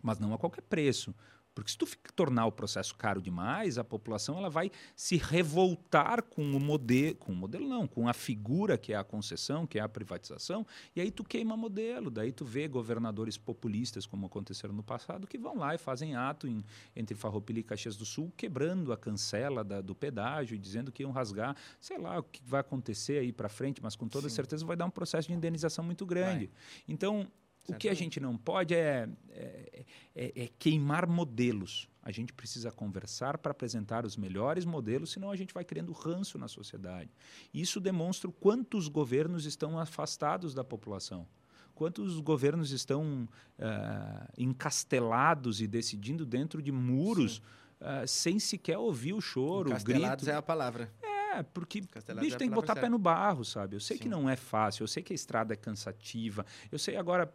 [0.02, 1.14] mas não a qualquer preço.
[1.56, 6.42] Porque se tu tornar o processo caro demais, a população ela vai se revoltar com
[6.54, 9.80] o modelo, com o modelo não, com a figura que é a concessão, que é
[9.80, 12.10] a privatização, e aí tu queima modelo.
[12.10, 16.46] Daí tu vê governadores populistas, como aconteceram no passado, que vão lá e fazem ato
[16.46, 16.62] em,
[16.94, 21.10] entre Farroupilha e Caxias do Sul, quebrando a cancela da, do pedágio dizendo que iam
[21.10, 24.34] rasgar, sei lá o que vai acontecer aí para frente, mas com toda Sim.
[24.34, 26.48] certeza vai dar um processo de indenização muito grande.
[26.48, 26.84] Vai.
[26.86, 27.26] Então,
[27.68, 31.88] o que a gente não pode é, é, é, é, queimar modelos.
[32.02, 36.38] A gente precisa conversar para apresentar os melhores modelos, senão a gente vai criando ranço
[36.38, 37.10] na sociedade.
[37.52, 41.26] Isso demonstra o quanto os governos estão afastados da população.
[41.74, 47.38] Quantos governos estão uh, encastelados e decidindo dentro de muros
[47.80, 50.30] uh, sem sequer ouvir o choro, o grito.
[50.30, 50.90] é a palavra.
[51.02, 52.84] É, porque bicho é tem que botar certo.
[52.84, 53.76] pé no barro, sabe?
[53.76, 54.04] Eu sei Sim.
[54.04, 57.30] que não é fácil, eu sei que a estrada é cansativa, eu sei agora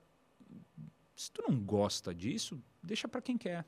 [1.16, 3.66] se tu não gosta disso, deixa para quem quer,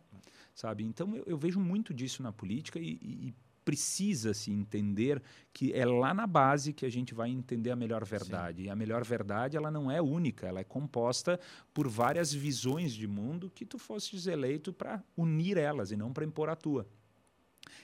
[0.55, 0.83] sabe?
[0.83, 5.21] Então eu, eu, vejo muito disso na política e, e precisa-se entender
[5.53, 8.63] que é lá na base que a gente vai entender a melhor verdade.
[8.63, 8.67] Sim.
[8.67, 11.39] E a melhor verdade ela não é única, ela é composta
[11.73, 16.25] por várias visões de mundo que tu fosses eleito para unir elas e não para
[16.25, 16.87] impor a tua.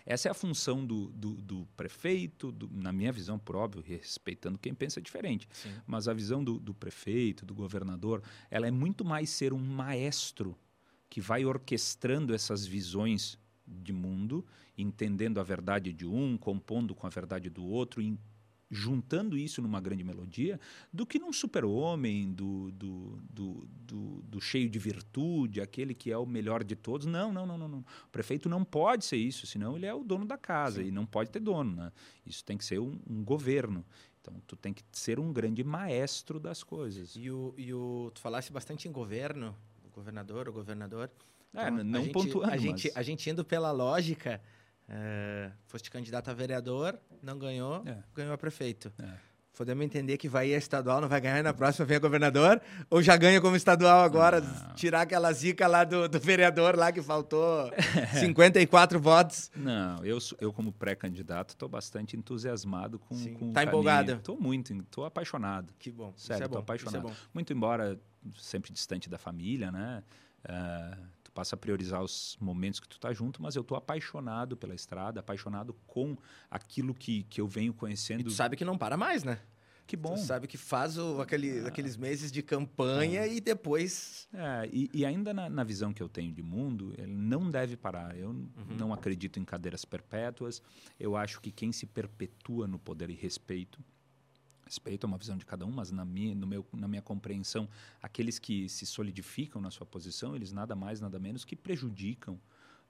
[0.06, 4.58] Essa é a função do, do, do prefeito, do, na minha visão, por óbvio, respeitando
[4.58, 5.48] quem pensa diferente.
[5.52, 5.74] Sim.
[5.86, 10.58] Mas a visão do, do prefeito, do governador, ela é muito mais ser um maestro
[11.10, 14.46] que vai orquestrando essas visões de mundo,
[14.78, 18.02] entendendo a verdade de um, compondo com a verdade do outro,
[18.70, 20.59] juntando isso numa grande melodia,
[20.93, 26.17] do que num super-homem, do, do, do, do, do cheio de virtude, aquele que é
[26.17, 27.07] o melhor de todos.
[27.07, 27.80] Não, não, não, não, não.
[27.80, 30.89] O prefeito não pode ser isso, senão ele é o dono da casa Sim.
[30.89, 31.76] e não pode ter dono.
[31.76, 31.91] Né?
[32.26, 33.84] Isso tem que ser um, um governo.
[34.22, 37.15] Então, tu tem que ser um grande maestro das coisas.
[37.15, 41.09] E o, e o tu falasse bastante em governo, o governador, o governador.
[41.53, 44.39] É, então, não a gente, pontuando, a gente, a gente indo pela lógica,
[44.90, 47.98] é, foste candidato a vereador, não ganhou, é.
[48.16, 48.92] ganhou a prefeito.
[49.00, 49.30] É.
[49.56, 52.62] Podemos entender que vai ir a estadual, não vai ganhar, na próxima vem a governador,
[52.90, 54.74] ou já ganha como estadual agora, não.
[54.74, 57.70] tirar aquela zica lá do, do, vereador lá que faltou
[58.18, 59.51] 54 votos.
[59.54, 63.34] Não, eu, eu como pré-candidato estou bastante entusiasmado com, Sim.
[63.34, 64.13] com Tá empolgado?
[64.13, 65.74] Estou muito, estou apaixonado.
[65.78, 66.13] Que bom.
[66.16, 67.09] Sério, estou é apaixonado.
[67.09, 68.00] É muito embora
[68.38, 70.04] sempre distante da família, né?
[70.46, 71.05] Uh,
[71.39, 75.21] passa a priorizar os momentos que tu tá junto, mas eu tô apaixonado pela estrada,
[75.21, 76.17] apaixonado com
[76.51, 78.20] aquilo que, que eu venho conhecendo.
[78.20, 79.39] E tu sabe que não para mais, né?
[79.87, 80.16] Que bom.
[80.16, 81.70] Tu sabe que faz o, aquele, ah.
[81.70, 83.33] aqueles meses de campanha é.
[83.33, 84.28] e depois.
[84.33, 87.78] É, e, e ainda na, na, visão que eu tenho de mundo, ele não deve
[87.78, 88.17] parar.
[88.17, 88.51] Eu uhum.
[88.78, 90.61] não acredito em cadeiras perpétuas.
[90.99, 93.82] Eu acho que quem se perpetua no poder e respeito
[94.70, 97.67] respeito a uma visão de cada um, mas na minha, no meu, na minha compreensão,
[98.01, 102.39] aqueles que se solidificam na sua posição, eles nada mais, nada menos que prejudicam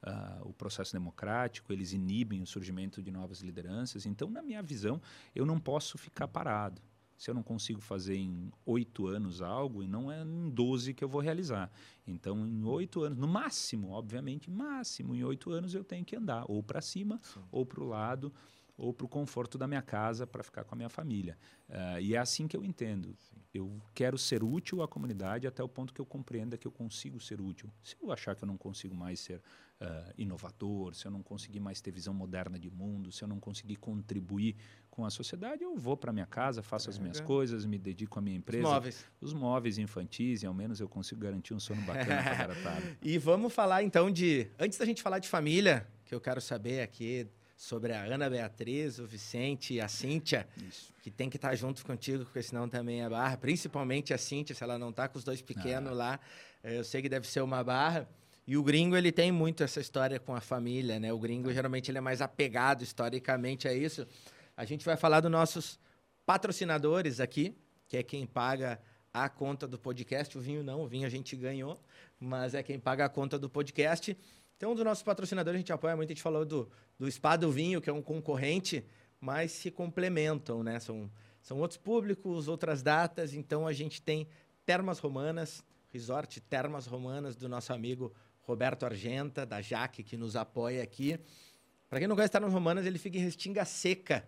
[0.04, 4.06] uh, o processo democrático, eles inibem o surgimento de novas lideranças.
[4.06, 5.02] Então, na minha visão,
[5.34, 6.82] eu não posso ficar parado.
[7.18, 11.04] se eu não consigo fazer em oito anos algo, e não é em 12 que
[11.04, 11.72] eu vou realizar.
[12.06, 16.44] Então, em oito anos, no máximo, obviamente, máximo, em oito anos eu tenho que andar
[16.50, 17.42] ou para cima Sim.
[17.52, 18.34] ou para o lado
[18.80, 21.38] ou para o conforto da minha casa para ficar com a minha família.
[21.68, 23.14] Uh, e é assim que eu entendo.
[23.18, 23.36] Sim.
[23.54, 27.20] Eu quero ser útil à comunidade até o ponto que eu compreenda que eu consigo
[27.20, 27.70] ser útil.
[27.84, 29.42] Se eu achar que eu não consigo mais ser
[29.82, 33.40] uh, inovador, se eu não conseguir mais ter visão moderna de mundo, se eu não
[33.40, 34.56] conseguir contribuir
[34.90, 37.24] com a sociedade, eu vou para minha casa, faço é, as minhas é.
[37.24, 38.66] coisas, me dedico à minha empresa.
[38.66, 39.06] Os móveis.
[39.20, 42.98] Os móveis infantis, e ao menos eu consigo garantir um sono bacana para a garotada.
[43.02, 44.48] E vamos falar então de.
[44.58, 47.28] Antes da gente falar de família, que eu quero saber aqui
[47.60, 50.94] sobre a Ana Beatriz, o Vicente e a Cíntia, Isso.
[51.04, 53.36] que tem que estar tá junto contigo, porque senão também é barra.
[53.36, 55.94] Principalmente a Cíntia, se ela não está com os dois pequenos ah.
[55.94, 56.20] lá,
[56.64, 58.08] eh, eu sei que deve ser uma barra.
[58.48, 61.12] E o gringo, ele tem muito essa história com a família, né?
[61.12, 64.08] O gringo, geralmente, ele é mais apegado historicamente a isso.
[64.56, 65.78] A gente vai falar dos nossos
[66.26, 67.54] patrocinadores aqui,
[67.90, 68.80] que é quem paga
[69.14, 70.38] a conta do podcast.
[70.38, 71.78] O vinho não, o vinho a gente ganhou,
[72.18, 74.18] mas é quem paga a conta do podcast.
[74.60, 76.70] Então, um dos nossos patrocinadores, a gente apoia muito, a gente falou do,
[77.00, 78.84] do Spa do Vinho, que é um concorrente,
[79.18, 80.82] mas se complementam, né?
[80.82, 81.10] São,
[81.42, 84.28] são outros públicos, outras datas, então a gente tem
[84.66, 85.64] Termas Romanas,
[85.94, 91.18] Resort Termas Romanas, do nosso amigo Roberto Argenta, da Jaque, que nos apoia aqui.
[91.90, 94.28] Para quem não conhece Termas Romanas, ele fica em Restinga Seca.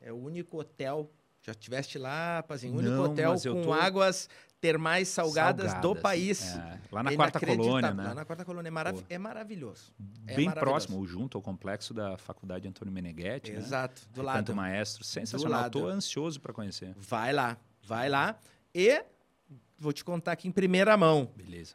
[0.00, 1.12] É o único hotel.
[1.42, 2.74] Já estiveste lá, Pazinho?
[2.74, 3.72] Único não, hotel com tô...
[3.72, 4.28] águas
[4.60, 6.54] termais salgadas, salgadas do país.
[6.56, 8.04] É, lá na é quarta colônia, né?
[8.04, 8.68] Lá na quarta colônia.
[8.68, 9.92] É, marav é maravilhoso.
[10.24, 10.86] É Bem maravilhoso.
[10.86, 13.50] próximo, junto ao complexo da Faculdade Antônio Meneghetti.
[13.50, 13.58] Né?
[13.58, 14.08] Exato, né?
[14.14, 14.36] do lado.
[14.36, 15.66] Tanto maestro, sensacional.
[15.66, 16.94] Estou ansioso para conhecer.
[16.96, 18.38] Vai lá, vai lá.
[18.72, 19.04] E
[19.76, 21.28] vou te contar aqui em primeira mão.
[21.36, 21.74] Beleza.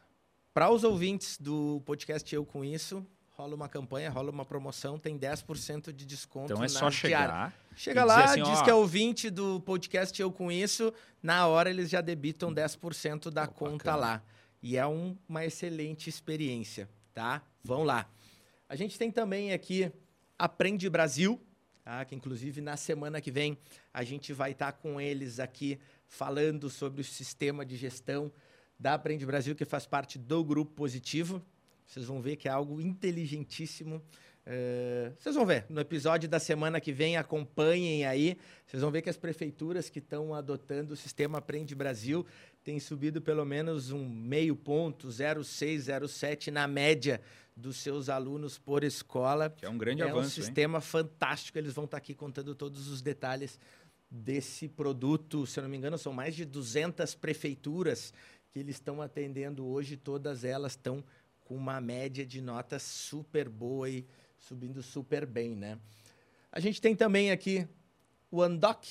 [0.54, 3.06] Para os ouvintes do podcast Eu Com Isso,
[3.38, 6.52] rola uma campanha, rola uma promoção, tem 10% de desconto.
[6.52, 7.28] Então é só chegar.
[7.28, 7.54] Diária.
[7.76, 10.92] Chega lá, assim, diz ó, que é ouvinte do podcast Eu Com Isso,
[11.22, 13.96] na hora eles já debitam 10% da oh, conta bacana.
[13.96, 14.22] lá.
[14.60, 17.40] E é um, uma excelente experiência, tá?
[17.62, 18.10] Vão lá.
[18.68, 19.92] A gente tem também aqui
[20.36, 21.40] Aprende Brasil,
[21.84, 22.04] tá?
[22.04, 23.56] que inclusive na semana que vem
[23.94, 25.78] a gente vai estar tá com eles aqui
[26.08, 28.32] falando sobre o sistema de gestão
[28.76, 31.40] da Aprende Brasil, que faz parte do Grupo Positivo.
[31.88, 33.96] Vocês vão ver que é algo inteligentíssimo.
[34.46, 38.36] Uh, vocês vão ver no episódio da semana que vem, acompanhem aí.
[38.66, 42.26] Vocês vão ver que as prefeituras que estão adotando o sistema Aprende Brasil
[42.62, 47.22] têm subido pelo menos um meio ponto, 0,6, 0,7 na média
[47.56, 49.48] dos seus alunos por escola.
[49.48, 50.20] Que é um grande é avanço.
[50.20, 50.84] É um sistema hein?
[50.84, 51.56] fantástico.
[51.56, 53.58] Eles vão estar aqui contando todos os detalhes
[54.10, 55.46] desse produto.
[55.46, 58.12] Se eu não me engano, são mais de 200 prefeituras
[58.50, 59.96] que eles estão atendendo hoje.
[59.96, 61.02] Todas elas estão
[61.48, 64.06] com uma média de nota super boa e
[64.38, 65.78] subindo super bem, né?
[66.52, 67.66] A gente tem também aqui
[68.30, 68.84] o Andoc.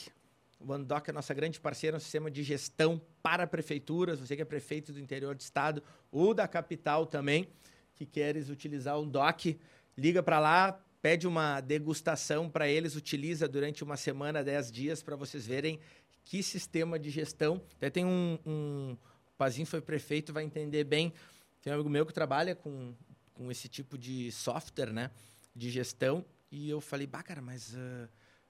[0.60, 4.20] O Andoc é nossa grande parceira, um sistema de gestão para prefeituras.
[4.20, 7.48] Você que é prefeito do interior do estado ou da capital também,
[7.94, 9.56] que queres utilizar o Andoc,
[9.96, 15.16] liga para lá, pede uma degustação para eles, utiliza durante uma semana, 10 dias, para
[15.16, 15.80] vocês verem
[16.26, 17.62] que sistema de gestão.
[17.76, 18.98] Até tem um, um...
[19.28, 21.14] O Pazinho foi prefeito, vai entender bem
[21.62, 22.94] tem um amigo meu que trabalha com,
[23.34, 25.12] com esse tipo de software, né?
[25.56, 26.26] De gestão.
[26.52, 28.10] E eu falei, bah, cara, mas uh,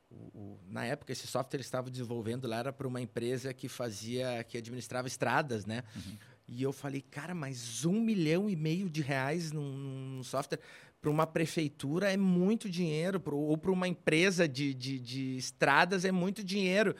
[0.09, 4.43] o, o, na época esse software estava desenvolvendo lá era para uma empresa que fazia,
[4.43, 5.83] que administrava estradas, né?
[5.95, 6.17] Uhum.
[6.47, 10.59] E eu falei, cara, mas um milhão e meio de reais num, num software
[11.01, 16.05] para uma prefeitura é muito dinheiro, pro, ou para uma empresa de, de, de estradas
[16.05, 16.95] é muito dinheiro.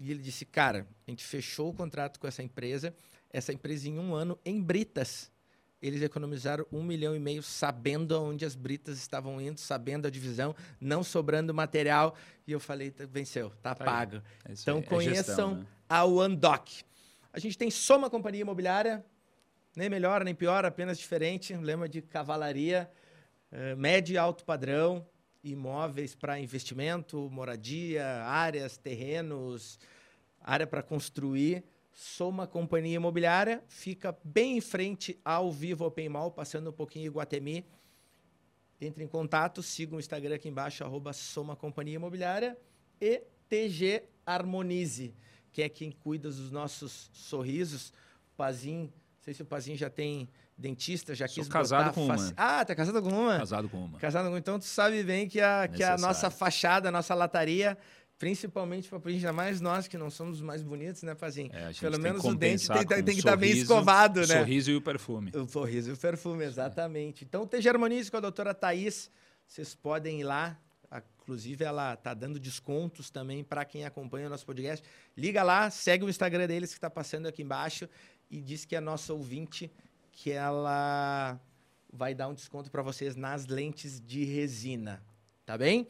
[0.00, 2.94] E ele disse, cara, a gente fechou o contrato com essa empresa,
[3.30, 5.30] essa empresa em um ano em Britas
[5.86, 10.56] eles economizaram um milhão e meio sabendo onde as britas estavam indo, sabendo a divisão,
[10.80, 12.16] não sobrando material.
[12.46, 14.22] E eu falei, tá, venceu, tá, tá pago.
[14.46, 14.78] É então.
[14.78, 15.66] É conheçam é gestão, né?
[15.86, 16.82] a OneDoc.
[17.30, 19.04] A gente tem Soma Companhia Imobiliária,
[19.76, 21.54] nem melhor nem pior, apenas diferente.
[21.54, 22.90] Lema de cavalaria,
[23.52, 25.06] uh, médio e alto padrão,
[25.42, 29.78] imóveis para investimento, moradia, áreas, terrenos,
[30.40, 31.62] área para construir.
[31.94, 37.10] Soma Companhia Imobiliária, fica bem em frente ao Vivo Open Mall, passando um pouquinho em
[37.10, 37.64] Guatemi.
[38.80, 42.58] Entre em contato, siga o Instagram aqui embaixo, arroba Soma Companhia Imobiliária
[43.00, 45.14] e TG Harmonize,
[45.52, 47.92] que é quem cuida dos nossos sorrisos.
[48.36, 52.16] Pazinho, não sei se o Pazinho já tem dentista, já Sou quis casado com uma.
[52.36, 53.38] Ah, tá casado com uma?
[53.38, 53.98] Casado com uma.
[54.00, 54.38] Casado com uma.
[54.38, 57.78] Então tu sabe bem que a, que a nossa fachada, a nossa lataria
[58.18, 61.50] Principalmente para ainda mais nós que não somos os mais bonitos, né, Pazinho?
[61.52, 64.36] É, Pelo menos o dente tem, tem, que estar tá bem escovado, né?
[64.36, 65.32] O sorriso e o perfume.
[65.34, 67.24] O sorriso e o perfume, exatamente.
[67.24, 67.26] É.
[67.26, 69.10] Então, TG Harmonize com a doutora Thaís,
[69.46, 70.58] vocês podem ir lá.
[71.22, 74.86] Inclusive, ela tá dando descontos também para quem acompanha o nosso podcast.
[75.16, 77.88] Liga lá, segue o Instagram deles que está passando aqui embaixo
[78.30, 79.72] e diz que é nossa ouvinte,
[80.12, 81.40] que ela
[81.90, 85.02] vai dar um desconto para vocês nas lentes de resina.
[85.46, 85.88] Tá bem?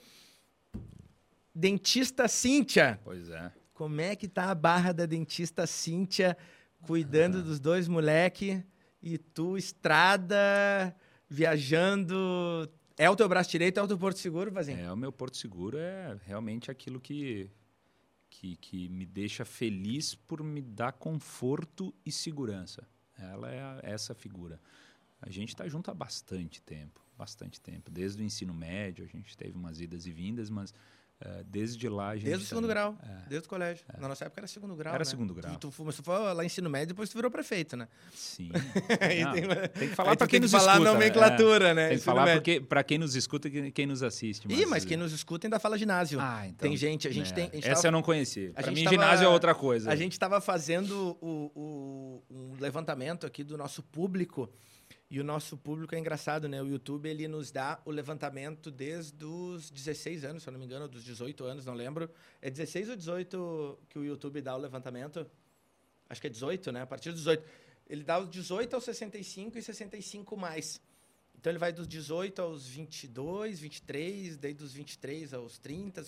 [1.55, 3.01] Dentista Cíntia.
[3.05, 3.53] Pois é.
[3.73, 6.37] Como é que tá a barra da dentista Cíntia
[6.83, 7.43] cuidando ah.
[7.43, 8.63] dos dois moleque
[9.03, 10.95] e tu estrada
[11.29, 14.79] viajando é o teu braço direito, é o teu porto seguro, Vazinho?
[14.79, 17.51] É, o meu porto seguro é realmente aquilo que,
[18.31, 22.87] que, que me deixa feliz por me dar conforto e segurança.
[23.19, 24.61] Ela é a, essa figura.
[25.21, 27.91] A gente está junto há bastante tempo, bastante tempo.
[27.91, 30.77] Desde o ensino médio, a gente teve umas idas e vindas, mas é,
[31.47, 32.25] desde lá a gente.
[32.25, 32.75] Desde o segundo tá...
[32.75, 33.29] grau, é.
[33.29, 33.85] desde o colégio.
[33.89, 34.01] É.
[34.01, 34.95] Na nossa época era segundo grau.
[34.95, 35.05] Era né?
[35.05, 35.57] segundo grau.
[35.57, 37.89] Tu, tu, mas tu foi lá ensino médio depois tu virou prefeito, né?
[38.13, 38.51] Sim.
[39.25, 40.93] Não, tem, tem, que falar para quem nos falar escuta.
[40.93, 41.89] nomenclatura, né?
[41.89, 44.47] Tem que falar para quem nos escuta e quem nos assiste.
[44.49, 44.59] Mas...
[44.59, 46.19] Ih, mas quem nos escuta ainda fala ginásio.
[46.21, 46.69] Ah, então.
[46.69, 47.49] Tem gente, a gente tem.
[47.49, 48.53] A gente Essa tava, eu não conhecia.
[48.53, 49.91] Para mim, tava, ginásio é outra coisa.
[49.91, 54.51] A gente estava fazendo o, o, um levantamento aqui do nosso público.
[55.15, 56.61] E o nosso público é engraçado, né?
[56.61, 60.67] O YouTube ele nos dá o levantamento desde os 16 anos, se eu não me
[60.67, 62.11] engano, dos 18 anos, não lembro.
[62.43, 65.25] É 16 ou 18 que o YouTube dá o levantamento?
[66.09, 66.83] Acho que é 18, né?
[66.83, 67.45] A partir dos 18.
[67.89, 70.83] Ele dá os 18 aos 65 e 65 mais.
[71.39, 76.03] Então ele vai dos 18 aos 22, 23, daí dos 23 aos 30,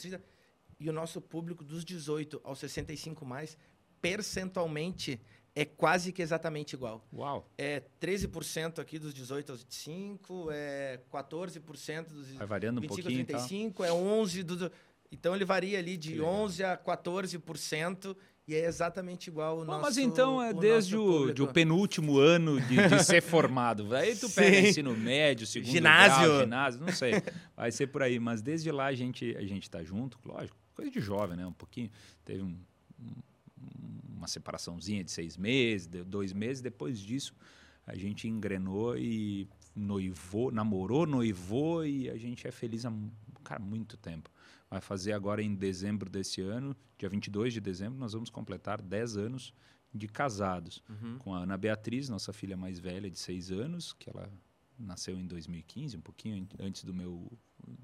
[0.81, 3.57] e o nosso público dos 18 aos 65 mais,
[4.03, 5.21] percentualmente
[5.57, 7.03] é quase que exatamente igual.
[7.11, 7.51] Uau.
[7.57, 13.21] É 13% aqui dos 18 aos 25, é 14% dos Vai variando 25 um pouquinho,
[13.21, 13.89] aos 35, tá?
[13.89, 14.71] é 11 dos
[15.11, 18.15] Então ele varia ali de 11 a 14%
[18.47, 22.61] e é exatamente igual o nosso Mas então é o desde o, o penúltimo ano
[22.61, 23.95] de, de ser formado.
[23.97, 26.29] Aí tu pega ensino médio, segundo ginásio.
[26.29, 27.15] grau, ginásio, não sei.
[27.57, 30.91] Vai ser por aí, mas desde lá a gente a gente tá junto, lógico, coisa
[30.91, 31.47] de jovem, né?
[31.47, 31.91] Um pouquinho,
[32.27, 32.57] teve um,
[33.01, 33.27] um
[34.17, 36.63] uma separaçãozinha de seis meses, de dois meses.
[36.63, 37.35] Depois disso,
[37.87, 42.93] a gente engrenou e noivou, namorou, noivou e a gente é feliz há
[43.45, 44.31] cara, muito tempo.
[44.69, 49.17] Vai fazer agora em dezembro desse ano, dia 22 de dezembro, nós vamos completar 10
[49.17, 49.55] anos
[49.95, 50.83] de casados.
[50.89, 51.19] Uhum.
[51.19, 54.31] Com a Ana Beatriz, nossa filha mais velha de seis anos, que ela
[54.79, 57.31] nasceu em 2015, um pouquinho antes do meu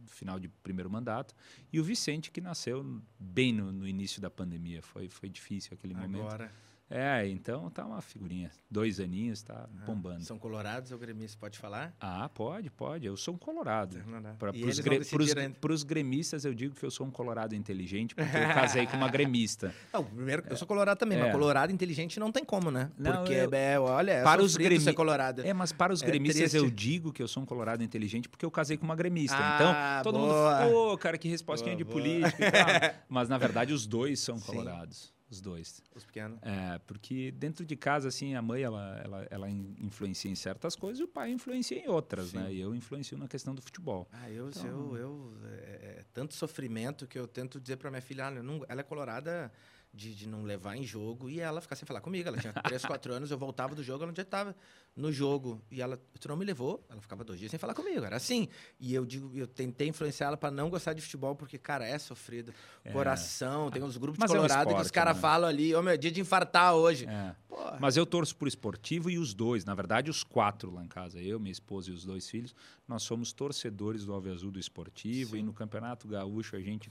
[0.06, 1.34] final de primeiro mandato,
[1.72, 4.82] e o Vicente, que nasceu bem no, no início da pandemia.
[4.82, 6.08] Foi, foi difícil aquele Agora.
[6.08, 6.54] momento.
[6.94, 8.50] É, então tá uma figurinha.
[8.70, 10.22] Dois aninhos, tá ah, bombando.
[10.24, 11.34] São colorados ou gremistas?
[11.34, 11.94] Pode falar?
[11.98, 13.06] Ah, pode, pode.
[13.06, 13.96] Eu sou um colorado.
[14.38, 18.86] Para os gre gremistas, eu digo que eu sou um colorado inteligente, porque eu casei
[18.86, 19.74] com uma gremista.
[19.90, 21.22] Não, primeiro, eu sou colorado também, é.
[21.22, 22.90] mas colorado inteligente não tem como, né?
[22.98, 23.50] Não, porque, eu...
[23.54, 25.42] é, olha, é para os gremistas ser colorado.
[25.46, 28.44] É, mas para os é gremistas eu digo que eu sou um colorado inteligente porque
[28.44, 29.38] eu casei com uma gremista.
[29.38, 30.60] Ah, então, todo boa.
[30.60, 32.66] mundo, pô, cara, que respostinha boa, de política e tal.
[33.08, 35.04] Mas, na verdade, os dois são colorados.
[35.04, 35.21] Sim.
[35.32, 35.82] Os dois.
[35.94, 36.38] Os pequenos?
[36.42, 41.00] É, porque dentro de casa, assim, a mãe, ela, ela, ela influencia em certas coisas
[41.00, 42.36] e o pai influencia em outras, Sim.
[42.36, 42.52] né?
[42.52, 44.06] E eu influencio na questão do futebol.
[44.12, 48.02] Ah, eu, então, eu, eu é, é, tanto sofrimento que eu tento dizer para minha
[48.02, 49.50] filha, ah, não, ela é colorada
[49.92, 52.26] de, de não levar em jogo e ela ficar sem falar comigo.
[52.26, 54.56] Ela tinha 3, 4 anos, eu voltava do jogo, ela já estava
[54.96, 55.60] no jogo.
[55.70, 58.02] E ela, tu não me levou, ela ficava dois dias sem falar comigo.
[58.04, 58.48] Era assim.
[58.80, 61.98] E eu digo, eu tentei influenciar ela para não gostar de futebol, porque, cara, é
[61.98, 62.54] sofrido.
[62.82, 62.90] É.
[62.90, 65.20] Coração, tem uns grupos Mas de Colorado é um esporte, que os caras né?
[65.20, 67.06] falam ali, ô oh, meu, dia de infartar hoje.
[67.06, 67.36] É.
[67.78, 71.20] Mas eu torço por esportivo e os dois, na verdade, os quatro lá em casa,
[71.20, 72.54] eu, minha esposa e os dois filhos,
[72.88, 75.38] nós somos torcedores do Alve Azul do esportivo Sim.
[75.38, 76.90] e no Campeonato Gaúcho a gente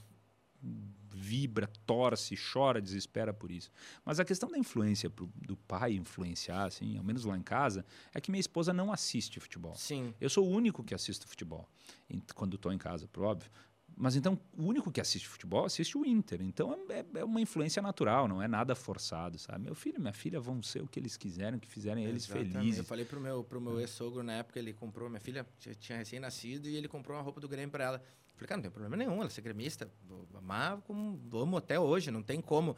[1.14, 3.70] vibra, torce, chora, desespera por isso.
[4.04, 7.84] Mas a questão da influência pro, do pai influenciar, assim, ao menos lá em casa,
[8.14, 9.74] é que minha esposa não assiste futebol.
[9.74, 10.14] Sim.
[10.20, 11.68] Eu sou o único que assisto futebol
[12.34, 13.50] quando estou em casa, por óbvio.
[13.96, 16.40] Mas então, o único que assiste futebol assiste o Inter.
[16.42, 19.64] Então, é, é, uma influência natural, não é nada forçado, sabe?
[19.64, 22.26] Meu filho e minha filha vão ser o que eles quiserem, o que fizerem eles
[22.26, 22.78] felizes.
[22.78, 25.46] Eu falei pro meu, pro meu ex-sogro na época, ele comprou, minha filha
[25.78, 28.02] tinha recém-nascido e ele comprou uma roupa do Grêmio para ela.
[28.34, 29.90] Falei, cara, não tem problema nenhum, ela ser gremista,
[30.34, 32.76] amar como amo até hoje, não tem como.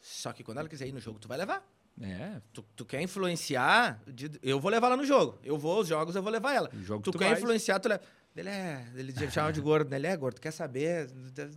[0.00, 1.66] Só que quando ela quiser ir no jogo, tu vai levar.
[2.00, 2.40] É.
[2.52, 4.00] Tu, tu quer influenciar,
[4.42, 5.38] eu vou levar ela no jogo.
[5.44, 6.70] Eu vou aos jogos, eu vou levar ela.
[6.72, 8.02] O jogo tu, tu quer influenciar, tu leva.
[8.36, 9.96] Ele é, ele chama de gordo, né?
[9.96, 11.08] Ele é gordo, quer saber?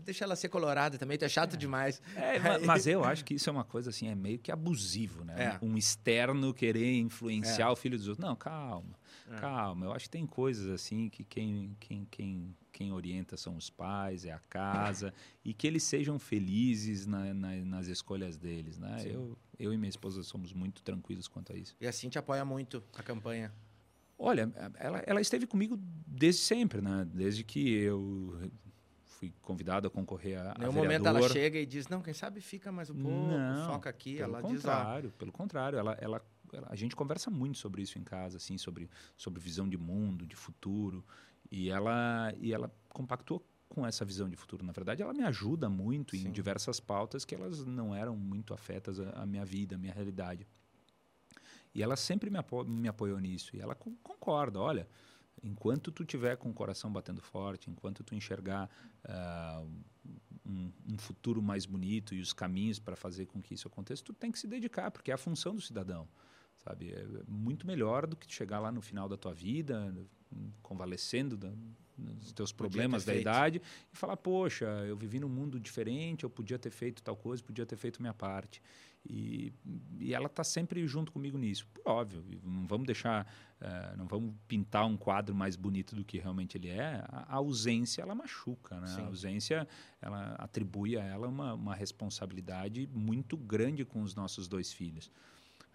[0.03, 1.57] Deixa ela ser colorada também, tu é chato é.
[1.57, 2.01] demais.
[2.15, 5.59] É, mas eu acho que isso é uma coisa assim, é meio que abusivo, né?
[5.61, 5.65] É.
[5.65, 7.71] Um externo querer influenciar é.
[7.71, 8.27] o filho dos outros.
[8.27, 8.97] Não, calma,
[9.31, 9.35] é.
[9.39, 9.85] calma.
[9.85, 14.25] Eu acho que tem coisas assim que quem, quem, quem, quem orienta são os pais,
[14.25, 15.13] é a casa,
[15.43, 19.03] e que eles sejam felizes na, na, nas escolhas deles, né?
[19.05, 21.75] Eu, eu e minha esposa somos muito tranquilos quanto a isso.
[21.79, 23.51] E assim te apoia muito a campanha.
[24.17, 25.77] Olha, ela, ela esteve comigo
[26.07, 27.05] desde sempre, né?
[27.13, 28.51] Desde que eu
[29.03, 32.71] fui convidado a concorrer a, a momento ela chega e diz, não, quem sabe fica
[32.71, 34.17] mais um pouco, Não, foca aqui.
[34.17, 36.21] Pelo ela diz, ó, contrário, pelo contrário, ela, ela-
[36.67, 40.35] a gente conversa muito sobre isso em casa, assim, sobre, sobre visão de mundo, de
[40.35, 41.05] futuro,
[41.51, 44.63] e ela, e ela compactou com essa visão de futuro.
[44.63, 46.27] Na verdade, ela me ajuda muito Sim.
[46.27, 50.47] em diversas pautas que elas não eram muito afetas à, minha vida, à minha realidade.
[51.73, 53.55] E ela sempre me, apo me apoiou nisso.
[53.55, 54.87] E ela co- concorda, olha,
[55.41, 58.69] enquanto tu tiver com o coração batendo forte, enquanto tu enxergar
[59.05, 59.65] ah,
[60.45, 64.13] um, um futuro mais bonito e os caminhos para fazer com que isso aconteça, tu
[64.13, 66.07] tem que se dedicar, porque é a função do cidadão,
[66.63, 66.93] sabe?
[66.93, 69.93] É muito melhor do que chegar lá no final da tua vida,
[70.61, 71.51] convalescendo da,
[71.97, 73.21] dos teus problemas da feito.
[73.21, 73.61] idade
[73.91, 77.65] e falar, poxa, eu vivi num mundo diferente, eu podia ter feito tal coisa, podia
[77.65, 78.61] ter feito minha parte.
[79.05, 79.51] E,
[79.99, 81.67] e ela está sempre junto comigo nisso.
[81.83, 83.27] Óbvio, não vamos deixar,
[83.59, 87.03] eh, não vamos pintar um quadro mais bonito do que realmente ele é.
[87.09, 88.95] A, a ausência, ela machuca, né?
[88.99, 89.67] A ausência,
[90.01, 95.11] ela atribui a ela uma, uma responsabilidade muito grande com os nossos dois filhos.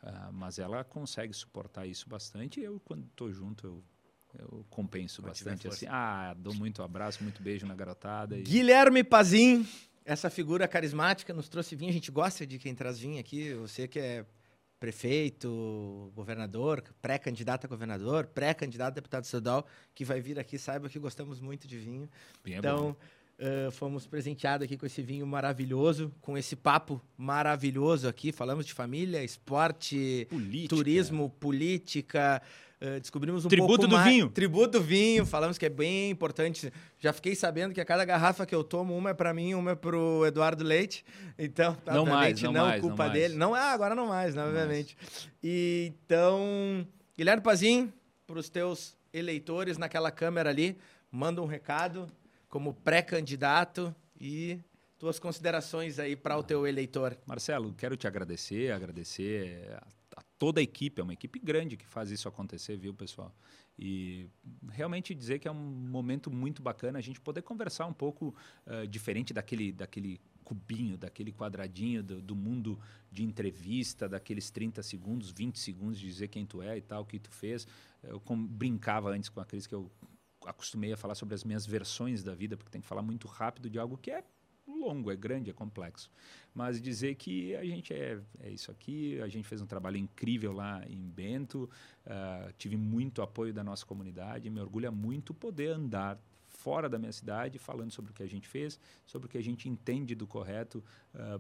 [0.03, 3.85] Ah, mas ela consegue suportar isso bastante e eu, quando estou junto, eu,
[4.39, 5.67] eu compenso bastante.
[5.69, 5.87] Assim.
[5.89, 8.37] Ah, dou muito abraço, muito beijo na garotada.
[8.37, 8.43] E...
[8.43, 9.67] Guilherme Pazin,
[10.05, 11.91] essa figura carismática, nos trouxe vinho.
[11.91, 13.55] A gente gosta de quem traz vinho aqui.
[13.55, 14.25] Você que é
[14.79, 20.99] prefeito, governador, pré-candidato a governador, pré-candidato a deputado estadual, que vai vir aqui, saiba que
[20.99, 22.09] gostamos muito de vinho.
[22.45, 22.97] Bem é então, bom.
[23.39, 28.33] Eh, fomos presenteados aqui com esse vinho maravilhoso, com esse papo maravilhoso aqui.
[28.33, 30.69] Falamos de família, esporte, Política.
[30.77, 32.43] turismo, política.
[32.81, 34.29] eh, descobrimos um Tributo pouco do mais- vinho.
[34.31, 36.73] Tributo do vinho, falamos que é bem importante.
[37.01, 39.73] Já fiquei sabendo que a cada garrafa que eu tomo, uma é para mim, uma
[39.73, 41.05] é pro Eduardo Leite.
[41.37, 43.29] Então, Não mais, não não mais, culpa não dele.
[43.35, 43.39] mais.
[43.39, 44.97] Não, ah, agora não mais, né, Não obviamente.
[45.43, 46.87] E, então,
[47.17, 47.93] Guilherme Pazin,
[48.27, 50.77] para os teus eleitores naquela câmera ali,
[51.11, 52.07] manda um recado
[52.49, 54.59] como pré-candidato e
[54.99, 57.17] tuas considerações aí para o teu eleitor.
[57.27, 61.87] Marcelo, quero te agradecer, agradecer a, a toda a equipe, é uma equipe grande que
[61.87, 63.33] faz isso acontecer, viu, pessoal?
[63.79, 64.27] E
[64.71, 68.35] realmente dizer que é um momento muito bacana a gente poder conversar um pouco
[68.67, 72.77] eh, diferente daquele, daquele cubinho, daquele quadradinho do, do mundo
[73.13, 77.07] de entrevista, daqueles 30 segundos, 20 segundos de dizer quem tu é e tal, o
[77.07, 77.69] que tu fez.
[78.03, 79.89] Eu com- brincava antes com a Cris que eu
[80.51, 83.69] acostumei a falar sobre as minhas versões da vida, porque tem que falar muito rápido
[83.69, 84.25] de algo que é
[84.67, 86.11] longo, é grande, é complexo.
[86.55, 90.53] Mas dizer que a gente é, é isso aqui, a gente fez um trabalho incrível
[90.53, 91.69] lá em Bento,
[92.07, 96.21] ah, tive muito apoio da nossa comunidade, me orgulha muito poder andar
[96.59, 99.43] fora da minha cidade falando sobre o que a gente fez, sobre o que a
[99.43, 100.83] gente entende do correto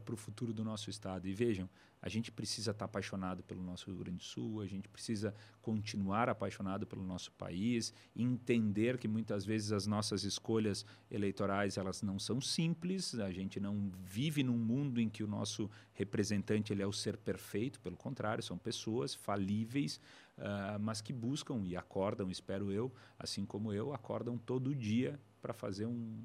[0.04, 1.26] para o futuro do nosso estado.
[1.26, 1.68] E vejam,
[2.00, 6.28] a gente precisa estar apaixonado pelo nosso Rio Grande do Sul, a gente precisa continuar
[6.28, 12.40] apaixonado pelo nosso país, entender que muitas vezes as nossas escolhas eleitorais elas não são
[12.40, 16.92] simples, a gente não vive num mundo em que o nosso representante ele é o
[16.92, 20.00] ser perfeito, pelo contrário, são pessoas falíveis,
[20.38, 25.52] ah, mas que buscam e acordam, espero eu, assim como eu, acordam todo dia para
[25.52, 26.24] fazer um,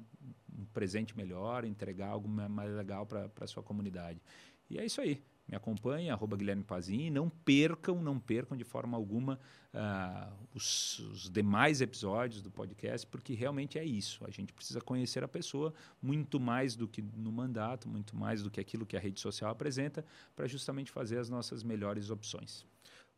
[0.56, 4.20] um presente melhor, entregar algo ma- mais legal para a sua comunidade.
[4.68, 5.22] E é isso aí.
[5.46, 7.10] Me acompanhem, arroba Guilherme Pazin.
[7.10, 9.38] Não percam, não percam de forma alguma
[9.74, 14.24] ah, os, os demais episódios do podcast, porque realmente é isso.
[14.24, 18.50] A gente precisa conhecer a pessoa muito mais do que no mandato, muito mais do
[18.50, 20.02] que aquilo que a rede social apresenta,
[20.34, 22.64] para justamente fazer as nossas melhores opções.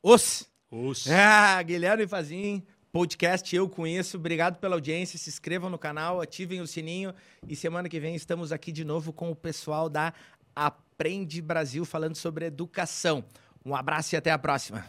[0.02, 0.48] Os
[1.10, 4.16] Ah, Guilherme Fazin, podcast Eu Conheço.
[4.16, 5.18] Obrigado pela audiência.
[5.18, 7.14] Se inscrevam no canal, ativem o sininho.
[7.48, 10.12] E semana que vem estamos aqui de novo com o pessoal da
[10.54, 13.24] Aprende Brasil falando sobre educação.
[13.64, 14.84] Um abraço e até a próxima.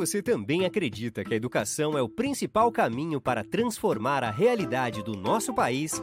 [0.00, 5.12] Você também acredita que a educação é o principal caminho para transformar a realidade do
[5.12, 6.02] nosso país,